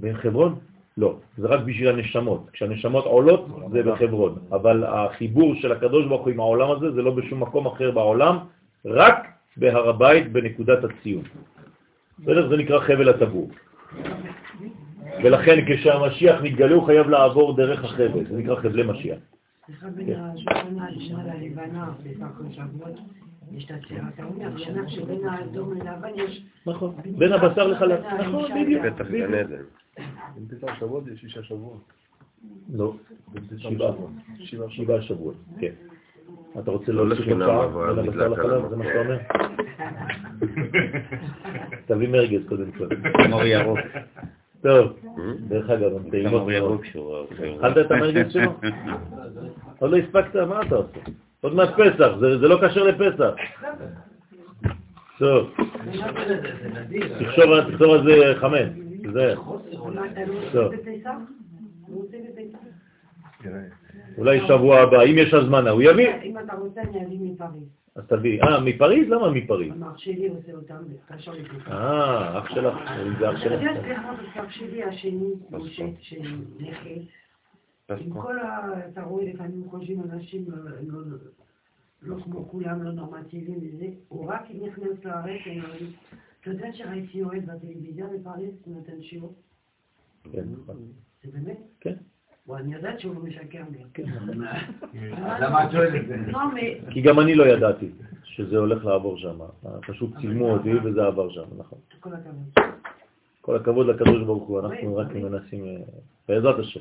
[0.00, 0.58] בחברון?
[0.96, 2.50] לא, זה רק בשביל הנשמות.
[2.52, 7.10] כשהנשמות עולות זה בחברון, אבל החיבור של הקדוש ברוך הוא עם העולם הזה זה לא
[7.10, 8.38] בשום מקום אחר בעולם,
[8.84, 11.22] רק בהר הבית בנקודת הציון.
[12.18, 12.48] בסדר?
[12.48, 13.50] זה נקרא חבל הטבור.
[15.24, 19.18] ולכן כשהמשיח מתגלה הוא חייב לעבור דרך החבל, זה נקרא חבלי משיח.
[26.66, 28.00] נכון, בין הבשר לחלב.
[28.20, 28.86] נכון, בדיוק.
[28.86, 29.62] פתח גן עדן.
[30.34, 31.92] בין תשעה שבועות יש שישה שבועות.
[32.72, 32.94] לא,
[34.68, 35.72] שבעה שבועות, כן.
[36.58, 38.68] אתה רוצה לא להוסיף אבל בין הבשר נדלק על לחלב?
[38.68, 39.18] זה מה שאתה אומר?
[41.86, 42.86] תביא מרגז קודם כל.
[43.28, 43.78] מור ירוק.
[44.62, 44.92] טוב,
[45.48, 46.80] דרך אגב, הם טעימות מאוד.
[47.58, 48.52] אכלת את המרגז שלו?
[49.78, 50.36] עוד לא הספקת?
[50.36, 51.00] מה אתה עושה?
[51.40, 53.34] עוד מעט פסח, זה זה לא קשר לפסח.
[55.18, 55.50] טוב,
[57.18, 58.68] תחשוב על זה חמש.
[59.12, 59.34] זה,
[60.52, 60.72] טוב.
[64.18, 66.08] אולי שבוע הבא, אם יש הזמנה, הוא יביא.
[66.22, 67.68] אם אתה רוצה, אני אביא מפריז.
[67.96, 68.42] אז תביא.
[68.42, 69.08] אה, מפריז?
[69.08, 69.72] למה מפריז?
[69.72, 70.76] אמר שלי עושה אותם,
[71.08, 71.62] קשר לפריז.
[71.66, 72.74] אה, אח שלך,
[73.18, 73.52] זה אח אתה שלך.
[73.62, 74.12] יודע, סליחה,
[74.44, 76.90] אח שלי השני, משה, שנכה,
[77.98, 78.70] עם כל ה...
[78.92, 81.16] אתה רואה לפעמים חושבים אנשים לא- לא-
[82.02, 85.92] לא כמו כולם, לא נורמטיביים וזה, הוא רק נכנס לארץ, הם אומרים,
[86.40, 89.34] אתה יודע שראיתי יואל בטלוויזיה בפריז, נותן שיעור?
[90.32, 90.76] כן, נכון.
[91.24, 91.58] זה באמת?
[91.80, 91.94] כן.
[92.46, 94.04] וואי, אני יודעת שהוא לא משקר לי.
[95.26, 96.16] אז למה את שואלת את זה?
[96.26, 96.40] לא,
[96.90, 97.90] כי גם אני לא ידעתי
[98.24, 99.38] שזה הולך לעבור שם.
[99.86, 101.78] פשוט צילמו אותי וזה עבר שם, נכון.
[102.00, 102.74] כל הכבוד.
[103.40, 105.70] כל הכבוד לקדוש ברוך הוא, אנחנו רק מנסים, אה,
[106.28, 106.80] בעזרת השם.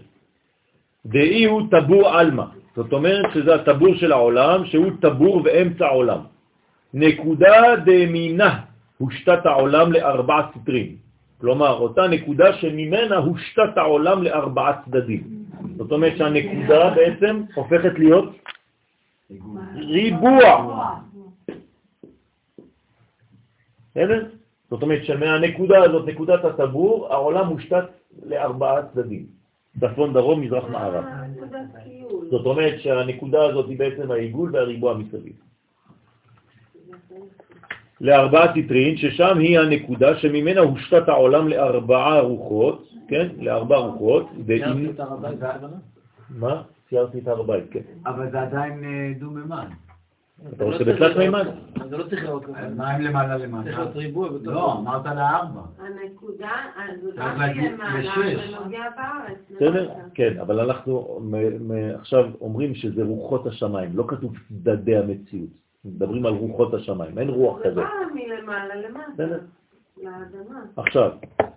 [1.06, 2.46] דאי הוא טבור עלמא,
[2.76, 6.20] זאת אומרת שזה הטבור של העולם, שהוא טבור באמצע העולם.
[6.94, 8.60] נקודה דמינה
[8.98, 10.96] הושתת העולם לארבעה סטרים.
[11.42, 15.43] כלומר, אותה נקודה שממנה הושתת העולם לארבעה צדדים.
[15.78, 18.30] זאת אומרת שהנקודה בעצם הופכת להיות
[19.76, 20.50] ריבוע.
[23.92, 24.26] בסדר?
[24.70, 27.86] זאת אומרת שמהנקודה הזאת, נקודת הטבור, העולם מושתת
[28.26, 29.26] לארבעה צדדים.
[29.80, 31.06] צפון, דרום, מזרח, מערב.
[32.30, 35.34] זאת אומרת שהנקודה הזאת היא בעצם העיגול והריבוע מסביב.
[38.02, 43.28] לארבעה ציטרין, ששם היא הנקודה שממנה הושתת העולם לארבעה רוחות, כן?
[43.38, 44.30] לארבע רוחות.
[44.46, 45.40] ציירתי את הר הבית?
[46.30, 46.62] מה?
[46.90, 47.80] ציירתי את הר הבית, כן.
[48.06, 49.68] אבל זה עדיין אה, דו-ממד.
[50.54, 51.48] אתה רוצה בתלת מימד?
[51.90, 52.60] זה לא צריך לראות ככה.
[52.60, 53.64] אז מה אם למעלה למטה?
[53.64, 54.30] צריך להיות ריבוע.
[54.44, 55.62] לא, אמרת לארבע.
[55.80, 58.54] הנקודה, אז גם להגיד למעלה לשש.
[58.54, 59.38] ונוגע בארץ.
[59.56, 59.90] בסדר?
[60.14, 61.20] כן, אבל אנחנו
[62.00, 65.50] עכשיו אומרים שזה רוחות השמיים, לא כתוב צדדי המציאות.
[65.86, 67.82] מדברים על רוחות השמיים, אין רוח זה כזה.
[67.82, 69.40] בא מלמעלה למטה, בסדר?
[70.04, 70.60] לאדמה.
[70.78, 71.12] עכשיו,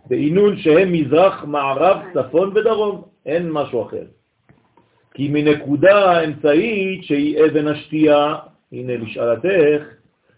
[0.06, 4.04] בעינון שהם מזרח, מערב, צפון ודרום, אין משהו אחר.
[5.14, 8.34] כי מנקודה האמצעית שהיא אבן השתייה,
[8.72, 9.84] הנה לשאלתך,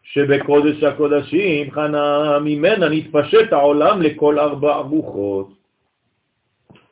[0.02, 5.48] שבקודש הקודשים חנה ממנה נתפשט העולם לכל ארבע רוחות.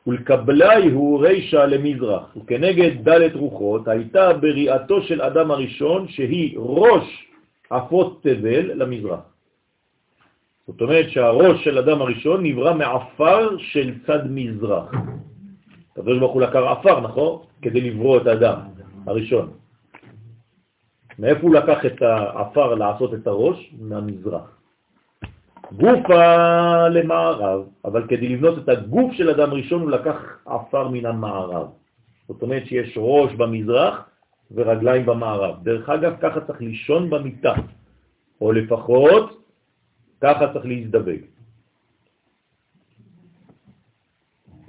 [0.07, 7.27] ולקבלי הוא רישה למזרח, וכנגד דלת רוחות הייתה בריאתו של אדם הראשון שהיא ראש
[7.69, 9.36] עפות תבל למזרח.
[10.67, 14.91] זאת אומרת שהראש של אדם הראשון נברא מעפר של צד מזרח.
[15.91, 17.39] הקדוש ברוך הוא לקח עפר, נכון?
[17.61, 18.59] כדי לברוא את האדם
[19.05, 19.51] הראשון.
[21.19, 23.73] מאיפה הוא לקח את העפר לעשות את הראש?
[23.79, 24.57] מהמזרח.
[25.71, 30.15] גופה למערב, אבל כדי לבנות את הגוף של אדם ראשון הוא לקח
[30.45, 31.67] עפר מן המערב.
[32.27, 34.09] זאת אומרת שיש ראש במזרח
[34.51, 35.63] ורגליים במערב.
[35.63, 37.53] דרך אגב, ככה צריך לישון במיטה,
[38.41, 39.46] או לפחות
[40.21, 41.21] ככה צריך להזדבק.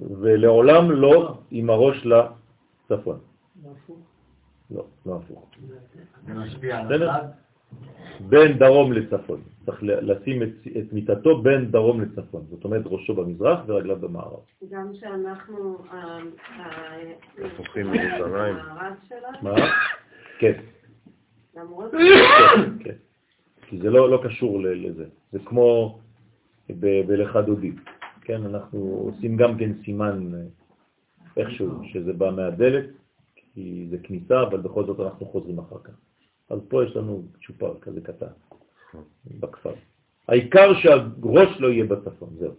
[0.00, 3.18] ולעולם לא עם הראש לצפון.
[4.70, 5.50] לא, לא הפוך.
[6.26, 7.02] זה משפיע על?
[7.02, 7.28] הצד.
[8.20, 9.42] בין דרום לצפון.
[9.66, 10.48] צריך לשים את,
[10.78, 12.46] את מיטתו בין דרום לצפון.
[12.50, 14.40] זאת אומרת ראשו במזרח ורגליו במערב.
[14.70, 15.78] גם שאנחנו,
[17.44, 17.92] הפוכים
[19.08, 19.54] שלה, מה?
[20.38, 20.52] כן,
[21.56, 22.94] למרות כן, כן.
[23.68, 25.04] כי זה לא, לא קשור לזה.
[25.32, 25.98] זה כמו
[26.80, 27.72] בלך דודי.
[28.20, 30.40] כן, אנחנו עושים גם כן סימן אה,
[31.36, 32.84] איכשהו, שזה בא מהדלת,
[33.36, 35.92] כי זה כניסה, אבל בכל זאת אנחנו חוזרים אחר כך.
[36.50, 38.32] אז פה יש לנו צ'ופר כזה קטן
[39.40, 39.74] בכפר.
[40.28, 42.52] העיקר שהראש לא יהיה בצפון, זהו.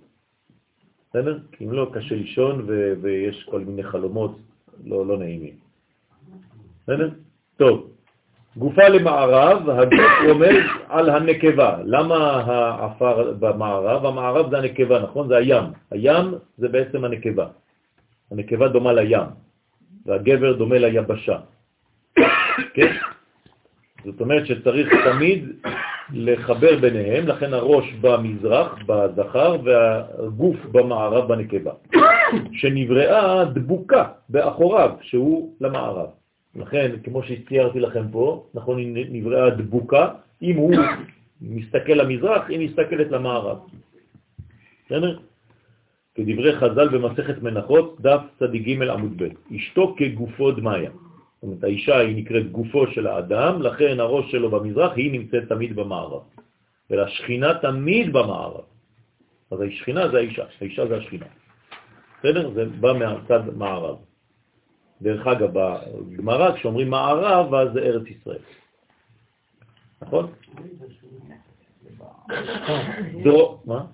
[1.09, 1.39] בסדר?
[1.51, 2.65] כי אם לא, קשה לישון
[3.01, 4.37] ויש כל מיני חלומות
[4.83, 5.55] לא, לא נעימים.
[6.83, 7.09] בסדר?
[7.57, 7.91] טוב.
[8.57, 11.77] גופה למערב, הגוף רומז על הנקבה.
[11.85, 12.15] למה
[12.45, 14.05] העפר במערב?
[14.05, 15.27] המערב זה הנקבה, נכון?
[15.27, 15.63] זה הים.
[15.91, 17.47] הים זה בעצם הנקבה.
[18.31, 19.27] הנקבה דומה לים,
[20.05, 21.37] והגבר דומה ליבשה.
[22.75, 22.91] כן?
[24.05, 25.45] זאת אומרת שצריך תמיד
[26.13, 31.71] לחבר ביניהם, לכן הראש במזרח, בזכר, והגוף במערב, בנקבה,
[32.59, 36.18] שנבראה דבוקה באחוריו, שהוא למערב.
[36.55, 40.09] לכן, כמו שציירתי לכם פה, נכון, נבראה דבוקה,
[40.41, 40.75] אם הוא
[41.41, 43.57] מסתכל למזרח, היא מסתכלת למערב.
[44.85, 45.19] בסדר?
[46.15, 50.91] כדברי חז"ל במסכת מנחות, דף צדיק ג' עמוד ב', אשתו כגופו דמיה.
[50.91, 55.75] זאת אומרת, האישה היא נקראת גופו של האדם, לכן הראש שלו במזרח, היא נמצאת תמיד
[55.75, 56.21] במערב.
[56.89, 58.63] והשכינה תמיד במערב.
[59.51, 61.25] אז השכינה זה האישה, האישה זה השכינה.
[62.19, 62.51] בסדר?
[62.53, 63.97] זה בא מהצד מערב.
[65.01, 68.39] דרך אגב, בגמרא, כשאומרים מערב, אז זה ארץ ישראל.
[70.01, 70.31] נכון?
[73.23, 73.85] דרו, מה?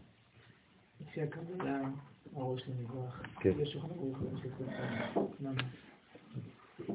[3.39, 3.51] כן.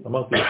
[0.07, 0.49] אמרתי לך.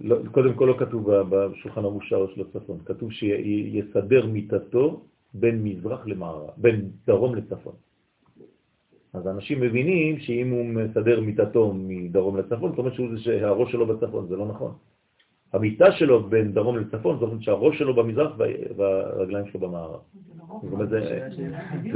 [0.00, 5.02] לא, קודם כל לא כתוב בשולחן ערוך שער של הצפון, כתוב שיסדר מיטתו
[5.34, 7.74] בין מזרח למערב, בין דרום לצפון.
[9.14, 14.26] אז אנשים מבינים שאם הוא מסדר מיטתו מדרום לצפון, זאת אומרת שהוא- שהראש שלו בצפון,
[14.28, 14.72] זה לא נכון.
[15.52, 18.46] המיטה שלו בין דרום לצפון, זאת אומרת שהראש שלו במזרח וה-
[18.76, 20.00] והרגליים שלו במערב.
[20.62, 21.28] זאת אומרת, זה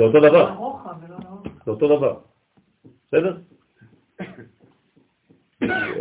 [0.02, 0.50] אותו דבר.
[0.54, 0.82] לאורך.
[1.64, 2.16] זה אותו דבר.
[3.06, 3.36] בסדר?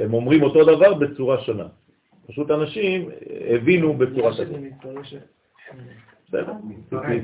[0.02, 1.68] הם אומרים אותו דבר בצורה שונה.
[2.28, 3.10] פשוט אנשים
[3.56, 4.48] הבינו בצורה כזאת.
[6.28, 6.54] בסדר?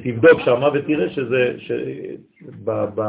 [0.04, 1.72] תבדוק שמה ותראה שזה, ש...
[2.64, 2.72] ב...
[2.96, 3.02] ב...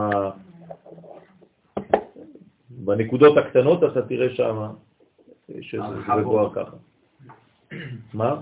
[2.84, 4.70] בנקודות הקטנות אתה תראה שמה
[5.60, 5.82] שזה.
[6.18, 6.76] מבואר ככה.
[8.14, 8.40] מה?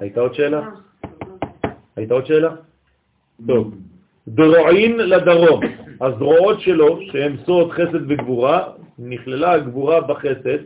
[0.00, 0.70] הייתה עוד שאלה?
[1.96, 2.54] הייתה עוד שאלה?
[3.46, 3.74] טוב.
[4.28, 5.60] דרועין לדרום.
[6.00, 10.58] הזרועות שלו, שהן סוד חסד וגבורה, נכללה הגבורה בחסד,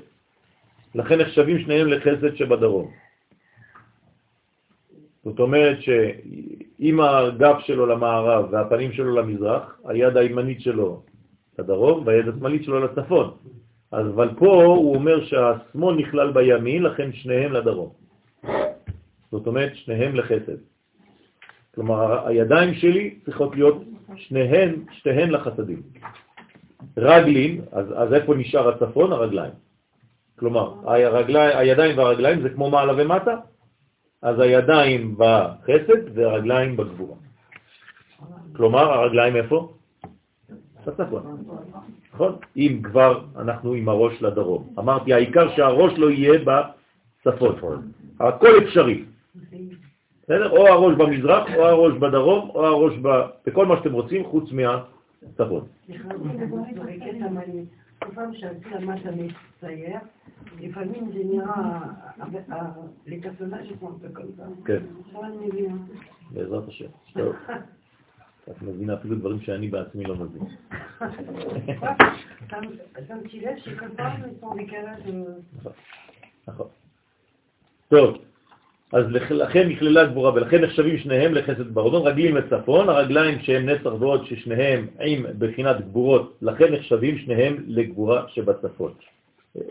[0.95, 2.91] לכן נחשבים שניהם לחסד שבדרום.
[5.25, 11.03] זאת אומרת שאם הגב שלו למערב והפנים שלו למזרח, היד הימנית שלו
[11.59, 13.31] לדרום והיד השמאלית שלו לצפון.
[13.93, 17.93] אז אבל פה הוא אומר שהשמאל נכלל בימין, לכן שניהם לדרום.
[19.31, 20.57] זאת אומרת, שניהם לחסד.
[21.75, 23.83] כלומר, הידיים שלי צריכות להיות
[24.17, 25.83] שניהן, שתיהן לחסדים.
[26.97, 29.13] רגלים, אז, אז איפה נשאר הצפון?
[29.13, 29.53] הרגליים.
[30.39, 33.37] כלומר, הרגלי, הידיים והרגליים זה כמו מעלה ומטה,
[34.23, 37.17] אז הידיים בחסד והרגליים בגבורה.
[38.57, 39.76] כלומר, הרגליים איפה?
[40.87, 41.45] בצפון.
[42.15, 42.37] נכון?
[42.57, 44.69] אם כבר אנחנו עם הראש לדרום.
[44.79, 47.91] אמרתי, העיקר שהראש לא יהיה בצפון.
[48.21, 49.05] הכל אפשרי.
[50.23, 50.51] בסדר?
[50.51, 52.95] או הראש במזרח, או הראש בדרום, או הראש.
[53.47, 55.65] בכל מה שאתם רוצים, חוץ מהצפון.
[58.15, 59.99] פעם שעל-פי למטה מצטייר,
[60.61, 61.81] לפעמים זה נראה,
[63.07, 64.43] לפרסונאז' כמו בקולטה.
[64.65, 64.83] כן.
[65.07, 65.75] עכשיו אני מבינה.
[66.31, 66.87] בעזרת השם.
[68.51, 70.43] את מבינה אפילו דברים שאני בעצמי לא מבין.
[74.41, 74.99] פה בקרת...
[76.49, 76.67] נכון.
[77.89, 78.19] טוב.
[78.93, 84.27] אז לכן נכללה גבורה, ולכן נחשבים שניהם לחסד ברודון, רגלים לצפון, הרגליים שהם נסח ועוד
[84.27, 88.93] ששניהם עם בחינת גבורות, לכן נחשבים שניהם לגבורה שבצפון.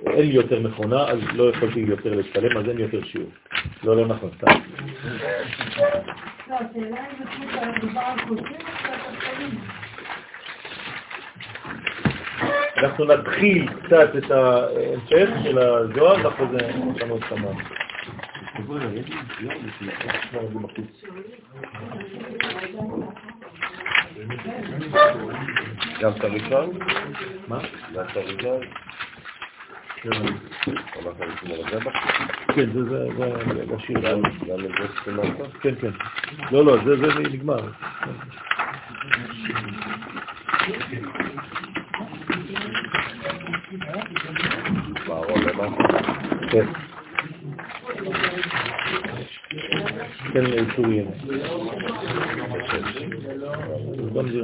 [0.08, 3.30] אין לי יותר מכונה, אז לא יכולתי יותר לשלם, אז אין לי יותר שיעור.
[3.84, 4.52] לא, לא נכון, סתם.
[12.78, 17.52] אנחנו נתחיל קצת את ההמשך של הזוהר, ואחרי זה לנו כמה.
[26.02, 26.80] גם את הראשון?
[27.48, 27.60] מה?
[27.94, 28.62] גם את הראשון?
[32.56, 33.10] כן, זה
[33.76, 34.00] השיר.
[34.00, 34.20] גם
[34.66, 35.34] את זה סתימת?
[35.62, 35.92] כן, כן.
[36.52, 37.72] לא, לא, זה נגמר.
[46.52, 46.66] כן.
[50.34, 51.06] כן, לאישור יהיה.
[54.16, 54.42] גם זה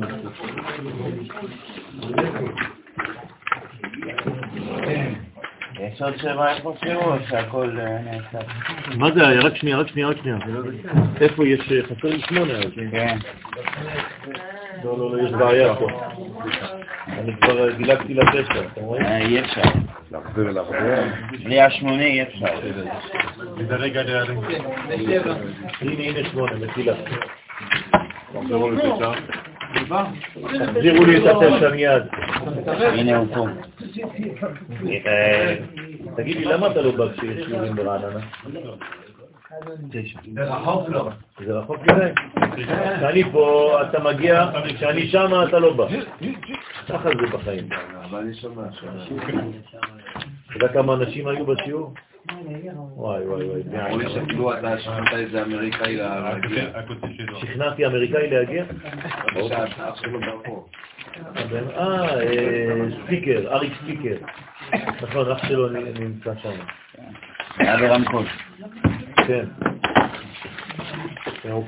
[5.93, 7.69] יש עוד שבע איפה שיעור, שהכל
[8.05, 8.39] נעשה.
[8.97, 9.41] מה זה היה?
[9.41, 10.37] רק שנייה, רק שנייה, רק שנייה.
[11.21, 11.59] איפה יש?
[11.61, 12.53] חסר לי שמונה.
[12.91, 13.17] כן.
[14.83, 15.87] לא, לא, לא, יש בעיה פה.
[17.07, 19.17] אני כבר דילגתי לתשע, אתה רואה?
[19.17, 19.61] אי אפשר.
[20.11, 21.03] להחזיר להחזיר.
[21.43, 22.45] בלי השמונה אי אפשר.
[25.81, 26.93] הנה, הנה שמונה, מחילה.
[29.87, 32.03] תחזירו לי את התשע מיד.
[32.67, 33.45] הנה הוא פה.
[36.15, 38.19] תגיד לי, למה אתה לא בא כשיש שיעורים ברעננה?
[40.33, 41.09] זה רחוק לו.
[41.45, 42.11] זה רחוק מדי.
[42.55, 44.45] כשאני פה, אתה מגיע,
[44.75, 45.87] כשאני שם אתה לא בא.
[46.89, 47.69] ככה זה בחיים.
[48.03, 48.63] אבל אני שומע
[50.47, 51.93] אתה יודע כמה אנשים היו בשיעור?
[52.95, 53.61] וואי וואי וואי.
[53.85, 56.65] אמרו לי שכאילו אתה שכנעת איזה אמריקאי להגיע.
[57.41, 58.63] שכנעתי אמריקאי להגיע?
[60.19, 60.69] ברחוב.
[61.35, 64.15] אה, אה, ספיקר, אריק ספיקר.
[65.01, 65.69] נכון, אח שלו
[65.99, 66.59] נמצא שם.
[67.57, 68.25] היה ברמקול.
[69.27, 69.45] כן.
[71.41, 71.65] כן, הוא.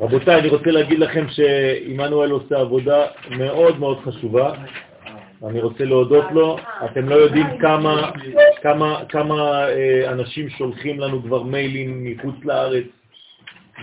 [0.00, 4.52] רבותיי, אני רוצה להגיד לכם שעמנואל עושה עבודה מאוד מאוד חשובה.
[5.48, 6.56] אני רוצה להודות לו.
[6.84, 8.10] אתם לא יודעים כמה,
[8.62, 12.84] כמה, כמה אה, אנשים שולחים לנו כבר מיילים מחוץ לארץ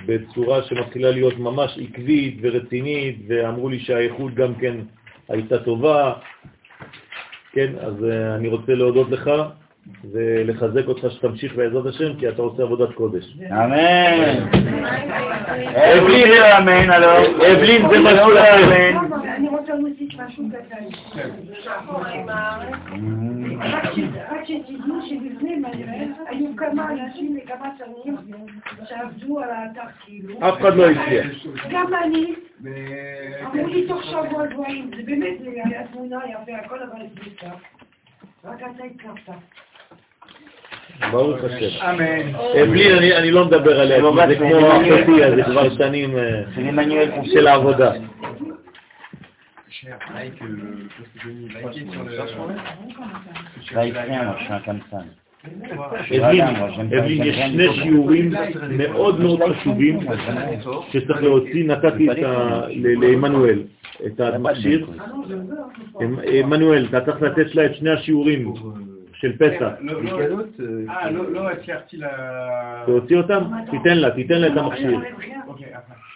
[0.05, 4.76] בצורה שמתחילה להיות ממש עקבית ורצינית, ואמרו לי שהאיכות גם כן
[5.30, 6.13] הייתה טובה.
[7.51, 9.31] כן, אז uh, אני רוצה להודות לך
[10.11, 13.38] ולחזק אותך שתמשיך בעזרת השם, כי אתה עושה עבודת קודש.
[13.51, 14.47] אמן.
[15.76, 17.07] אבלין זה אמן, הלו.
[17.53, 19.13] אבלין זה משהו אמן.
[19.38, 20.84] אני רוצה להוסיף משהו קטן.
[24.31, 28.18] רק שתדעו שבפני מהר היו כמה אנשים וכמה שנים
[28.91, 30.34] שעבדו על האתר כאילו.
[30.49, 31.26] אף אחד לא הצליח.
[31.69, 32.34] גם אני,
[33.43, 36.99] אמרו לי תוך שבוע דברים, זה באמת, זה היה תמונה יפה, הכל אבל
[37.41, 37.47] זה
[38.43, 39.39] רק אתה הצלחת.
[41.11, 41.85] ברוך השם.
[41.85, 42.35] אמן.
[42.63, 45.03] אבלין, אני- אני לא מדבר עליה, לא, כי זה רק כמו עמנואל.
[45.03, 47.91] אחותי, אז זה כבר שנים אה, C'est Emmanuel של העבודה.
[49.81, 50.45] Cher, like, euh,
[50.93, 51.73] qu'est-ce que j'ai mis Like
[52.30, 52.53] sur le...
[53.76, 55.05] Là, il fait, moi, je suis un Kamsan.
[55.07, 57.73] אבלין, moi, j'aime pas- אבלין, יש שני.
[57.73, 58.34] שיעורים
[58.77, 59.99] מאוד מאוד חשובים
[60.91, 63.63] שצריך להוציא, נתתי את ה- ל- לעמנואל
[64.05, 64.88] את המכשיר.
[66.43, 68.53] עמנואל, אתה צריך לתת לה את שני השיעורים
[69.13, 69.69] של פסח.
[69.80, 70.19] לא, לא,
[70.89, 72.05] אה, לא, לא הצלחתי ל...
[72.85, 73.43] תוציא אותם?
[73.72, 74.99] תיתן לה, תיתן לה את המכשיר.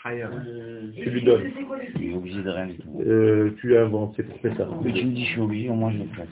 [0.05, 1.51] Tu lui donnes.
[1.99, 2.67] Il est obligé de rien
[3.07, 4.67] euh, tu l'as inventé pour faire ça.
[4.83, 6.27] Mais tu me dis je suis obligé, au moins je le fais.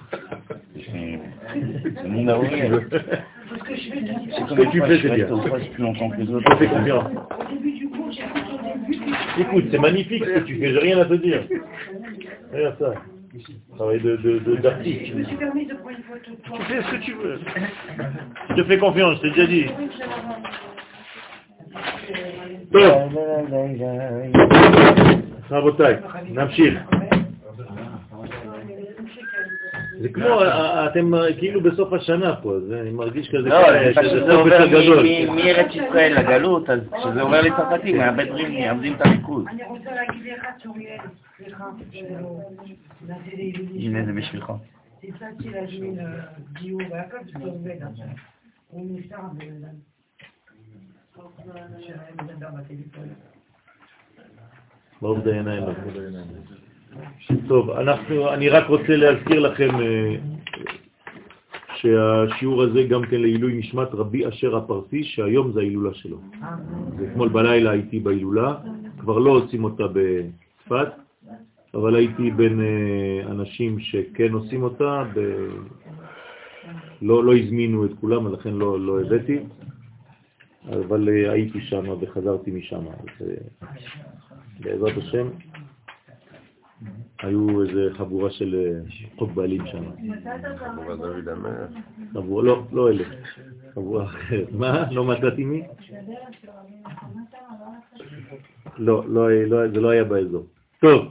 [1.95, 2.49] C'est mon avis.
[4.29, 5.09] Ce que tu fais, c'est
[9.39, 11.41] Écoute, c'est magnifique ce que tu fais, rien à te dire.
[12.53, 12.93] Regarde ça.
[13.75, 14.15] Travail de.
[14.17, 14.31] Tu
[16.67, 17.39] fais ce que tu veux.
[18.49, 19.65] Je te fais confiance, je t'ai déjà dit.
[22.71, 23.13] טוב,
[25.51, 25.95] רבותיי,
[26.29, 26.79] נמשיך.
[30.01, 33.61] זה כמו, אה, אתם אה, כאילו בסוף השנה פה, זה- אני מרגיש כזה, לא,
[33.95, 34.65] זה שזה עובר
[35.35, 39.45] מארץ ישראל לגלות, אז כשזה עובר לצרפתים, מאבד ריבים, מאבדים את הריכוז.
[39.47, 40.97] אני רוצה להגיד לך, צוריאל,
[41.37, 41.65] סליחה,
[43.75, 44.53] הנה זה בשבילך.
[45.03, 46.05] הצעתי להזמין אה,
[46.61, 48.05] דיור והכל, זה עובד עכשיו.
[48.69, 49.92] הוא נפטר הבן אדם.
[55.01, 55.75] ברוך דיינה אלוהים.
[57.47, 60.15] טוב, אנחנו, אני רק רוצה להזכיר לכם אה,
[61.75, 66.17] שהשיעור הזה גם כן לעילוי נשמת רבי אשר הפרסי, שהיום זה ההילולה שלו.
[66.97, 68.55] ואתמול בלילה הייתי בהילולה,
[68.99, 70.87] כבר לא עושים אותה בצפת,
[71.73, 75.19] אבל הייתי בין אה, אנשים שכן עושים אותה, ב...
[77.01, 79.39] לא, לא הזמינו את כולם, לכן לא, לא הבאתי,
[80.69, 82.87] אבל אה, הייתי שם וחזרתי משם.
[82.87, 83.67] אז, אה,
[84.59, 85.27] בעזרת השם,
[87.21, 89.83] היו איזה חבורה של אה, חוק בעלים שם.
[90.57, 91.69] חבורת דוד המלך.
[92.13, 93.03] חבורה, לא, לא אלה,
[93.73, 94.51] חבורה אחרת.
[94.51, 94.91] מה?
[94.91, 95.63] לא מצאתי מי?
[98.77, 100.45] לא, לא, לא, זה לא היה באזור.
[100.79, 101.05] טוב,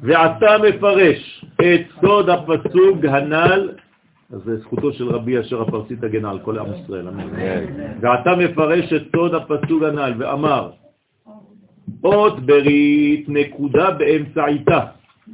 [0.00, 3.70] ואתה מפרש את סוד הפסוק הנ"ל,
[4.32, 7.28] אז זה זכותו של רבי אשר הפרסי תגן על כל עם ישראל, אמן.
[8.00, 10.70] ואתה מפרש את סוד הפסוק הנ"ל ואמר,
[12.04, 14.80] אות ברית נקודה באמצעיתה,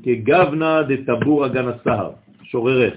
[0.02, 2.10] כגוונה דטבור אגן הסהר,
[2.43, 2.94] שוררך.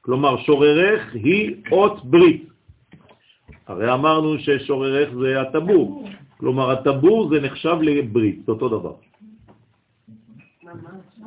[0.00, 2.48] כלומר, שוררך היא אות ברית.
[3.66, 6.08] הרי אמרנו ששוררך זה הטבור.
[6.36, 8.94] כלומר, הטבור זה נחשב לברית, זה אותו דבר.
[10.62, 11.17] זה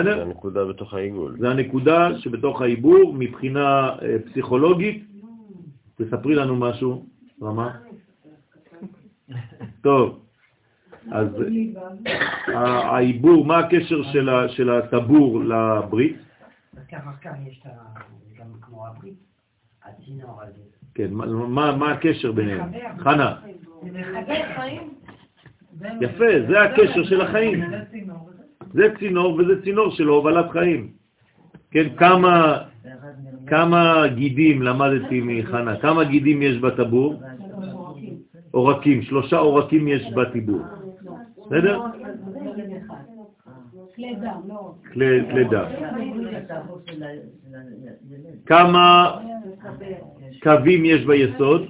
[0.00, 0.22] בסדר?
[0.22, 1.36] הנקודה בתוך העיגול.
[1.38, 5.04] זה הנקודה שבתוך העיבור, מבחינה אה, פסיכולוגית.
[5.96, 7.06] תספרי לנו משהו,
[7.42, 7.76] רמה.
[9.80, 10.20] טוב,
[11.10, 11.28] אז
[12.54, 12.58] ה-
[12.94, 16.16] העיבור, מה הקשר של ה- של הטבור לברית?
[16.88, 17.02] כאן
[17.46, 17.62] יש.
[18.38, 19.14] גם כמו הברית,
[19.84, 20.60] הצינור הזה.
[20.94, 22.70] כן, מה- מה מה הקשר ביניהם?
[22.98, 23.36] חנה,
[23.82, 24.94] זה מחבר חיים.
[26.00, 27.64] יפה, זה הקשר של החיים.
[28.74, 30.88] זה צינור וזה צינור של הובלת חיים.
[31.70, 32.58] כן, כמה,
[33.46, 37.22] כמה גידים למדתי מחנה, כמה גידים יש בטבור?
[38.50, 40.62] עורקים, שלושה עורקים יש בטיבור.
[41.46, 41.80] בסדר?
[44.92, 45.66] כלי דם.
[48.46, 49.16] כמה
[50.42, 51.62] קווים יש ביסוד?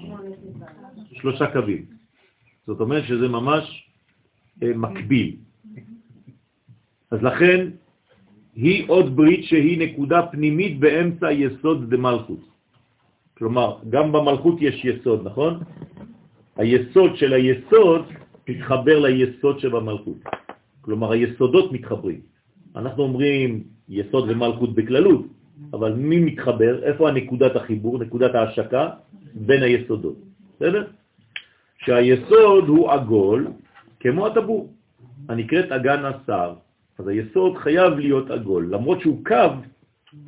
[1.13, 1.85] שלושה קווים.
[2.67, 3.89] זאת אומרת שזה ממש
[4.63, 5.44] אה, מקביל.
[7.11, 7.69] אז לכן
[8.55, 12.41] היא עוד ברית שהיא נקודה פנימית באמצע יסוד דמלכות.
[13.39, 15.61] כלומר, גם במלכות יש יסוד, נכון?
[16.57, 18.03] היסוד של היסוד
[18.49, 20.19] מתחבר ליסוד שבמלכות.
[20.81, 22.21] כלומר, היסודות מתחברים.
[22.77, 25.27] אנחנו אומרים יסוד ומלכות בכללות,
[25.73, 26.83] אבל מי מתחבר?
[26.83, 28.91] איפה הנקודת החיבור, נקודת ההשקה?
[29.35, 30.17] בין היסודות.
[30.57, 30.87] בסדר?
[31.79, 33.47] שהיסוד הוא עגול
[34.01, 34.73] כמו הטבור,
[35.29, 36.55] הנקראת אגן השר.
[36.99, 39.51] אז היסוד חייב להיות עגול, למרות שהוא קו,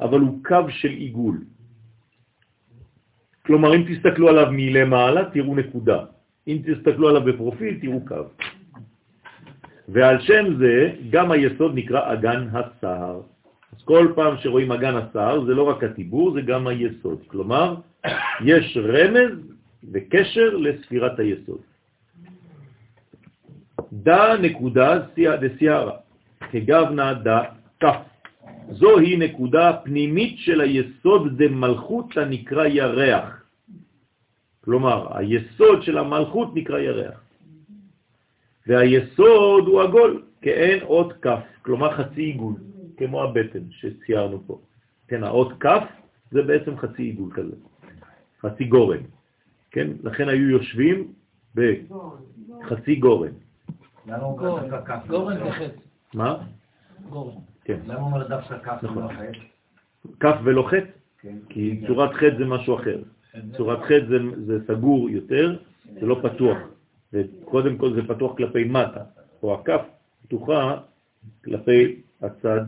[0.01, 1.39] אבל הוא קו של עיגול.
[3.47, 6.05] כלומר, אם תסתכלו עליו מלמעלה, תראו נקודה.
[6.49, 8.23] אם תסתכלו עליו בפרופיל, תראו קו.
[9.89, 13.21] ועל שם זה, גם היסוד נקרא אגן הסהר.
[13.77, 17.23] אז כל פעם שרואים אגן הסהר, זה לא רק הטיבור, זה גם היסוד.
[17.27, 17.75] כלומר,
[18.45, 19.33] יש רמז
[19.93, 21.61] וקשר לספירת היסוד.
[23.93, 24.99] דה נקודה
[25.41, 25.97] דסיירה,
[26.51, 27.43] כגבנה דה
[27.81, 27.97] כף.
[28.71, 33.43] זוהי נקודה פנימית של היסוד דמלכות הנקרא ירח.
[34.65, 37.21] כלומר, היסוד של המלכות נקרא ירח.
[38.67, 42.55] והיסוד הוא עגול, כאין אות כף, כלומר חצי עיגול,
[42.97, 44.61] כמו הבטן שציירנו פה.
[45.09, 45.85] כן, האות כף
[46.31, 47.57] זה בעצם חצי עיגול כזה,
[48.41, 49.03] חצי גורן.
[49.71, 51.13] כן, לכן היו יושבים
[51.55, 53.33] בחצי גורן.
[54.07, 54.41] למה הוא
[55.11, 55.77] אומר
[56.17, 56.37] מה?
[57.09, 57.35] גורן.
[57.65, 57.79] כן.
[57.87, 59.17] למה אומר דווקא כף ולא נכון.
[59.17, 59.35] חץ?
[60.21, 60.85] כף ולא חץ?
[61.21, 61.37] כן.
[61.49, 63.03] כי צורת חץ זה משהו אחר.
[63.57, 64.17] צורת חץ זה,
[64.47, 65.59] זה סגור יותר,
[66.01, 66.59] זה לא פתוח.
[67.13, 69.05] וקודם כל זה פתוח כלפי מטה,
[69.43, 69.81] או הכף
[70.23, 70.81] פתוחה
[71.45, 72.61] כלפי הצד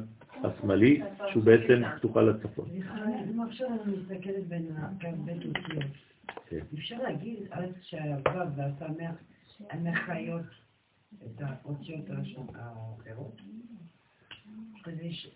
[0.45, 2.69] השמאלי, שהוא בעצם פתוחה לצפון.
[2.71, 5.93] אם עכשיו אני מסתכלת בין הקו בית אותיות,
[6.49, 6.61] כן.
[6.75, 9.15] אפשר להגיד אז שהוו והסמך
[9.71, 9.87] הן
[11.15, 12.05] את האותיות
[12.55, 13.43] האחרות?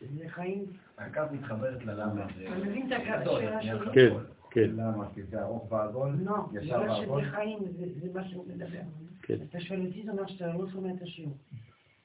[0.01, 0.65] זה חיים,
[0.99, 2.25] הכף מתחברת ללמה.
[2.25, 3.93] אתה מבין את?
[3.93, 4.15] כן,
[4.51, 5.05] כן, למה?
[5.15, 6.17] כי זה ארוך ועגול?
[6.25, 7.23] לא, ישר בגלל ועגול?
[7.23, 8.81] שזה חיים, זה זה מה שהוא מדבר.
[9.23, 9.37] כן.
[9.51, 11.37] אתה שואל אותי, זה אומר שאתה לא שומע את השיעור.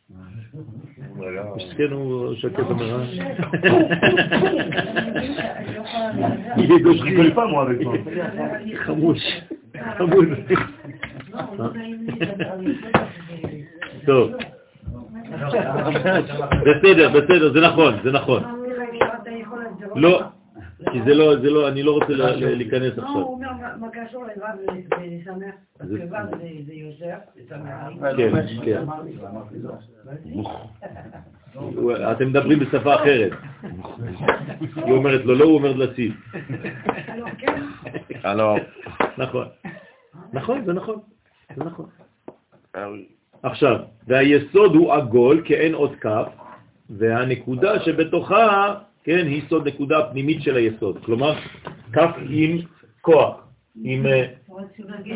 [1.56, 3.04] מסכן הוא שקט המראה.
[6.54, 6.84] אני לא
[7.84, 7.98] toi.
[8.86, 9.20] חמוש,
[14.08, 14.32] טוב,
[16.66, 18.44] בסדר, בסדר, זה נכון, זה נכון.
[19.96, 20.22] לא,
[20.92, 23.16] כי זה לא, זה לא, אני לא רוצה ל- ל- להיכנס לא, עכשיו.
[23.22, 23.48] הוא אומר
[23.80, 24.30] מה- קשור לו'
[25.88, 26.16] זה- ו'
[26.98, 27.90] זה- ושמח.
[28.18, 28.32] כן,
[28.66, 28.84] כן.
[31.54, 33.32] הוא- אתם מדברים בשפה אחרת.
[34.76, 36.14] היא אומרת לו לא, הוא אומר לסיב.
[37.38, 37.62] כן,
[39.18, 39.48] נכון.
[40.34, 41.00] נכון, זה נכון.
[41.56, 41.86] זה נכון.
[43.48, 46.28] עכשיו, והיסוד הוא עגול כאין עוד כף,
[46.90, 51.06] והנקודה שבתוכה, כן, היא סוד נקודה פנימית של היסוד.
[51.06, 51.34] כלומר,
[51.94, 52.58] כף עם
[53.02, 53.48] כוח,
[53.84, 54.28] עם אה,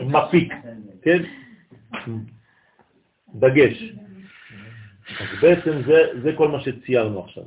[0.05, 0.53] מפיק,
[1.01, 1.21] כן?
[3.35, 3.93] דגש.
[5.19, 7.43] אז בעצם זה, זה כל מה שציירנו עכשיו.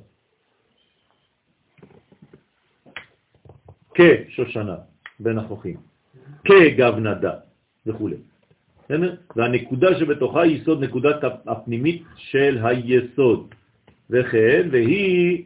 [3.94, 4.76] כשושנה
[5.20, 5.76] בין החוכים,
[6.44, 7.32] כגבנדה
[7.86, 8.33] וכו'.
[8.84, 9.14] בסדר?
[9.36, 11.16] והנקודה שבתוכה היא יסוד נקודת
[11.46, 13.54] הפנימית של היסוד.
[14.10, 15.42] וכן, והיא,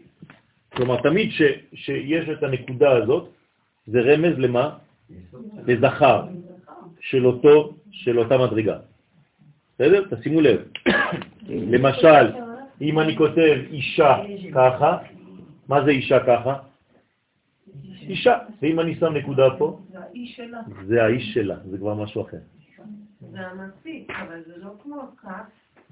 [0.72, 1.42] כלומר תמיד ש,
[1.74, 3.28] שיש את הנקודה הזאת,
[3.86, 4.70] זה רמז למה?
[5.66, 6.24] לזכר
[7.00, 8.78] של, אותו, של אותה מדרגה.
[9.74, 10.04] בסדר?
[10.10, 10.60] תשימו לב.
[11.72, 12.24] למשל,
[12.80, 14.16] אם אני כותב אישה
[14.54, 14.98] ככה,
[15.68, 16.54] מה זה אישה ככה?
[18.02, 18.38] אישה.
[18.62, 20.60] ואם אני שם נקודה פה, זה האיש שלה.
[20.86, 22.57] זה האיש שלה, זה כבר משהו אחר.
[23.20, 25.28] זה המסיק, אבל זה לא כמו כף.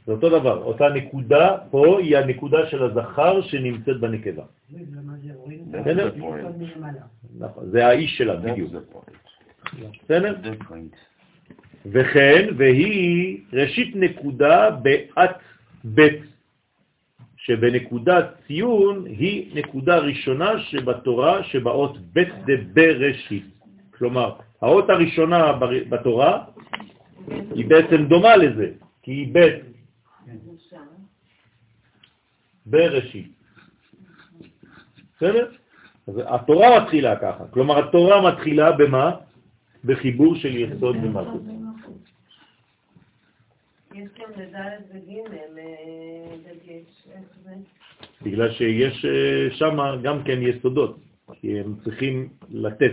[0.07, 4.45] זה אותו דבר, אותה נקודה פה היא הנקודה של הזכר שנמצאת בנקבה.
[5.71, 6.15] בסדר?
[6.15, 6.49] זה.
[7.39, 8.73] נכון, זה האיש שלה בדיוק.
[10.05, 10.35] בסדר?
[11.87, 15.39] וכן, והיא ראשית נקודה בעת
[15.85, 16.23] בית,
[17.37, 23.45] שבנקודת ציון היא נקודה ראשונה שבתורה שבאות בית דבראשית.
[23.99, 24.33] כלומר,
[24.63, 25.53] האות הראשונה
[25.89, 26.45] בתורה
[27.55, 28.71] היא בעצם דומה לזה,
[29.03, 29.65] כי היא בית
[32.67, 33.33] בראשית.
[35.17, 35.51] בסדר?
[36.07, 37.45] אז התורה מתחילה ככה.
[37.51, 39.17] כלומר, התורה מתחילה במה?
[39.85, 41.43] בחיבור של יסוד ומלכות.
[43.95, 47.07] יש גם לדלת וג' אה, דגש.
[47.13, 47.55] איך זה?
[48.23, 50.99] בגלל שיש אה, שם גם כן יסודות,
[51.41, 52.93] כי הם צריכים לתת.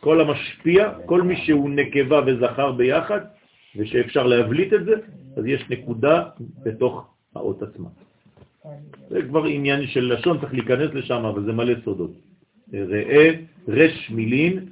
[0.00, 3.20] כל המשפיע, כל מי שהוא נקבה וזכר ביחד,
[3.76, 4.94] ושאפשר להבליט את זה,
[5.36, 6.24] אז יש נקודה
[6.62, 7.88] בתוך האות עצמה.
[9.08, 12.12] זה כבר עניין של לשון, צריך להיכנס לשם, אבל זה מלא סודות.
[12.72, 13.30] ראה
[13.68, 14.68] רש מילין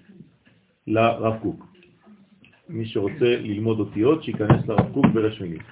[0.87, 1.67] לרב קוק.
[2.69, 5.63] מי שרוצה ללמוד אותיות, שיכנס לרב קוק ברש מילין.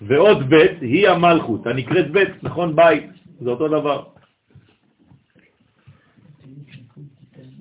[0.00, 2.76] ועוד בית היא המלכות, הנקראת בית, נכון?
[2.76, 3.10] בית,
[3.40, 4.04] זה אותו דבר.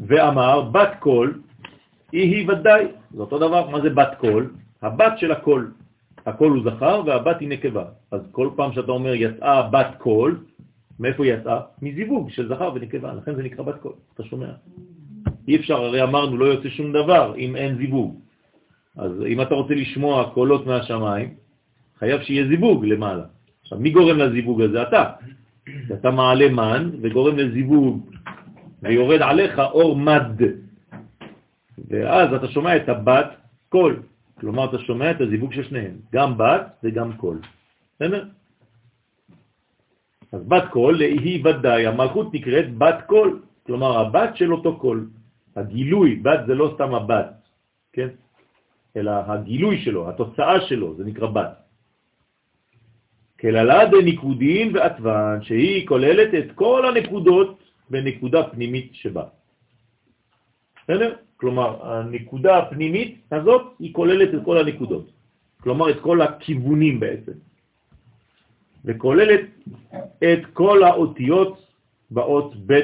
[0.08, 1.42] ואמר, בת קול,
[2.12, 4.54] היא היא ודאי, זה אותו דבר, מה זה בת קול?
[4.82, 5.72] הבת של הקול.
[6.26, 7.86] הקול הוא זכר והבת היא נקבה.
[8.12, 10.40] אז כל פעם שאתה אומר יצאה בת קול,
[11.00, 11.60] מאיפה היא יצאה?
[11.82, 14.50] מזיווג של זכר ונקבה, לכן זה נקרא בת קול, אתה שומע?
[15.48, 18.20] אי אפשר, הרי אמרנו, לא יוצא שום דבר אם אין זיווג.
[18.98, 21.34] אז אם אתה רוצה לשמוע קולות מהשמיים,
[22.00, 23.24] חייב שיהיה זיווג למעלה.
[23.62, 24.82] עכשיו, מי גורם לזיווג הזה?
[24.82, 25.04] אתה.
[25.94, 28.10] אתה מעלה מן וגורם לזיווג,
[28.84, 30.42] ויורד עליך אור מד.
[31.90, 33.30] ואז אתה שומע את הבת
[33.70, 34.02] קול.
[34.40, 37.40] כלומר, אתה שומע את הזיווג של שניהם, גם בת וגם קול.
[37.96, 38.26] בסדר?
[40.32, 45.10] אז בת קול היא ודאי, המלכות נקראת בת קול, כלומר הבת של אותו קול.
[45.56, 47.34] הגילוי, בת זה לא סתם הבת,
[47.94, 48.08] כן?
[48.98, 51.54] אלא הגילוי שלו, התוצאה שלו, זה נקרא בת.
[53.40, 59.37] כללה דניקודין ועטוון, שהיא כוללת את כל הנקודות בנקודה פנימית שבה.
[60.88, 61.16] בסדר?
[61.38, 65.12] כלומר, הנקודה הפנימית הזאת היא כוללת את כל הנקודות.
[65.60, 67.32] כלומר, את כל הכיוונים בעצם.
[68.86, 69.42] וכוללת
[70.24, 71.68] את כל האותיות
[72.12, 72.80] באות ב'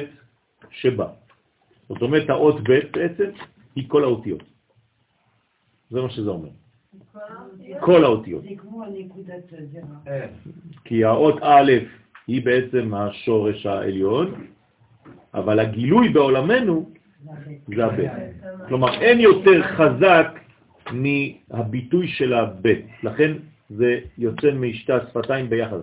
[0.70, 1.08] שבה.
[1.88, 3.30] זאת אומרת, האות ב' בעצם
[3.76, 4.42] היא כל האותיות.
[5.90, 6.48] זה מה שזה אומר.
[7.80, 8.44] כל האותיות.
[10.84, 11.72] כי האות א'
[12.26, 14.46] היא בעצם השורש העליון,
[15.34, 16.90] אבל הגילוי בעולמנו
[17.76, 18.00] זה הב'.
[18.68, 20.40] כלומר, אין יותר חזק
[20.92, 22.66] מהביטוי של הב'.
[23.02, 23.32] לכן
[23.70, 25.78] זה יוצא משתי השפתיים ביחד.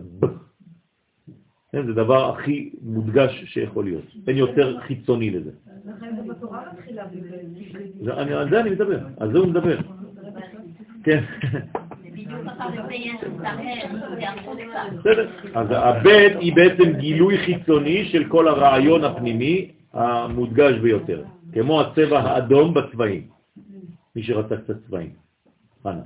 [1.72, 4.04] כן, זה דבר הכי מודגש שיכול להיות.
[4.28, 5.52] אין יותר חיצוני לזה.
[5.86, 7.04] לכן זה בתורה מתחילה
[8.18, 9.78] אני- על זה אני מדבר, על זה הוא מדבר.
[11.04, 11.24] כן.
[15.00, 15.30] בסדר.
[15.54, 21.24] אז הבית היא בעצם גילוי חיצוני של כל הרעיון הפנימי המודגש ביותר,
[21.54, 23.28] כמו הצבע האדום בצבעים.
[24.16, 25.10] מי שרצה קצת צבעים.
[25.84, 26.02] חנה.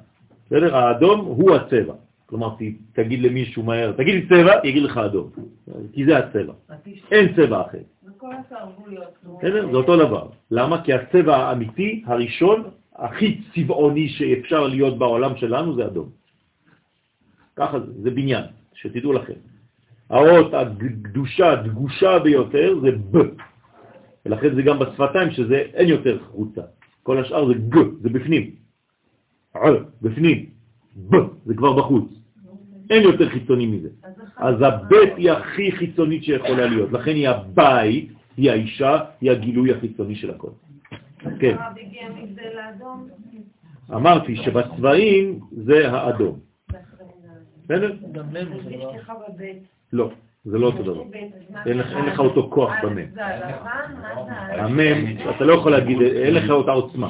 [0.45, 0.75] בסדר?
[0.75, 1.93] האדום הוא הצבע.
[2.25, 2.55] כלומר,
[2.93, 5.29] תגיד למישהו מהר, תגיד לי צבע, יגיד לך אדום.
[5.93, 6.53] כי זה הצבע.
[7.11, 7.77] אין צבע אחר.
[9.37, 9.71] בסדר?
[9.71, 10.27] זה אותו דבר.
[10.51, 10.83] למה?
[10.83, 12.63] כי הצבע האמיתי, הראשון,
[12.95, 16.09] הכי צבעוני שאפשר להיות בעולם שלנו, זה אדום.
[17.55, 18.43] ככה זה, זה בניין,
[18.73, 19.39] שתדעו לכם.
[20.09, 23.17] האות הקדושה, הדגושה ביותר, זה ב.
[24.25, 26.61] ולכן זה גם בשפתיים, שזה אין יותר חוצה.
[27.03, 28.51] כל השאר זה ג, זה בפנים.
[29.55, 29.59] ע,
[30.01, 30.45] בפנים.
[31.09, 31.15] ב,
[31.45, 32.09] זה כבר בחוץ.
[32.89, 33.89] אין יותר חיצוני מזה.
[34.37, 36.91] אז הבית היא הכי חיצונית שיכולה להיות.
[36.91, 40.49] לכן היא הבית, היא האישה, היא הגילוי החיצוני של הכל.
[41.39, 41.55] כן.
[43.93, 46.39] אמרתי שבצבעים זה האדום.
[47.63, 47.93] בסדר?
[47.93, 49.57] אשתך בבית.
[49.93, 50.11] לא,
[50.45, 51.01] זה לא אותו דבר.
[51.65, 53.05] אין לך, אותו כוח במם.
[54.49, 57.09] המם, אתה לא יכול להגיד, אין לך אותה עוצמה.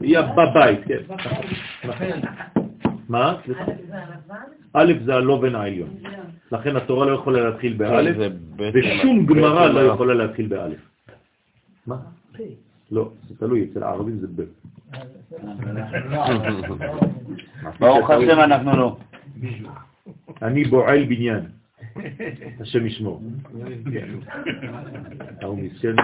[0.00, 1.02] היא בבית, כן.
[3.08, 3.36] מה?
[4.72, 5.90] א' זה הלובן העליון.
[6.52, 8.16] לכן התורה לא יכולה להתחיל באלף,
[8.74, 9.80] ושום גמרא לא.
[9.80, 10.78] יכולה להתחיל באלף.
[11.86, 11.96] מה?
[12.90, 14.42] לא, זה תלוי, אצל הערבים זה ב'.
[17.80, 18.96] ברוך השם אנחנו לא.
[20.42, 21.40] אני בועל בניין.
[22.60, 23.22] השם ישמור.
[25.42, 25.94] ההוא מסכן.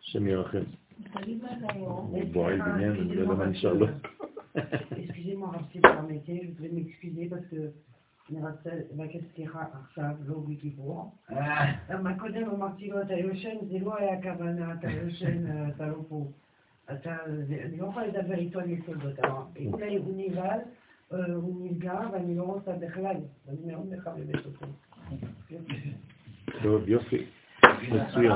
[0.00, 0.62] השם ירחם.
[1.78, 3.86] הוא בועל בניין, אני לא יודע מה נשאר לו.
[8.32, 11.12] לבקש סליחה עכשיו, לא בקיפור.
[11.90, 16.04] למה קודם אמרתי לו, אתה יושן, זה לא היה הכוונה, אתה יושן, אה, אתה לא
[16.08, 16.26] פה.
[16.92, 17.16] אתה,
[17.66, 19.18] אני לא יכולה לדבר איתו על יסודות.
[19.72, 20.60] אולי הוא נבהל,
[21.12, 23.16] אה, הוא נפגע, ואני לא רוצה בכלל.
[23.48, 24.66] אני מאוד מחבבת אותו.
[26.62, 27.26] טוב, יופי.
[27.90, 28.32] מצוין.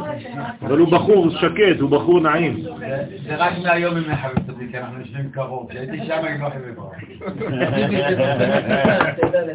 [0.63, 2.57] אבל הוא בחור שקט, הוא בחור נעים.
[2.61, 5.71] זה- רק מהיום היא מחבבת אותי, כי אנחנו יושבים קרוב.
[5.71, 6.47] כשהייתי שם היא לא
[6.79, 7.19] אותי.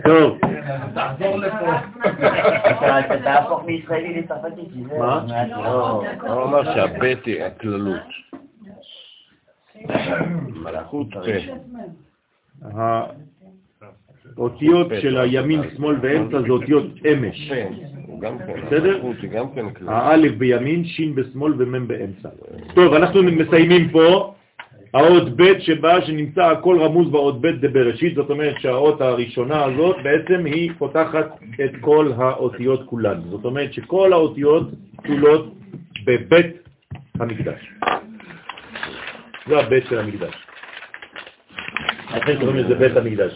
[0.03, 0.37] טוב,
[0.93, 1.75] תחזור לפה.
[2.99, 4.61] אתה תהפוך מישראלי לצרפתי.
[4.99, 5.25] מה?
[5.49, 7.99] לא, הוא אמר שהבית היא הכללות.
[10.63, 11.19] מלאכות פה.
[14.37, 17.51] האותיות של הימין, שמאל ואמצע זה אותיות אמש.
[18.67, 19.01] בסדר?
[19.87, 22.29] האלף בימין, שין בשמאל ומם באמצע.
[22.75, 24.33] טוב, אנחנו מסיימים פה.
[24.93, 29.95] האות ב' שבה שנמצא הכל רמוז באות ב' זה בראשית, זאת אומרת שהאות הראשונה הזאת
[30.03, 33.21] בעצם היא פותחת את כל האותיות כולן.
[33.29, 35.53] זאת אומרת שכל האותיות כלולות
[36.05, 36.67] בבית
[37.19, 37.71] המקדש.
[39.47, 40.50] זה הבית של המקדש.
[42.15, 43.33] לכן קוראים לזה בית המקדש.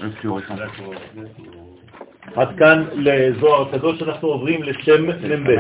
[2.36, 5.52] עד כאן לזוהר הקדוש אנחנו עוברים לשם מ"ב.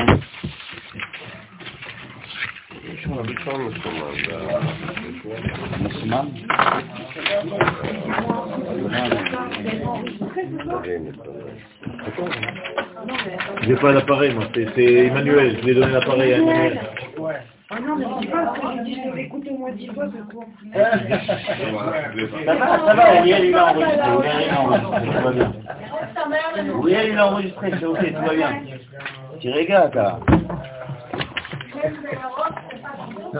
[13.61, 16.79] J'ai pas l'appareil, moi, c'est c'est Emmanuel, je l'ai donné l'appareil à Emmanuel.
[17.67, 20.31] Ah non, mais dis pas ce que j'ai dit, je au moins dix fois ce
[20.31, 20.45] soir.
[22.45, 25.53] Ça va, ça va, Uriel il a enregistré, il a enregistré, tout va bien.
[26.79, 28.51] Uriel il a enregistré, c'est ok, tout va bien.
[29.39, 30.19] Tu rigoles, toi.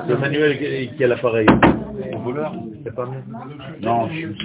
[0.08, 0.58] Le manuel
[0.96, 1.48] qui a l'appareil.
[2.84, 3.24] C'est pas mieux
[3.82, 4.38] Non, je suis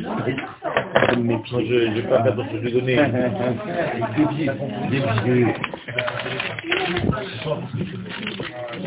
[1.13, 2.97] je n'ai pas fait attention, je lui ai donné.
[4.91, 5.55] Des vieux.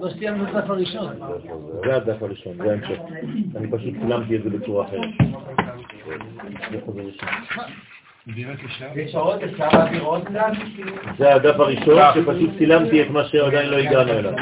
[0.00, 1.06] לא סיימנו את הדף הראשון.
[1.84, 2.98] זה הדף הראשון, זה ההמשך.
[3.56, 5.08] אני פשוט צילמתי את זה בצורה אחרת.
[11.18, 14.32] זה הדף הראשון, שפשוט צילמתי את מה שעדיין לא הגענו אליו.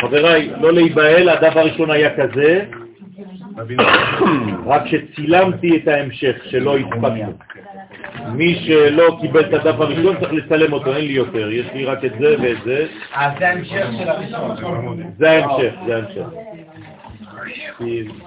[0.00, 2.64] חבריי, לא להיבהל, הדף הראשון היה כזה,
[4.66, 7.20] רק שצילמתי את ההמשך, שלא הספקתי.
[8.32, 12.04] מי שלא קיבל את הדף הראשון צריך לצלם אותו, אין לי יותר, יש לי רק
[12.04, 12.86] את זה ואת זה.
[13.16, 15.02] אה, זה ההמשך של הראשון.
[15.18, 16.26] זה ההמשך, זה ההמשך.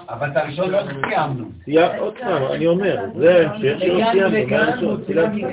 [0.08, 1.44] אבל את הראשון לא סיימנו.
[1.98, 5.02] עוד פעם, אני אומר, זה ההמשך שלא סיימנו, מה הראשון?
[5.06, 5.44] צילמתי.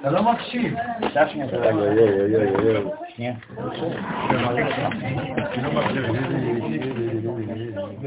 [0.00, 0.74] אתה לא מקשיב.
[3.16, 3.32] שנייה,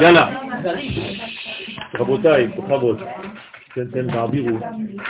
[0.00, 0.28] יאללה.
[1.94, 3.02] רבותיי, בכבוד.
[3.74, 4.58] תן, תן, תעבירו.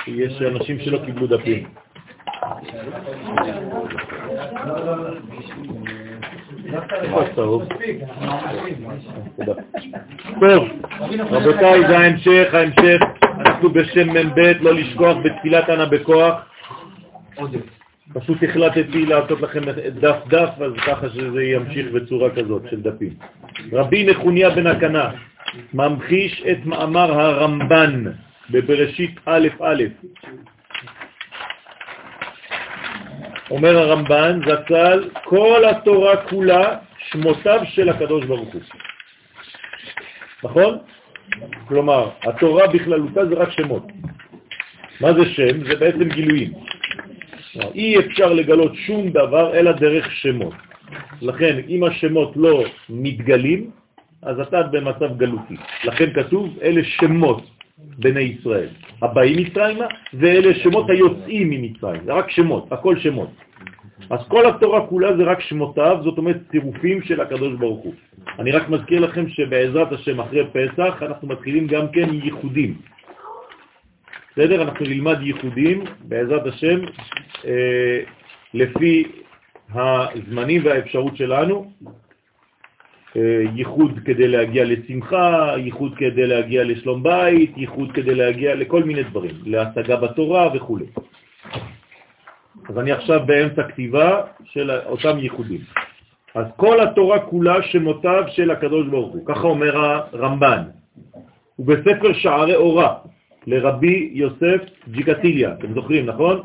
[0.07, 1.65] יש אנשים שלא קיבלו דפים.
[11.31, 13.01] רבותיי, זה ההמשך, ההמשך.
[13.23, 16.35] אנחנו בשם מ"ב, לא לשכוח בתפילת אנה בכוח.
[18.15, 19.61] פשוט החלטתי לעשות לכם
[20.01, 23.15] דף דף, אז ככה שזה ימשיך בצורה כזאת של דפים.
[23.73, 25.11] רבי נחוניה בן הקנה
[25.75, 28.05] ממחיש את מאמר הרמב"ן
[28.51, 29.83] בבראשית א' א'.
[33.51, 36.77] אומר הרמב"ן, זצ"ל, כל התורה כולה
[37.11, 38.63] שמותיו של הקדוש ברוך הוא.
[40.45, 40.79] נכון?
[41.69, 43.87] כלומר, התורה בכללותה זה רק שמות.
[45.01, 45.65] מה זה שם?
[45.65, 46.72] זה בעצם גילויים.
[47.75, 50.55] אי אפשר לגלות שום דבר אלא דרך שמות.
[51.23, 53.71] לכן, אם השמות לא מתגלים,
[54.23, 55.57] אז אתה במצב גלותי.
[55.85, 57.43] לכן כתוב, אלה שמות
[57.79, 58.69] בני ישראל.
[59.03, 62.03] הבאים מצרימה, ואלה שמות היוצאים ממצרים.
[62.05, 63.31] זה רק שמות, הכל שמות.
[64.11, 67.95] אז כל התורה כולה זה רק שמותיו, זאת אומרת צירופים של הקדוש ברוך הוא.
[68.39, 72.75] אני רק מזכיר לכם שבעזרת השם אחרי פסח אנחנו מתחילים גם כן ייחודים.
[74.33, 74.63] בסדר?
[74.63, 76.81] אנחנו נלמד ייחודים בעזרת השם
[77.45, 78.01] אה,
[78.55, 79.05] לפי
[79.75, 81.73] הזמנים והאפשרות שלנו.
[83.17, 89.03] אה, ייחוד כדי להגיע לשמחה, ייחוד כדי להגיע לשלום בית, ייחוד כדי להגיע לכל מיני
[89.03, 90.79] דברים, להשגה בתורה וכו'.
[92.69, 95.61] אז אני עכשיו באמצע כתיבה של אותם ייחודים.
[96.35, 100.63] אז כל התורה כולה שמותיו של הקדוש ברוך הוא, ככה אומר הרמב"ן.
[101.59, 102.95] ובספר שערי אורה
[103.47, 106.41] לרבי יוסף ג'יקטיליה, אתם זוכרים, נכון?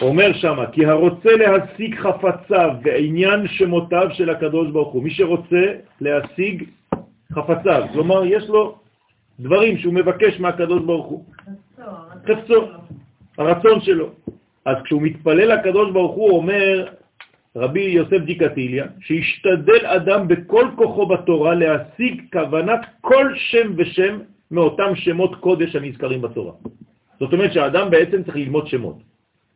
[0.00, 5.64] אומר שם, כי הרוצה להשיג חפציו בעניין שמותיו של הקדוש ברוך הוא, מי שרוצה
[6.00, 6.64] להשיג
[7.32, 8.78] חפציו, כלומר יש לו
[9.40, 11.24] דברים שהוא מבקש מהקדוש ברוך הוא,
[12.26, 12.60] חפצו,
[13.38, 14.08] הרצון שלו.
[14.64, 16.86] אז כשהוא מתפלל לקדוש ברוך הוא, אומר
[17.56, 24.18] רבי יוסף ג'יקטיליה, שישתדל אדם בכל כוחו בתורה להשיג כוונת כל שם ושם
[24.50, 26.52] מאותם שמות קודש הנזכרים בתורה.
[27.20, 28.98] זאת אומרת שהאדם בעצם צריך ללמוד שמות.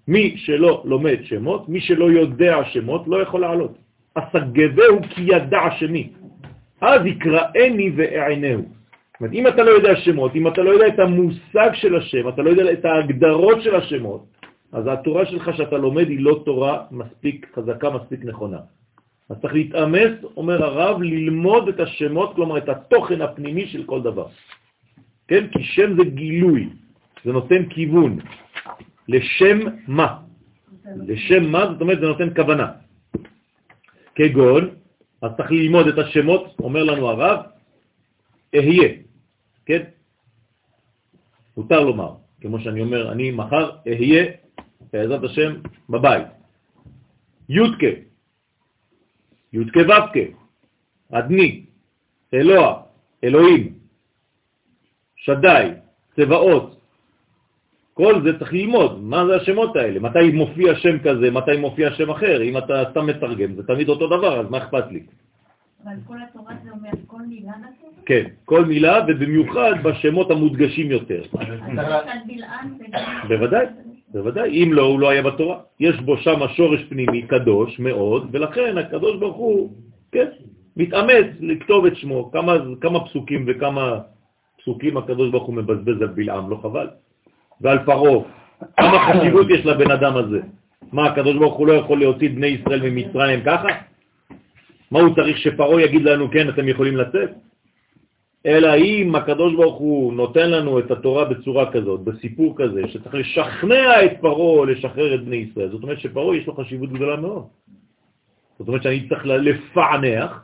[0.09, 3.75] מי שלא לומד שמות, מי שלא יודע שמות, לא יכול לעלות.
[4.15, 6.09] אסגבהו כי ידע שמי.
[6.81, 8.63] אז יקראני ואענהו.
[8.63, 12.29] זאת אומרת, אם אתה לא יודע שמות, אם אתה לא יודע את המושג של השם,
[12.29, 14.25] אתה לא יודע את ההגדרות של השמות,
[14.73, 18.59] אז התורה שלך שאתה לומד היא לא תורה מספיק חזקה, מספיק נכונה.
[19.31, 24.27] אז צריך להתאמץ, אומר הרב, ללמוד את השמות, כלומר את התוכן הפנימי של כל דבר.
[25.29, 25.49] כן?
[25.53, 26.69] כי שם זה גילוי,
[27.25, 28.19] זה נותן כיוון.
[29.09, 30.19] לשם מה?
[30.97, 31.67] לשם מה?
[31.73, 32.73] זאת אומרת, זה נותן כוונה.
[34.15, 34.69] כגון,
[35.23, 37.39] אז צריך ללמוד את השמות, אומר לנו הרב,
[38.55, 38.89] אהיה,
[39.67, 39.83] כן?
[41.57, 44.25] מותר לומר, כמו שאני אומר, אני מחר אהיה,
[44.93, 45.53] בעזרת השם,
[45.89, 46.27] בבית.
[47.49, 47.93] יודקה,
[49.53, 50.27] יודקה ופקה,
[51.13, 51.65] אדני,
[52.35, 52.83] אלוה,
[53.25, 53.78] אלוהים,
[55.19, 55.71] שדאי,
[56.17, 56.81] צבאות,
[57.95, 62.11] כל זה צריך ללמוד, מה זה השמות האלה, מתי מופיע שם כזה, מתי מופיע שם
[62.11, 65.03] אחר, אם אתה סתם מתרגם, זה תמיד אותו דבר, אז מה אכפת לי?
[65.85, 67.91] אבל כל התורה זה אומר כל מילה נתון?
[68.07, 71.23] כן, כל מילה, ובמיוחד בשמות המודגשים יותר.
[73.29, 73.67] בוודאי,
[74.09, 75.59] בוודאי, אם לא, הוא לא היה בתורה.
[75.81, 79.73] יש בו שם שורש פנימי קדוש מאוד, ולכן הקדוש ברוך הוא,
[80.13, 80.27] כן,
[80.77, 82.31] מתאמץ לכתוב את שמו.
[82.33, 83.99] כמה, כמה פסוקים וכמה
[84.59, 86.89] פסוקים הקדוש ברוך הוא מבזבז על בלעם, לא חבל?
[87.61, 88.23] ועל פרעה.
[88.77, 90.41] כמה חשיבות יש לבן אדם הזה?
[90.93, 93.69] מה, הקדוש ברוך הוא לא יכול להוציא בני ישראל ממצרים ככה?
[94.91, 97.31] מה הוא צריך שפרעה יגיד לנו, כן, אתם יכולים לצאת?
[98.47, 104.05] אלא אם הקדוש ברוך הוא נותן לנו את התורה בצורה כזאת, בסיפור כזה, שצריך לשכנע
[104.05, 105.71] את פרעה לשחרר את בני ישראל.
[105.71, 107.45] זאת אומרת שפרעה יש לו חשיבות גדולה מאוד.
[108.59, 110.43] זאת אומרת שאני צריך לפענח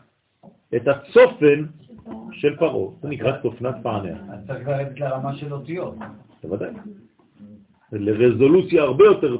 [0.74, 1.64] את הצופן
[2.34, 2.90] של פרעה.
[3.02, 4.18] זה נקרא צופנת פענח.
[4.32, 5.94] אז צריך לרדת לרמה של אותיות.
[6.42, 6.70] בוודאי.
[7.92, 9.36] לרזולוציה הרבה יותר...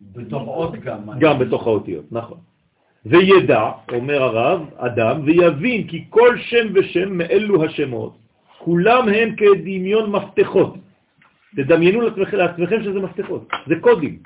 [0.00, 0.98] בתוך אות גם.
[1.18, 2.38] גם בתוך האותיות, נכון.
[3.06, 8.16] וידע, אומר הרב, אדם, ויבין כי כל שם ושם מאלו השמות,
[8.58, 10.74] כולם הם כדמיון מפתחות.
[11.56, 14.18] תדמיינו לעצמכם, לעצמכם שזה מפתחות, זה קודים.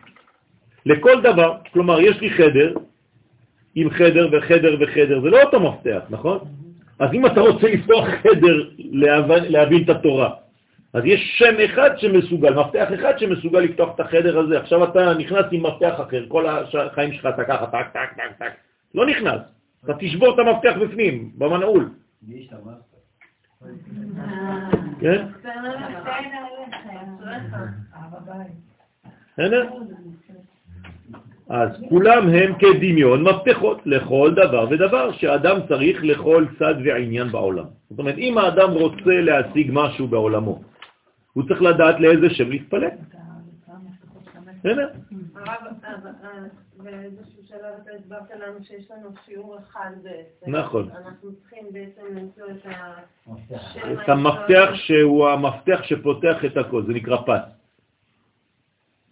[0.86, 2.74] לכל דבר, כלומר, יש לי חדר,
[3.74, 6.38] עם חדר וחדר וחדר, זה לא אותו מפתח, נכון?
[6.98, 10.30] אז אם אתה רוצה לפתוח חדר להבין, להבין את התורה,
[10.92, 14.60] אז יש שם אחד שמסוגל, מפתח אחד שמסוגל לפתוח את החדר הזה.
[14.60, 18.52] עכשיו אתה נכנס עם מפתח אחר, כל החיים שלך אתה ככה, טק, טק, טק, טק.
[18.94, 19.40] לא נכנס.
[19.84, 21.88] אתה תשבור את המפתח בפנים, במנעול.
[25.00, 25.26] כן?
[31.48, 37.64] אז כולם הם כדמיון מפתחות לכל דבר ודבר שאדם צריך לכל צד ועניין בעולם.
[37.90, 40.62] זאת אומרת, אם האדם רוצה להשיג משהו בעולמו,
[41.32, 42.88] הוא צריך לדעת לאיזה שם להתפלל.
[44.58, 44.88] בסדר?
[46.76, 50.56] באיזשהו שלב אתה הסברת לנו שיש לנו שיעור אחד בעצם.
[50.56, 50.90] נכון.
[50.90, 52.66] אנחנו צריכים בעצם למצוא את
[53.50, 53.92] השם.
[53.92, 57.54] את המפתח שהוא המפתח שפותח את הכל, זה נקרא פס.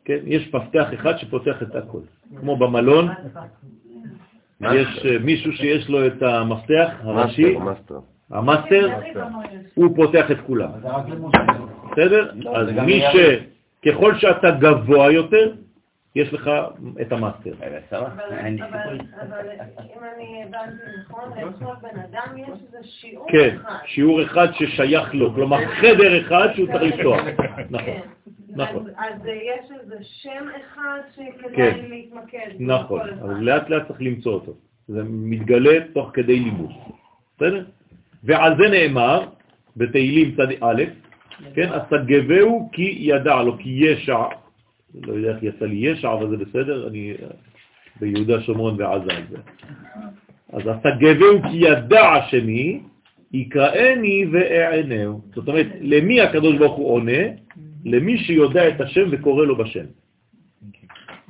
[0.05, 0.19] כן?
[0.27, 2.01] יש מפתח אחד שפותח את הכל.
[2.41, 3.09] כמו במלון,
[4.61, 7.57] יש מישהו שיש לו את המפתח הראשי,
[8.31, 8.89] ה master,
[9.75, 10.71] הוא פותח את כולם.
[11.93, 12.31] בסדר?
[12.55, 13.17] אז מי ש...
[13.87, 15.53] ככל שאתה גבוה יותר,
[16.15, 16.51] יש לך
[17.01, 17.53] את ה master.
[17.55, 19.01] אבל
[19.97, 23.33] אם אני הבנתי נכון, לכל בן אדם יש איזה שיעור אחד.
[23.33, 23.57] כן,
[23.87, 27.21] שיעור אחד ששייך לו, כלומר חדר אחד שהוא צריך לפתוח.
[27.71, 27.85] נכון.
[27.85, 28.01] כן.
[28.57, 28.87] נכון.
[28.97, 31.85] אז יש איזה שם אחד שכדאי כן.
[31.89, 32.51] להתמקד.
[32.59, 34.53] נכון, אבל לאט לאט צריך למצוא אותו.
[34.89, 36.71] זה מתגלה תוך כדי לימוד.
[37.37, 37.65] בסדר?
[38.25, 39.27] ועל זה נאמר
[39.77, 40.83] בתהילים צד א',
[41.55, 44.25] כן, אז תגבהו כי ידע לו, כי ישע,
[44.95, 47.15] לא יודע איך יצא לי ישע, אבל זה בסדר, אני
[48.01, 49.37] ביהודה, שומרון ועזה על זה.
[50.53, 52.81] אז תגבהו כי ידע השני,
[53.33, 55.21] יקראני ואענהו.
[55.35, 57.23] זאת אומרת, למי הקדוש ברוך הוא עונה?
[57.85, 59.85] למי שיודע את השם וקורא לו בשם.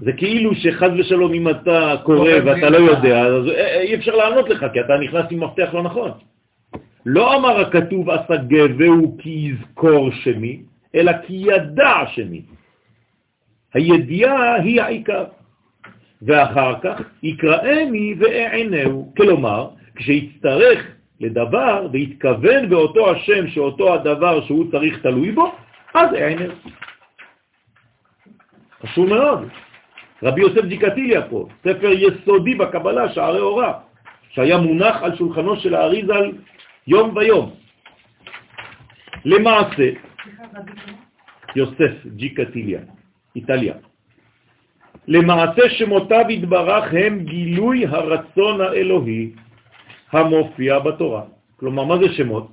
[0.00, 3.44] זה כאילו שחז ושלום אם אתה קורא ואתה לא יודע, אז
[3.80, 6.10] אי אפשר לענות לך, כי אתה נכנס עם מפתח לא נכון.
[7.06, 10.62] לא אמר הכתוב עשה גבהו כי יזכור שמי,
[10.94, 12.42] אלא כי ידע שמי.
[13.74, 15.24] הידיעה היא העיקר.
[16.22, 20.86] ואחר כך יקראני ואענהו, כלומר, כשיצטרך
[21.20, 25.54] לדבר ויתכוון באותו השם שאותו הדבר שהוא צריך תלוי בו,
[25.94, 26.52] אז אענהו.
[28.82, 29.48] חשוב מאוד.
[30.22, 33.72] רבי יוסף ג'יקטיליה פה, ספר יסודי בקבלה, שערי אורה,
[34.30, 36.32] שהיה מונח על שולחנו של האריזל
[36.86, 37.54] יום ויום.
[39.24, 39.90] למעשה,
[41.56, 42.80] יוסף ג'יקטיליה,
[43.36, 43.74] איטליה,
[45.08, 49.30] למעשה שמותיו התברך הם גילוי הרצון האלוהי
[50.12, 51.22] המופיע בתורה.
[51.56, 52.50] כלומר, מה זה שמות?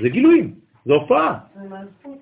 [0.00, 0.54] זה גילויים,
[0.84, 1.38] זה הופעה.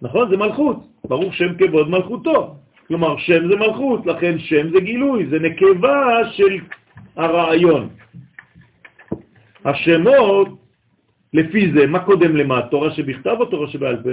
[0.03, 0.31] נכון?
[0.31, 0.79] זה מלכות.
[1.05, 2.57] ברוך שם כבוד מלכותו.
[2.89, 6.59] כלומר, שם זה מלכות, לכן שם זה גילוי, זה נקבה של
[7.17, 7.89] הרעיון.
[9.65, 10.49] השמות,
[11.35, 12.71] לפי זה, מה קודם למה?
[12.71, 14.11] תורה שבכתב או תורה שבעל פה?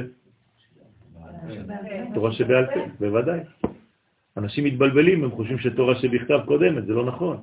[2.14, 3.40] תורה שבעל פה, בוודאי.
[4.38, 7.38] אנשים מתבלבלים, הם חושבים שתורה שבכתב קודמת, זה לא נכון.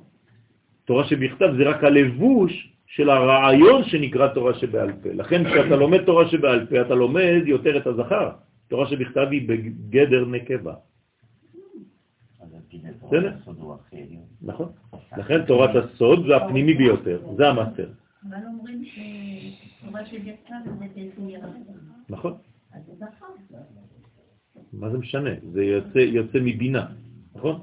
[0.85, 5.09] תורה שבכתב זה רק הלבוש של הרעיון שנקרא תורה שבעל פה.
[5.13, 8.29] לכן כשאתה לומד תורה שבעל פה, אתה לומד יותר את הזכר.
[8.67, 10.75] תורה שבכתב היא בגדר נקבה.
[14.41, 14.69] נכון.
[15.17, 17.89] לכן תורת הסוד זה הפנימי ביותר, זה המאסטר.
[18.29, 21.39] אבל אומרים שתורה שבכתב זה בסוגיה.
[22.09, 22.33] נכון.
[24.73, 25.29] מה זה משנה?
[25.51, 25.63] זה
[26.01, 26.85] יוצא מבינה,
[27.35, 27.59] נכון?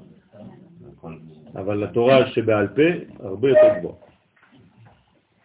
[1.55, 2.81] אבל התורה שבעל פה
[3.19, 3.95] הרבה יותר גבוהה.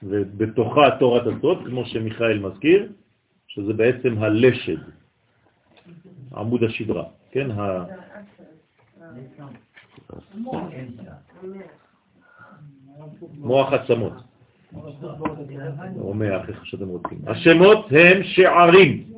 [0.03, 2.93] ובתוכה תורת הסוד, כמו שמיכאל מזכיר,
[3.49, 4.79] שזה בעצם הלשד,
[6.37, 7.51] עמוד השדרה, כן?
[7.51, 7.85] ה...
[13.39, 14.13] מוח עצמות,
[15.97, 17.19] או מח, איך שאתם רוצים.
[17.27, 19.14] השמות הם שערים,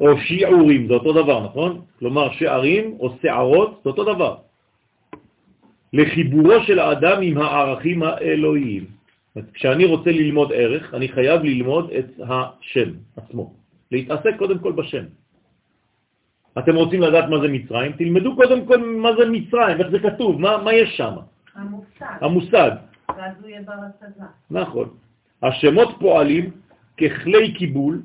[0.00, 1.80] או שיעורים, זה אותו דבר, נכון?
[1.98, 4.36] כלומר שערים או שערות, זה אותו דבר.
[5.92, 8.84] לחיבורו של האדם עם הערכים האלוהיים.
[9.52, 13.54] כשאני רוצה ללמוד ערך, אני חייב ללמוד את השם עצמו.
[13.92, 15.04] להתעסק קודם כל בשם.
[16.58, 17.92] אתם רוצים לדעת מה זה מצרים?
[17.92, 21.14] תלמדו קודם כל מה זה מצרים, איך זה כתוב, מה, מה יש שם.
[21.54, 22.16] המושג.
[22.20, 22.70] המושג.
[23.08, 24.26] ואז הוא יהיה בר השגה.
[24.50, 24.88] נכון.
[25.42, 26.50] השמות פועלים
[26.96, 28.02] ככלי קיבול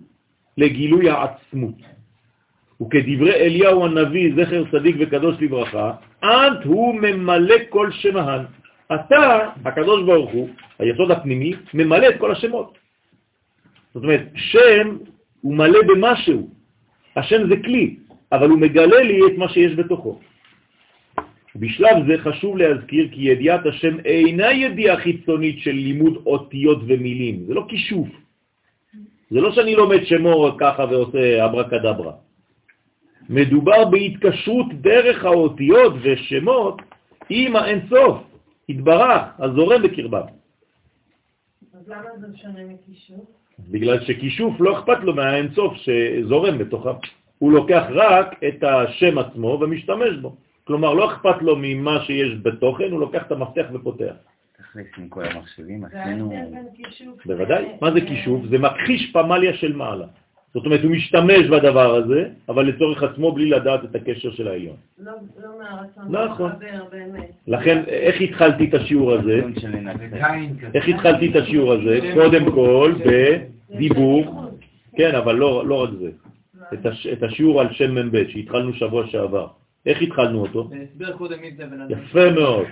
[0.58, 1.76] לגילוי העצמות.
[2.82, 5.92] וכדברי אליהו הנביא, זכר צדיק וקדוש לברכה,
[6.24, 8.46] אנט הוא ממלא כל שמהן.
[8.96, 12.78] אתה, הקדוש ברוך הוא, היסוד הפנימי, ממלא את כל השמות.
[13.94, 14.98] זאת אומרת, שם
[15.42, 16.50] הוא מלא במשהו.
[17.16, 17.96] השם זה כלי,
[18.32, 20.20] אבל הוא מגלה לי את מה שיש בתוכו.
[21.56, 27.54] בשלב זה חשוב להזכיר כי ידיעת השם אינה ידיעה חיצונית של לימוד אותיות ומילים, זה
[27.54, 28.08] לא כישוף.
[29.30, 32.14] זה לא שאני לומד שמות ככה ועושה אברקדברה.
[33.30, 36.82] מדובר בהתקשרות דרך האותיות ושמות
[37.30, 38.18] עם האינסוף,
[38.70, 40.28] התברך, הזורם בקרבם.
[41.74, 43.26] אז למה זה שונה מכישוף?
[43.60, 46.90] בגלל שכישוף לא אכפת לו מהאינסוף שזורם בתוכם.
[47.40, 50.36] הוא לוקח רק את השם עצמו ומשתמש בו.
[50.64, 54.14] כלומר, לא אכפת לו ממה שיש בתוכן, הוא לוקח את המפתח ופותח.
[54.84, 56.32] תחליף עם כל המחשבים, עשינו...
[57.26, 57.66] בוודאי.
[57.82, 58.42] מה זה כישוף?
[58.50, 60.06] זה מכחיש פמליה של מעלה.
[60.54, 64.76] זאת אומרת, הוא משתמש בדבר הזה, אבל לצורך עצמו בלי לדעת את הקשר של העליון.
[65.00, 65.12] לא,
[65.44, 66.52] לא מהרצון, נכון.
[66.52, 67.32] לחבר באמת.
[67.48, 69.42] לכן, איך התחלתי את השיעור הזה?
[70.74, 72.00] איך התחלתי את השיעור הזה?
[72.14, 74.50] קודם כל, בדיבור,
[74.96, 76.10] כן, אבל לא, לא רק זה.
[76.74, 79.48] את, הש, את השיעור על שם מ"ב שהתחלנו שבוע שעבר.
[79.86, 80.70] איך התחלנו אותו?
[81.90, 82.66] יפה מאוד.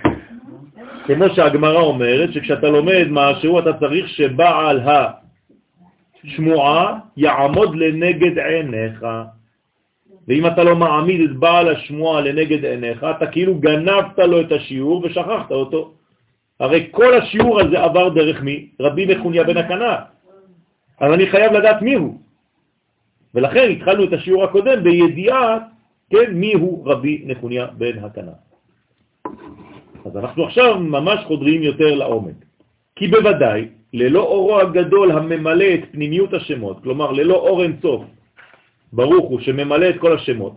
[1.06, 4.80] כמו שהגמרא אומרת, שכשאתה לומד משהו אתה צריך שבעל
[6.24, 9.06] השמועה יעמוד לנגד עיניך.
[10.28, 15.04] ואם אתה לא מעמיד את בעל השמועה לנגד עיניך, אתה כאילו גנבת לו את השיעור
[15.04, 15.92] ושכחת אותו.
[16.60, 18.68] הרי כל השיעור הזה עבר דרך מי?
[18.80, 19.96] רבי מחוניה בן הקנה.
[21.00, 22.18] אז אני חייב לדעת מי הוא.
[23.34, 25.58] ולכן התחלנו את השיעור הקודם בידיעה,
[26.10, 28.45] כן, מי הוא רבי נחוניה בן הקנה.
[30.06, 32.38] אז אנחנו עכשיו ממש חודרים יותר לעומק.
[32.96, 38.02] כי בוודאי, ללא אורו הגדול הממלא את פנימיות השמות, כלומר ללא אור אינסוף,
[38.92, 40.56] ברוך הוא שממלא את כל השמות,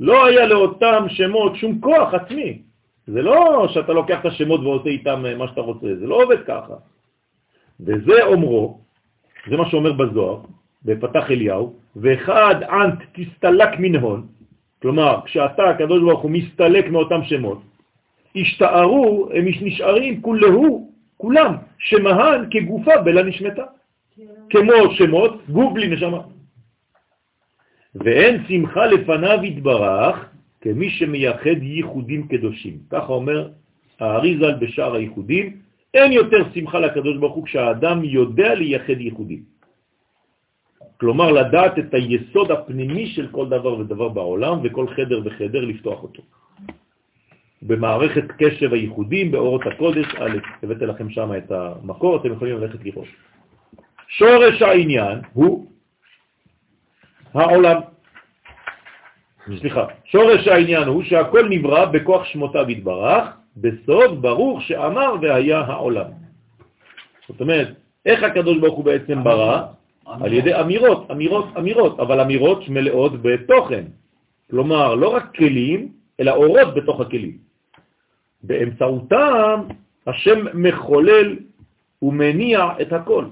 [0.00, 2.62] לא היה לאותם שמות שום כוח עצמי.
[3.06, 6.74] זה לא שאתה לוקח את השמות ועושה איתם מה שאתה רוצה, זה לא עובד ככה.
[7.80, 8.80] וזה אומרו,
[9.50, 10.40] זה מה שאומר בזוהר,
[10.84, 14.26] בפתח אליהו, ואחד אנט תסתלק מנהון,
[14.82, 17.58] כלומר, כשאתה, הקדוש ברוך הוא, מסתלק מאותם שמות,
[18.36, 23.64] השתערו, הם נשארים כולהו, כולם, שמהן כגופה בלה נשמתה.
[24.50, 26.20] כמו שמות, גוף בלי נשמה.
[27.94, 30.16] ואין שמחה לפניו יתברך
[30.60, 32.78] כמי שמייחד ייחודים קדושים.
[32.90, 33.48] ככה אומר
[34.00, 35.56] האריזל בשאר הייחודים,
[35.94, 39.42] אין יותר שמחה לקדוש ברוך הוא כשהאדם יודע לייחד ייחודים.
[41.00, 46.22] כלומר לדעת את היסוד הפנימי של כל דבר ודבר בעולם וכל חדר וחדר לפתוח אותו.
[47.62, 53.08] במערכת קשב הייחודים, באורות הקודש, א', הבאתי לכם שם את המקור, אתם יכולים ללכת לראות.
[54.08, 55.66] שורש העניין הוא
[57.34, 57.80] העולם.
[59.60, 63.24] סליחה, שורש העניין הוא שהכל נברא בכוח שמותיו יתברך,
[63.56, 66.10] בסוד ברוך שאמר והיה העולם.
[67.28, 67.68] זאת אומרת,
[68.06, 69.62] איך הקדוש ברוך הוא בעצם ברא?
[70.06, 73.84] על ידי אמירות, אמירות, אמירות, אבל אמירות מלאות בתוכן.
[74.50, 77.45] כלומר, לא רק כלים, אלא אורות בתוך הכלים.
[78.42, 79.60] באמצעותם
[80.06, 81.36] השם מחולל
[82.02, 83.24] ומניע את הכל.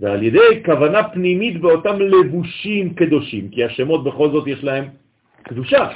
[0.00, 4.84] ועל ידי כוונה פנימית באותם לבושים קדושים, כי השמות בכל זאת יש להם
[5.42, 5.88] קדושה.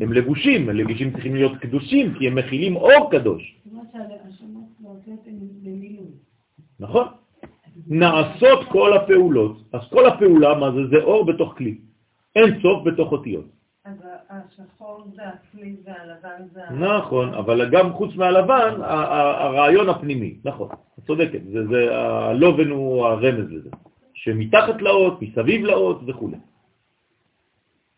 [0.00, 3.56] הם לבושים, הלבושים צריכים להיות קדושים, כי הם מכילים אור קדוש.
[6.80, 7.06] נכון?
[7.86, 9.56] נעשות כל הפעולות.
[9.72, 10.86] אז כל הפעולה, מה זה?
[10.90, 11.78] זה אור בתוך כלי.
[12.36, 13.44] אין סוף בתוך אותיות.
[16.70, 21.40] נכון, אבל גם חוץ מהלבן, הרעיון הפנימי, נכון, את צודקת,
[21.90, 23.70] הלובן הוא הרמז לזה,
[24.14, 26.30] שמתחת לאות, מסביב לאות וכו'.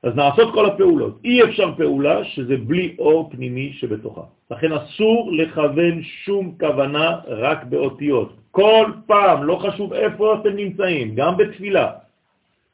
[0.02, 1.20] אז נעשות כל הפעולות.
[1.24, 4.22] אי אפשר פעולה שזה בלי אור פנימי שבתוכה.
[4.50, 8.32] לכן אסור לכוון שום כוונה רק באותיות.
[8.50, 12.05] כל פעם, לא חשוב איפה אתם נמצאים, גם בתפילה.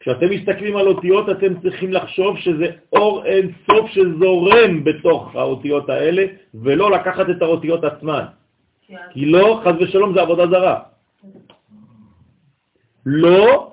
[0.03, 6.25] כשאתם מסתכלים על אותיות אתם צריכים לחשוב שזה אור אין סוף שזורם בתוך האותיות האלה,
[6.55, 8.25] ולא לקחת את האותיות עצמן.
[9.15, 10.79] כי לא, חז ושלום, זה עבודה זרה.
[13.07, 13.73] לא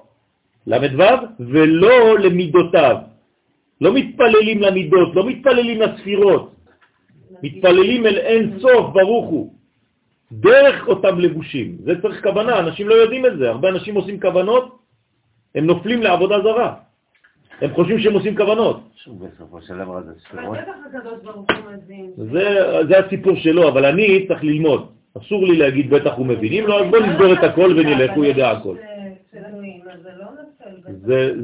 [0.67, 2.95] למדו ולא למידותיו.
[3.81, 6.55] לא מתפללים למידות, לא מתפללים לספירות,
[7.43, 9.53] מתפללים אל אין סוף, ברוך הוא,
[10.31, 11.77] דרך אותם לבושים.
[11.83, 13.49] זה צריך כוונה, אנשים לא יודעים את זה.
[13.49, 14.78] הרבה אנשים עושים כוונות,
[15.55, 16.73] הם נופלים לעבודה זרה.
[17.61, 18.79] הם חושבים שהם עושים כוונות.
[22.87, 24.89] זה הסיפור שלו, אבל אני צריך ללמוד.
[25.17, 26.53] אסור לי להגיד בטח הוא מבין.
[26.53, 28.75] אם לא, אז בוא נסגור את הכל ונלך, הוא יודע הכל.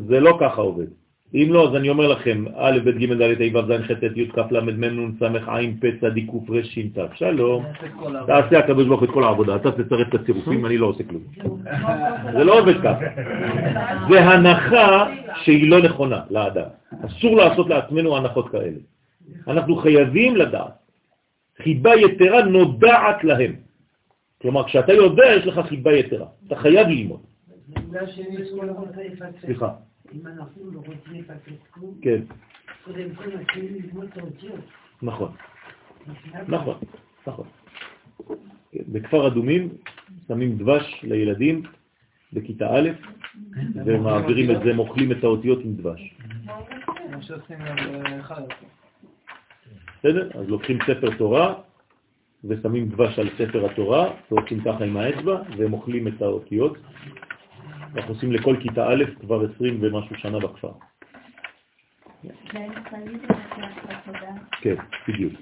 [0.08, 0.88] זה לא ככה עובד.
[1.36, 4.18] אם לא, אז אני אומר לכם, א', ב', ג', ד', ה', ו', ז', ח', ט',
[4.18, 7.66] י', כ', ל', מ', נ', ס', ע', פ', צ', ק', ר', ש', ת', שלום.
[8.28, 11.22] תעשה הקדוש ברוך את כל העבודה, אתה תצרף את הצירופים, אני לא עושה כלום.
[12.34, 13.06] זה לא עובד ככה.
[14.10, 15.08] זה הנחה
[15.44, 16.70] שהיא לא נכונה לאדם.
[17.06, 18.80] אסור לעשות לעצמנו הנחות כאלה.
[19.48, 20.74] אנחנו חייבים לדעת.
[21.64, 23.54] חיבה יתרה נודעת להם.
[24.42, 26.28] כלומר, כשאתה יודע, יש לך חיבה יתרה.
[26.48, 27.20] אתה חייב ללמוד.
[29.46, 29.70] סליחה.
[30.14, 32.22] אם אנחנו לא רוצים לפקד כלום, כן.
[32.86, 34.60] קודם כל מתחילים ללמוד את האותיות.
[35.02, 35.32] נכון.
[36.48, 36.78] נכון,
[37.28, 37.48] נכון.
[38.74, 39.70] בכפר אדומים
[40.28, 41.64] שמים דבש לילדים
[42.34, 42.90] בכיתה א',
[43.86, 46.16] ומעבירים את זה, מוכלים את האותיות עם דבש.
[50.00, 50.30] בסדר?
[50.40, 51.54] אז לוקחים ספר תורה
[52.44, 56.78] ושמים דבש על ספר התורה, ועושים ככה עם האצבע, ומוכלים את האותיות,
[57.96, 60.72] אנחנו עושים לכל כיתה א' כבר 20 ומשהו שנה בכפר.
[64.62, 64.76] כן,
[65.08, 65.34] בדיוק.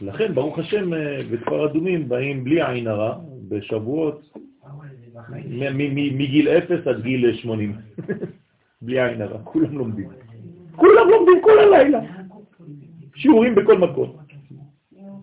[0.00, 4.32] לכן, ברוך השם, אה, בכפר אדומים באים בלי עין הרע, בשבועות,
[6.12, 7.74] מגיל 0 עד גיל 80.
[8.82, 10.08] בלי עין הרע, כולם לומדים.
[10.76, 12.00] כולם לומדים כל הלילה.
[13.14, 14.16] שיעורים בכל מקום.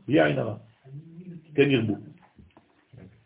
[0.08, 0.56] בלי עין הרע.
[1.56, 1.94] כן ירבו.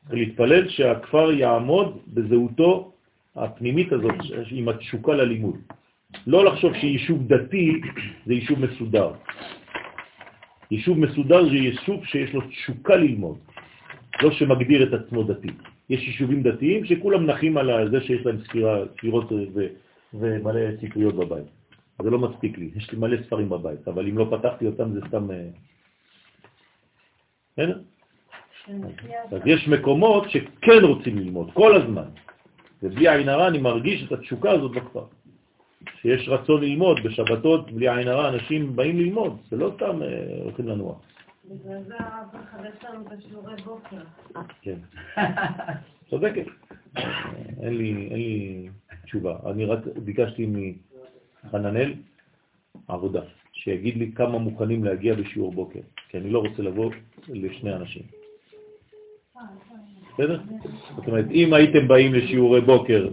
[0.10, 2.92] להתפלל שהכפר יעמוד בזהותו
[3.36, 4.16] הפנימית הזאת,
[4.52, 5.56] עם התשוקה ללימוד.
[6.28, 7.82] לא לחשוב שיישוב דתי
[8.26, 9.12] זה יישוב מסודר.
[10.72, 13.38] יישוב מסודר זה יישוב שיש לו תשוקה ללמוד,
[14.22, 15.50] לא שמגדיר את עצמו דתי.
[15.90, 19.68] יש יישובים דתיים שכולם נחים על זה שיש להם ספירה, ספירות ו...
[20.14, 21.46] ומלא ספריות בבית.
[22.02, 25.00] זה לא מספיק לי, יש לי מלא ספרים בבית, אבל אם לא פתחתי אותם זה
[25.08, 25.28] סתם...
[27.54, 27.80] בסדר?
[28.70, 32.10] אה, אז יש מקומות שכן רוצים ללמוד, כל הזמן.
[32.84, 35.06] ובלי עין הרע אני מרגיש את התשוקה הזאת בכפר.
[36.02, 40.68] שיש רצון ללמוד בשבתות, בלי עין הרע, אנשים באים ללמוד, זה לא סתם אה, הולכים
[40.68, 40.96] לנוע.
[41.46, 44.02] בגלל זה הרב מחדש לנו בשיעורי בוקר.
[44.62, 44.76] כן.
[46.10, 46.46] צודקת.
[47.62, 48.70] אין לי
[49.06, 49.38] תשובה.
[49.52, 50.50] אני רק ביקשתי
[51.44, 51.94] מחננאל
[52.88, 53.22] עבודה,
[53.54, 55.80] שיגיד לי כמה מוכנים להגיע בשיעור בוקר,
[56.10, 56.92] כי אני לא רוצה לבוא
[57.28, 58.04] לשני אנשים.
[60.14, 60.40] בסדר?
[60.96, 63.08] זאת אומרת, אם הייתם באים לשיעורי בוקר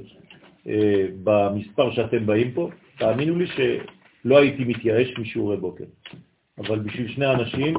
[0.69, 5.85] אה, במספר שאתם באים פה, תאמינו לי שלא הייתי מתייאש משיעורי בוקר.
[6.59, 7.75] אבל בשביל שני אנשים,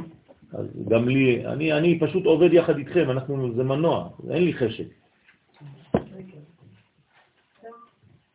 [0.54, 4.88] אז גם לי, אני, אני פשוט עובד יחד איתכם, אנחנו, זה מנוע, אין לי חשק.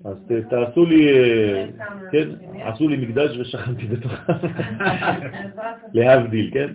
[0.05, 0.17] אז
[0.51, 1.67] תעשו לי, אה,
[2.13, 2.29] כן,
[2.63, 4.33] עשו לי מקדש ושכנתי בתוכה.
[5.95, 6.71] להבדיל, כן?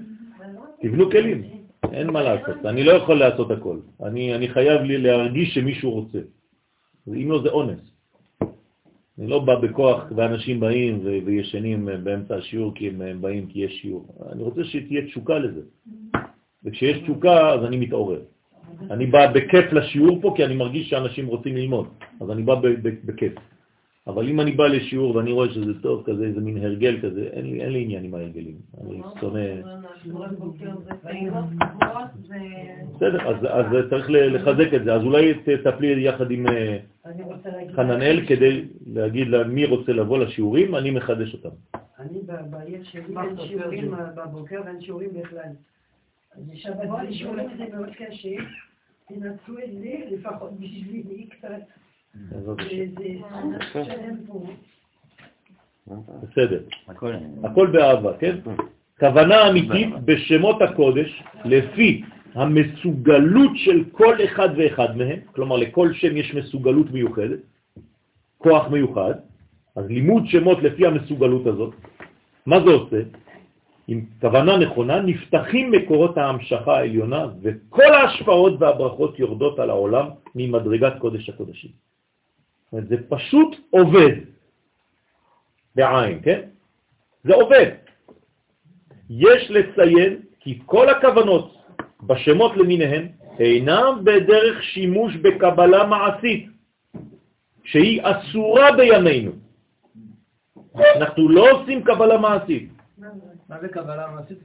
[0.82, 1.57] תבנו כלים.
[1.94, 3.78] אין מה לעשות, אני לא יכול לעשות הכל.
[4.04, 6.20] אני, אני חייב לי להרגיש שמישהו רוצה.
[7.08, 7.80] אם לא, זה אונס.
[9.20, 14.06] אני לא בא בכוח ואנשים באים וישנים באמצע השיעור כי הם, באים כי יש שיעור.
[14.32, 15.62] אני רוצה שתהיה תשוקה לזה.
[16.66, 18.22] וכשיש תשוקה אז אני מתעורר.
[18.92, 21.88] אני בא בכיף לשיעור פה כי אני מרגיש שאנשים רוצים ללמוד,
[22.22, 22.56] אז אני בא
[23.06, 23.34] בכיף.
[24.08, 27.46] אבל אם אני בא לשיעור ואני רואה שזה טוב, כזה, איזה מין הרגל כזה, אין
[27.46, 28.56] לי, אין לי עניין עם ההרגלים.
[28.82, 29.40] אני שונא...
[32.96, 34.94] בסדר, אז, אז צריך לחזק את זה.
[34.94, 36.78] אז אולי תטפלי יחד עם אה,
[37.76, 41.56] חננאל כדי להגיד לה מי רוצה לבוא לשיעורים, אני מחדש אותם.
[42.00, 42.20] אני
[42.50, 45.52] בעיר שלי אין שיעורים בבוקר ואין שיעורים בכלל.
[46.36, 46.44] אז
[47.12, 48.36] שיעורים זה מאוד קשה.
[49.08, 51.62] תנצלו את זה לפחות בשבילי קצת.
[56.24, 56.62] בסדר.
[56.88, 57.14] הכל.
[57.44, 58.36] הכל באהבה, כן?
[59.00, 62.04] כוונה אמיתית בשמות הקודש לפי
[62.34, 67.40] המסוגלות של כל אחד ואחד מהם, כלומר לכל שם יש מסוגלות מיוחדת,
[68.38, 69.14] כוח מיוחד,
[69.76, 71.74] אז לימוד שמות לפי המסוגלות הזאת,
[72.46, 73.02] מה זה עושה?
[73.88, 81.30] עם כוונה נכונה נפתחים מקורות ההמשכה העליונה וכל ההשפעות והברכות יורדות על העולם ממדרגת קודש
[81.30, 81.87] הקודשים.
[82.72, 84.16] זה פשוט עובד
[85.76, 86.42] בעין, כן?
[87.24, 87.72] זה עובד.
[89.10, 91.58] יש לציין כי כל הכוונות
[92.04, 93.08] בשמות למיניהם
[93.40, 96.50] אינם בדרך שימוש בקבלה מעשית,
[97.64, 99.32] שהיא אסורה בימינו.
[100.96, 102.70] אנחנו לא עושים קבלה מעשית.
[103.50, 104.38] מה זה קבלה מעשית?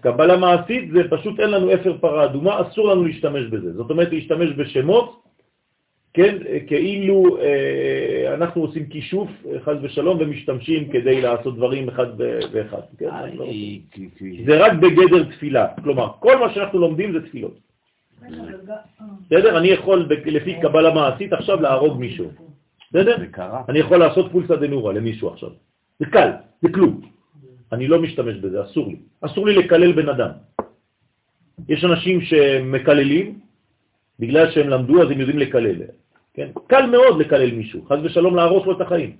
[0.00, 3.72] קבלה מעשית זה פשוט אין לנו אפר פרה אדומה, אסור לנו להשתמש בזה.
[3.72, 5.21] זאת אומרת להשתמש בשמות,
[6.14, 6.36] כן,
[6.66, 9.28] כאילו אה, אנחנו עושים כישוף,
[9.64, 12.06] חז ושלום, ומשתמשים כדי לעשות דברים אחד
[12.52, 12.80] ואחד.
[12.98, 13.08] כן?
[13.08, 13.46] אה, לא
[14.46, 15.66] זה רק בגדר תפילה.
[15.82, 17.58] כלומר, כל מה שאנחנו לומדים זה תפילות.
[19.26, 19.58] בסדר?
[19.58, 22.30] אני יכול לפי קבלה מעשית עכשיו להרוג מישהו.
[22.90, 23.16] בסדר?
[23.68, 25.50] אני יכול לעשות פולסא דנורא למישהו עכשיו.
[25.98, 26.30] זה קל,
[26.62, 27.00] זה כלום.
[27.72, 28.96] אני לא משתמש בזה, אסור לי.
[29.20, 30.30] אסור לי לקלל בן אדם.
[31.68, 33.40] יש אנשים שמקללים,
[34.22, 35.78] בגלל שהם למדו אז הם יודעים לקלל.
[36.34, 36.48] כן?
[36.70, 39.12] קל מאוד לקלל מישהו, חז ושלום להרוס לו את החיים.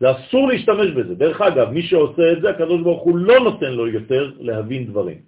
[0.00, 1.14] זה אסור להשתמש בזה.
[1.14, 5.18] דרך אגב, מי שעושה את זה, הקדוש ברוך הוא לא נותן לו יותר להבין דברים.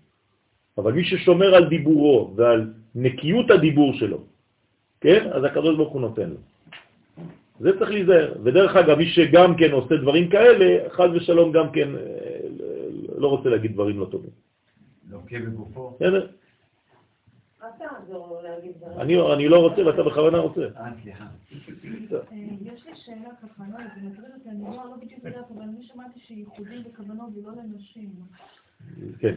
[0.78, 2.60] אבל מי ששומר על דיבורו ועל
[2.94, 4.18] נקיות הדיבור שלו,
[5.00, 5.30] כן?
[5.32, 6.40] אז הקדוש ברוך הוא נותן לו.
[7.62, 8.28] זה צריך להיזהר.
[8.42, 12.02] ודרך אגב, מי שגם כן עושה דברים כאלה, חז ושלום גם כן אה,
[13.16, 14.34] לא רוצה להגיד דברים לא טובים.
[15.10, 15.94] לוקה בגופו.
[15.96, 16.26] בסדר?
[16.26, 16.34] אל תעזור לו להגיד דברים.
[18.98, 20.60] אני, אני לא רוצה ואתה בכוונה רוצה.
[20.76, 21.24] אה, סליחה.
[21.24, 25.62] אה, יש לי שאלה ככה, לא, זה מטריד אותי, אני לא לא בדיוק יודעת, אבל
[25.62, 28.10] אני שמעתי שייחודים בכוונות זה לא לנשים.
[29.18, 29.34] כן,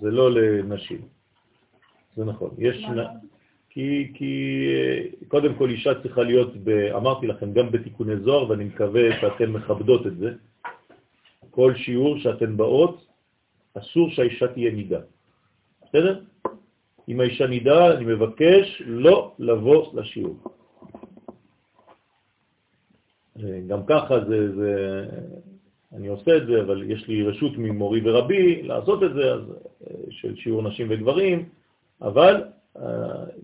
[0.00, 1.00] זה לא לנשים.
[2.16, 2.50] זה נכון.
[2.58, 2.84] יש...
[2.84, 2.98] נ...
[3.70, 6.68] כי, כי אה, קודם כל אישה צריכה להיות, ב...
[6.70, 10.34] אמרתי לכם, גם בתיקוני זוהר, ואני מקווה שאתן מכבדות את זה.
[11.50, 13.06] כל שיעור שאתן באות,
[13.74, 15.00] אסור שהאישה תהיה נידה.
[15.84, 16.22] בסדר?
[17.08, 20.36] אם האישה נידה, אני מבקש לא לבוא לשיעור.
[23.66, 25.04] גם ככה זה, זה,
[25.92, 29.40] אני עושה את זה, אבל יש לי רשות ממורי ורבי לעשות את זה, אז,
[30.10, 31.48] של שיעור נשים וגברים,
[32.02, 32.44] אבל
[32.76, 32.82] אה,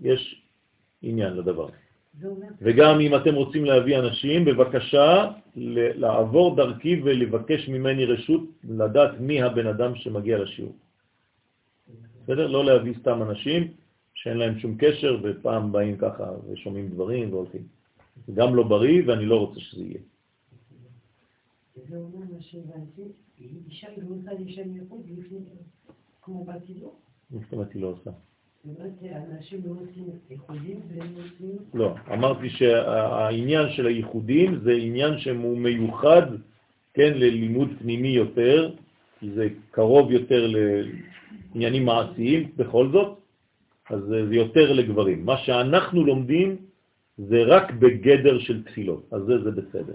[0.03, 0.43] יש
[1.03, 1.69] עניין לדבר.
[2.61, 5.29] וגם אם אתם רוצים להביא אנשים, בבקשה
[5.97, 10.73] לעבור דרכי ולבקש ממני רשות לדעת מי הבן אדם שמגיע לשיעור.
[12.23, 12.47] בסדר?
[12.47, 13.69] לא להביא סתם אנשים
[14.15, 17.63] שאין להם שום קשר ופעם באים ככה ושומעים דברים והולכים.
[18.27, 20.01] זה גם לא בריא ואני לא רוצה שזה יהיה.
[21.91, 21.99] לא
[27.31, 28.11] זאת אומרת היא לא עושה?
[28.15, 28.75] לא.
[31.75, 36.23] לא, אמרתי שהעניין של הייחודים זה עניין שהוא מיוחד,
[36.95, 38.75] כן, ללימוד פנימי יותר,
[39.21, 40.47] כי זה קרוב יותר
[41.55, 43.19] לעניינים מעשיים בכל זאת,
[43.91, 45.27] אז זה יותר לגברים.
[45.27, 46.57] מה שאנחנו לומדים
[47.19, 49.95] זה רק בגדר של תפילות, אז זה, זה בסדר.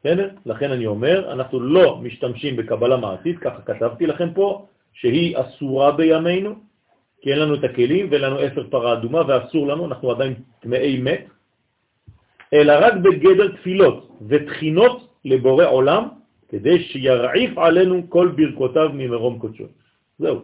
[0.00, 0.28] בסדר?
[0.46, 6.54] לכן אני אומר, אנחנו לא משתמשים בקבלה מעשית, ככה כתבתי לכם פה, שהיא אסורה בימינו,
[7.20, 10.98] כי אין לנו את הכלים ואין לנו אפר פרה אדומה ואסור לנו, אנחנו עדיין טמאי
[10.98, 11.24] מת,
[12.52, 16.08] אלא רק בגדר תפילות ותחינות לבורא עולם,
[16.48, 19.64] כדי שירעיף עלינו כל ברכותיו ממרום קודשו.
[20.18, 20.40] זהו.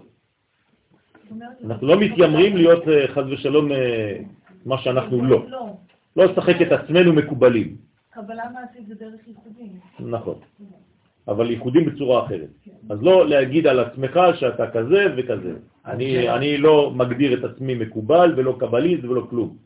[1.65, 4.19] אנחנו לא מתיימרים להיות אה, חז ושלום אה,
[4.67, 5.47] מה שאנחנו לא.
[5.49, 5.77] לא,
[6.17, 7.77] לא לשחק את עצמנו מקובלים.
[8.11, 9.73] קבלה מעשית זה דרך ייחודים.
[10.01, 10.35] נכון.
[11.29, 12.49] אבל ייחודים בצורה אחרת.
[12.91, 15.55] אז לא להגיד על עצמך שאתה כזה וכזה.
[15.87, 19.57] אני, אני לא מגדיר את עצמי מקובל ולא קבליסט ולא כלום.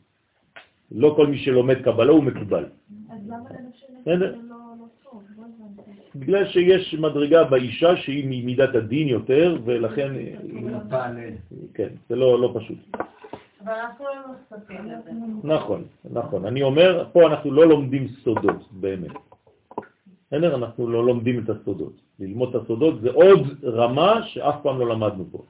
[0.91, 2.65] לא כל מי שלומד קבלה הוא מקובל.
[3.09, 4.31] אז למה לנשים בסדר.
[4.31, 5.23] זה לא לא טוב?
[5.37, 6.02] לא הבנתי.
[6.15, 10.13] בגלל שיש מדרגה באישה שהיא ממידת הדין יותר, ולכן,
[11.73, 12.77] כן, זה לא, לא פשוט.
[13.63, 15.11] אבל אנחנו לא נחשפים לזה.
[15.43, 16.45] נכון, נכון.
[16.45, 19.11] אני אומר, פה אנחנו לא לומדים סודות, באמת.
[20.27, 20.55] בסדר?
[20.55, 21.93] אנחנו לא לומדים את הסודות.
[22.19, 25.43] ללמוד את הסודות זה עוד רמה שאף פעם לא למדנו פה.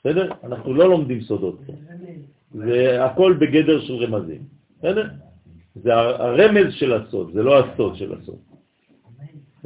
[0.00, 0.32] בסדר?
[0.44, 1.72] אנחנו לא לומדים סודות פה.
[2.52, 4.42] זה הכל בגדר של רמזים.
[4.78, 5.06] בסדר?
[5.74, 8.38] זה הרמז של הסוד, זה לא הסוד של הסוד.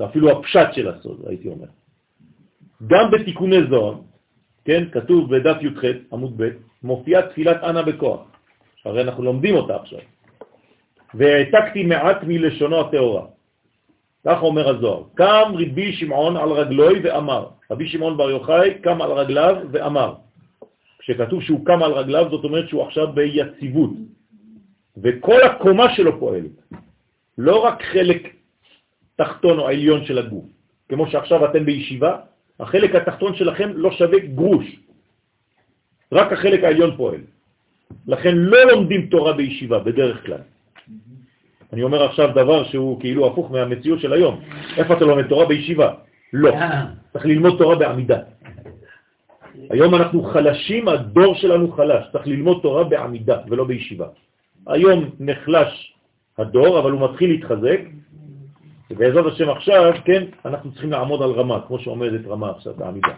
[0.01, 1.67] זה אפילו הפשט של הסוד, הייתי אומר.
[2.87, 3.95] גם בתיקוני זוהר,
[4.65, 6.49] כן, כתוב בדף י"ח, עמוד ב',
[6.83, 8.21] מופיעה תפילת אנה בכוח.
[8.85, 9.99] הרי אנחנו לומדים אותה עכשיו.
[11.15, 13.27] והעתקתי מעט מלשונו הטהורה.
[14.25, 15.03] כך אומר הזוהר.
[15.15, 17.47] קם רבי שמעון על רגלוי ואמר.
[17.71, 20.15] רבי שמעון בר יוחאי קם על רגליו ואמר.
[20.99, 23.91] כשכתוב שהוא קם על רגליו, זאת אומרת שהוא עכשיו ביציבות.
[25.03, 26.57] וכל הקומה שלו פועלת.
[27.39, 28.40] לא רק חלק
[29.21, 30.45] תחתון או עליון של הגוף.
[30.89, 32.13] כמו שעכשיו אתם בישיבה,
[32.61, 34.67] החלק התחתון שלכם לא שווה גרוש.
[36.13, 37.21] רק החלק העליון פועל.
[38.07, 40.43] לכן לא לומדים תורה בישיבה בדרך כלל.
[41.73, 44.41] אני אומר עכשיו דבר שהוא כאילו הפוך מהמציאות של היום.
[44.77, 45.89] איפה אתה לומד תורה בישיבה?
[46.33, 46.51] לא.
[47.13, 48.19] צריך ללמוד תורה בעמידה.
[49.71, 52.05] היום אנחנו חלשים, הדור שלנו חלש.
[52.13, 54.09] צריך ללמוד תורה בעמידה ולא בישיבה.
[54.67, 55.95] היום נחלש
[56.39, 57.81] הדור, אבל הוא מתחיל להתחזק,
[58.91, 63.15] ובעזרת השם עכשיו, כן, אנחנו צריכים לעמוד על רמה, כמו שעומדת רמה עכשיו בעמידה.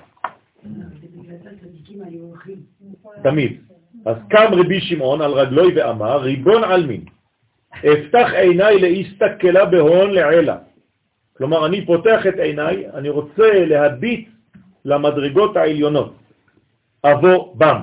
[3.23, 3.61] תמיד.
[4.07, 7.05] אז קם רבי שמעון על רגלוי ואמר, ריבון עלמין,
[7.79, 10.57] אפתח עיניי להסתכלה בהון לעילה.
[11.37, 14.29] כלומר, אני פותח את עיניי, אני רוצה להביט
[14.85, 16.15] למדרגות העליונות.
[17.05, 17.81] אבוא בם.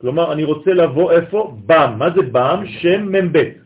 [0.00, 1.56] כלומר, אני רוצה לבוא איפה?
[1.66, 1.94] בם.
[1.98, 2.64] מה זה בם?
[2.66, 3.65] שם מ"ב.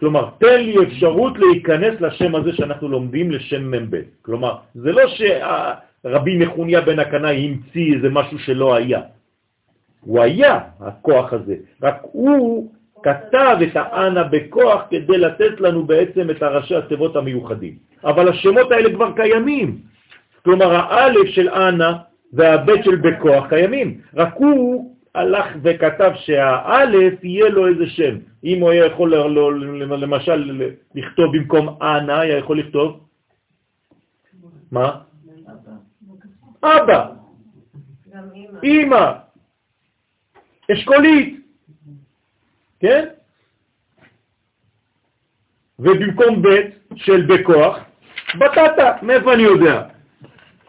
[0.00, 3.96] כלומר, תן לי אפשרות להיכנס לשם הזה שאנחנו לומדים לשם מ"ב.
[4.22, 9.00] כלומר, זה לא שרבי נחוניה בן הקנאי המציא איזה משהו שלא היה.
[10.00, 16.42] הוא היה, הכוח הזה, רק הוא כתב את האנה בכוח כדי לתת לנו בעצם את
[16.42, 17.74] הראשי התיבות המיוחדים.
[18.04, 19.78] אבל השמות האלה כבר קיימים.
[20.44, 21.96] כלומר, האלף של אנה
[22.32, 28.16] והבית של בכוח קיימים, רק הוא הלך וכתב שהאלף יהיה לו איזה שם.
[28.46, 29.14] אם הוא היה יכול
[29.94, 30.50] למשל
[30.94, 33.00] לכתוב במקום אנה, היה יכול לכתוב?
[34.72, 35.00] מה?
[36.62, 37.10] אבא,
[38.64, 39.12] אמא,
[40.72, 41.46] אשכולית,
[42.80, 43.04] כן?
[45.78, 46.66] ובמקום בית
[46.96, 47.78] של בכוח,
[48.38, 49.82] בטטה, מאיפה אני יודע?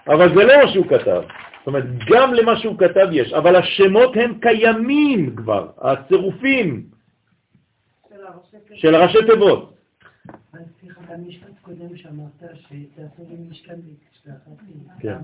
[0.07, 1.21] אבל זה לא מה שהוא כתב.
[1.59, 6.96] זאת אומרת, גם למה שהוא כתב יש, אבל השמות הם קיימים כבר, הצירופים
[8.77, 9.73] של הראשי תיבות.
[14.99, 15.17] כן,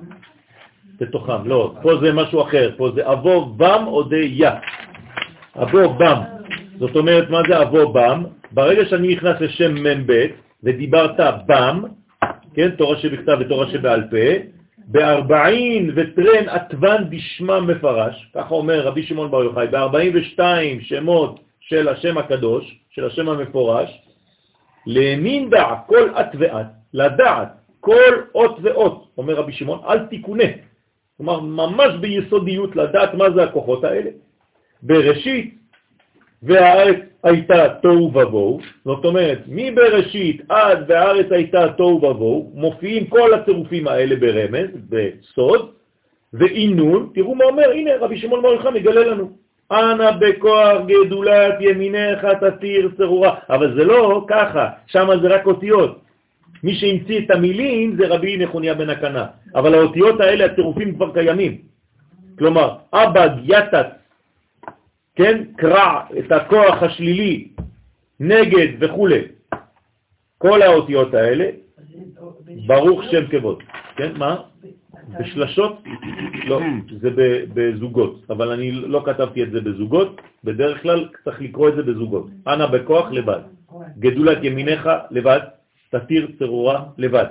[1.00, 4.50] בתוכם, לא, פה זה משהו אחר, פה זה אבו בם או די יא.
[5.56, 6.20] אבו בם,
[6.80, 8.24] זאת אומרת, מה זה אבו בם?
[8.52, 10.26] ברגע שאני נכנס לשם מ"ב
[10.64, 11.84] ודיברת בם,
[12.54, 19.32] כן, תורה שבכתב ותורה שבעל פה, בארבעין וטרן עטוון בשמה מפרש, ככה אומר רבי שמעון
[19.32, 20.40] בר יוחאי, ב-42
[20.82, 24.02] שמות של השם הקדוש, של השם המפורש,
[24.86, 27.48] להאמין דע כל עת ועת, לדעת
[27.80, 30.44] כל אות ואות, אומר רבי שמעון, אל תיקונה.
[31.18, 34.10] כלומר, ממש ביסודיות לדעת מה זה הכוחות האלה.
[34.84, 35.56] בראשית,
[36.44, 43.88] והארץ הייתה תוהו ובוהו, זאת אומרת, מבראשית עד והארץ הייתה תוהו ובוהו, מופיעים כל הצירופים
[43.88, 45.72] האלה ברמז, בסוד,
[46.34, 49.43] ואינון, תראו מה אומר, הנה רבי שמעון מורך מגלה לנו,
[49.74, 56.00] אנא בכוח גדולת ימינך תתיר צרורה, אבל זה לא ככה, שם זה רק אותיות.
[56.64, 59.26] מי שהמציא את המילים זה רבי נחוניה בן הקנה,
[59.56, 61.58] אבל האותיות האלה, הצירופים כבר קיימים.
[62.38, 63.88] כלומר, אבא יתת
[65.16, 67.48] כן, קרע את הכוח השלילי,
[68.20, 69.08] נגד וכו'.
[70.38, 71.50] כל האותיות האלה,
[72.68, 73.64] ברוך שם כבוד.
[73.96, 74.53] כן, מה?
[75.20, 75.84] בשלשות?
[76.46, 76.60] לא,
[77.02, 77.10] זה
[77.54, 82.28] בזוגות, אבל אני לא כתבתי את זה בזוגות, בדרך כלל צריך לקרוא את זה בזוגות.
[82.48, 83.40] אנא בכוח לבד,
[84.00, 85.40] גדולת ימיניך לבד,
[85.90, 87.26] תתיר צרורה לבד.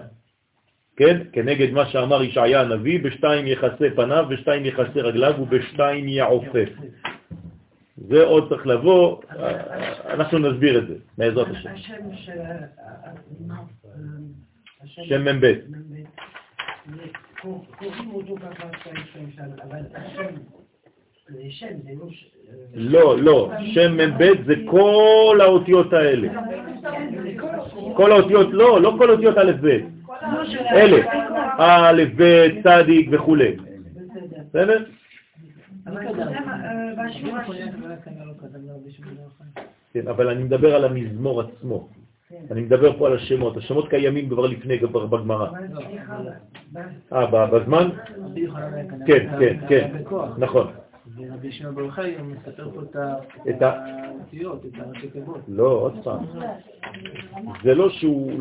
[0.96, 1.22] כן?
[1.32, 6.68] כנגד מה שאמר ישעיה הנביא, בשתיים יחסה פניו, בשתיים יחסה רגליו ובשתיים יעופף.
[7.96, 9.22] זה עוד צריך לבוא,
[10.06, 11.70] אנחנו נסביר את זה, מעזרת השם.
[14.84, 15.54] שם מ"ב.
[22.74, 26.28] לא, לא, שם מ"ב זה כל האותיות האלה.
[27.96, 29.66] כל האותיות, לא, לא כל האותיות א' ב',
[30.72, 30.96] אלה,
[31.58, 33.36] א', ב', צדיק וכו'.
[34.48, 34.84] בסדר?
[39.92, 41.88] כן, אבל אני מדבר על המזמור עצמו.
[42.50, 43.56] אני מדבר פה על השמות.
[43.56, 45.46] השמות קיימים כבר לפני, כבר בגמרא.
[47.12, 47.88] אה, בזמן?
[49.06, 49.90] כן, כן, כן,
[50.38, 50.66] נכון.
[51.16, 52.80] ורבי שמעון בר יוחאי גם מספר פה
[53.50, 55.40] את האותיות, את הראשי תיבות.
[55.48, 56.24] לא, עוד פעם.
[57.64, 58.32] זה לא שהוא,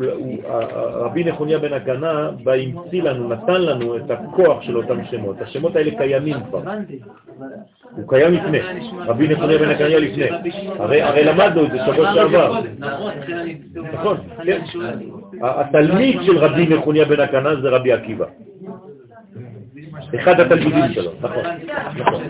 [0.92, 5.36] רבי נחוניה בן הקנה בא המציא לנו, נתן לנו את הכוח של אותם שמות.
[5.40, 6.62] השמות האלה קיימים כבר.
[7.96, 8.58] הוא קיים לפני.
[9.06, 10.28] רבי נחוניה בן הקנה לפני.
[10.78, 12.60] הרי למדנו את זה שבוע שעבר.
[13.92, 14.60] נכון, כן.
[15.42, 18.26] התלמיד של רבי נחוניה בן הקנה זה רבי עקיבא.
[20.14, 21.42] אחד התלמידים שלו, נכון,
[21.96, 22.22] נכון.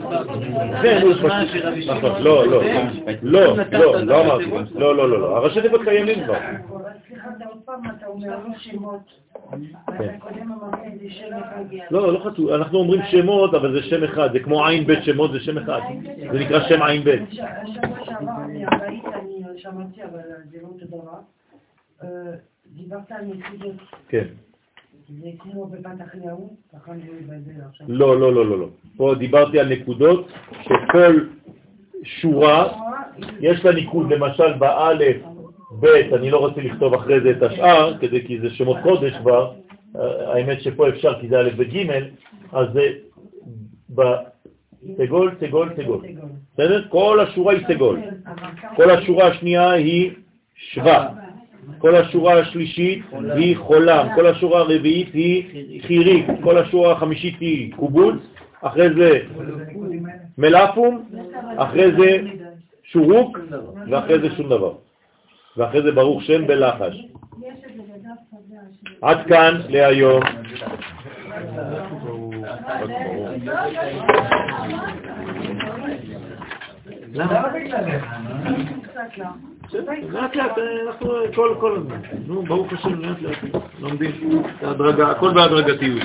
[0.82, 2.62] כן, הוא פשוט, נכון, לא, לא,
[3.22, 6.38] לא, לא, לא אמרתי, לא, לא, לא, לא, הראשי תיבות קיימים כבר.
[11.90, 15.32] לא, לא חצו, אנחנו אומרים שמות, אבל זה שם אחד, זה כמו עין בית שמות,
[15.32, 15.80] זה שם אחד,
[16.32, 17.22] זה נקרא שם עין בית.
[19.56, 21.18] שמעתי, אבל זה לא אותו דבר.
[22.66, 23.76] דיברת על נקודות.
[24.08, 24.24] כן.
[27.88, 28.66] לא, לא, לא, לא, לא.
[28.96, 30.28] פה דיברתי על נקודות
[30.62, 31.18] שכל
[32.04, 32.68] שורה,
[33.40, 35.16] יש לה ניקוד, למשל באלף,
[35.80, 39.52] ב', אני לא רוצה לכתוב אחרי זה את השאר, כדי, כי זה שמות קודש כבר,
[40.26, 41.86] האמת שפה אפשר כי זה א' וג',
[42.52, 42.92] אז זה
[43.88, 46.06] בסגול, סגול, סגול.
[46.54, 46.88] בסדר?
[46.88, 48.00] כל השורה היא סגול.
[48.76, 50.10] כל השורה השנייה היא
[50.54, 51.21] שווה.
[51.78, 53.04] כל השורה השלישית
[53.36, 58.16] היא חולם, כל השורה הרביעית היא חיריק, כל השורה החמישית היא קובוץ,
[58.60, 59.20] אחרי זה
[60.38, 61.04] מלאפום,
[61.56, 62.18] אחרי זה
[62.82, 63.38] שורוק,
[63.90, 64.72] ואחרי זה שום דבר.
[65.56, 67.06] ואחרי זה ברוך שם בלחש.
[69.02, 70.22] עד כאן להיום.
[77.12, 77.42] למה?
[80.08, 82.00] לאט לאט, אנחנו כל כל הזמן.
[82.26, 83.38] נו, ברוך השם, לאט לאט
[83.80, 84.42] לומדים.
[85.10, 86.02] הכל בהדרגתיות.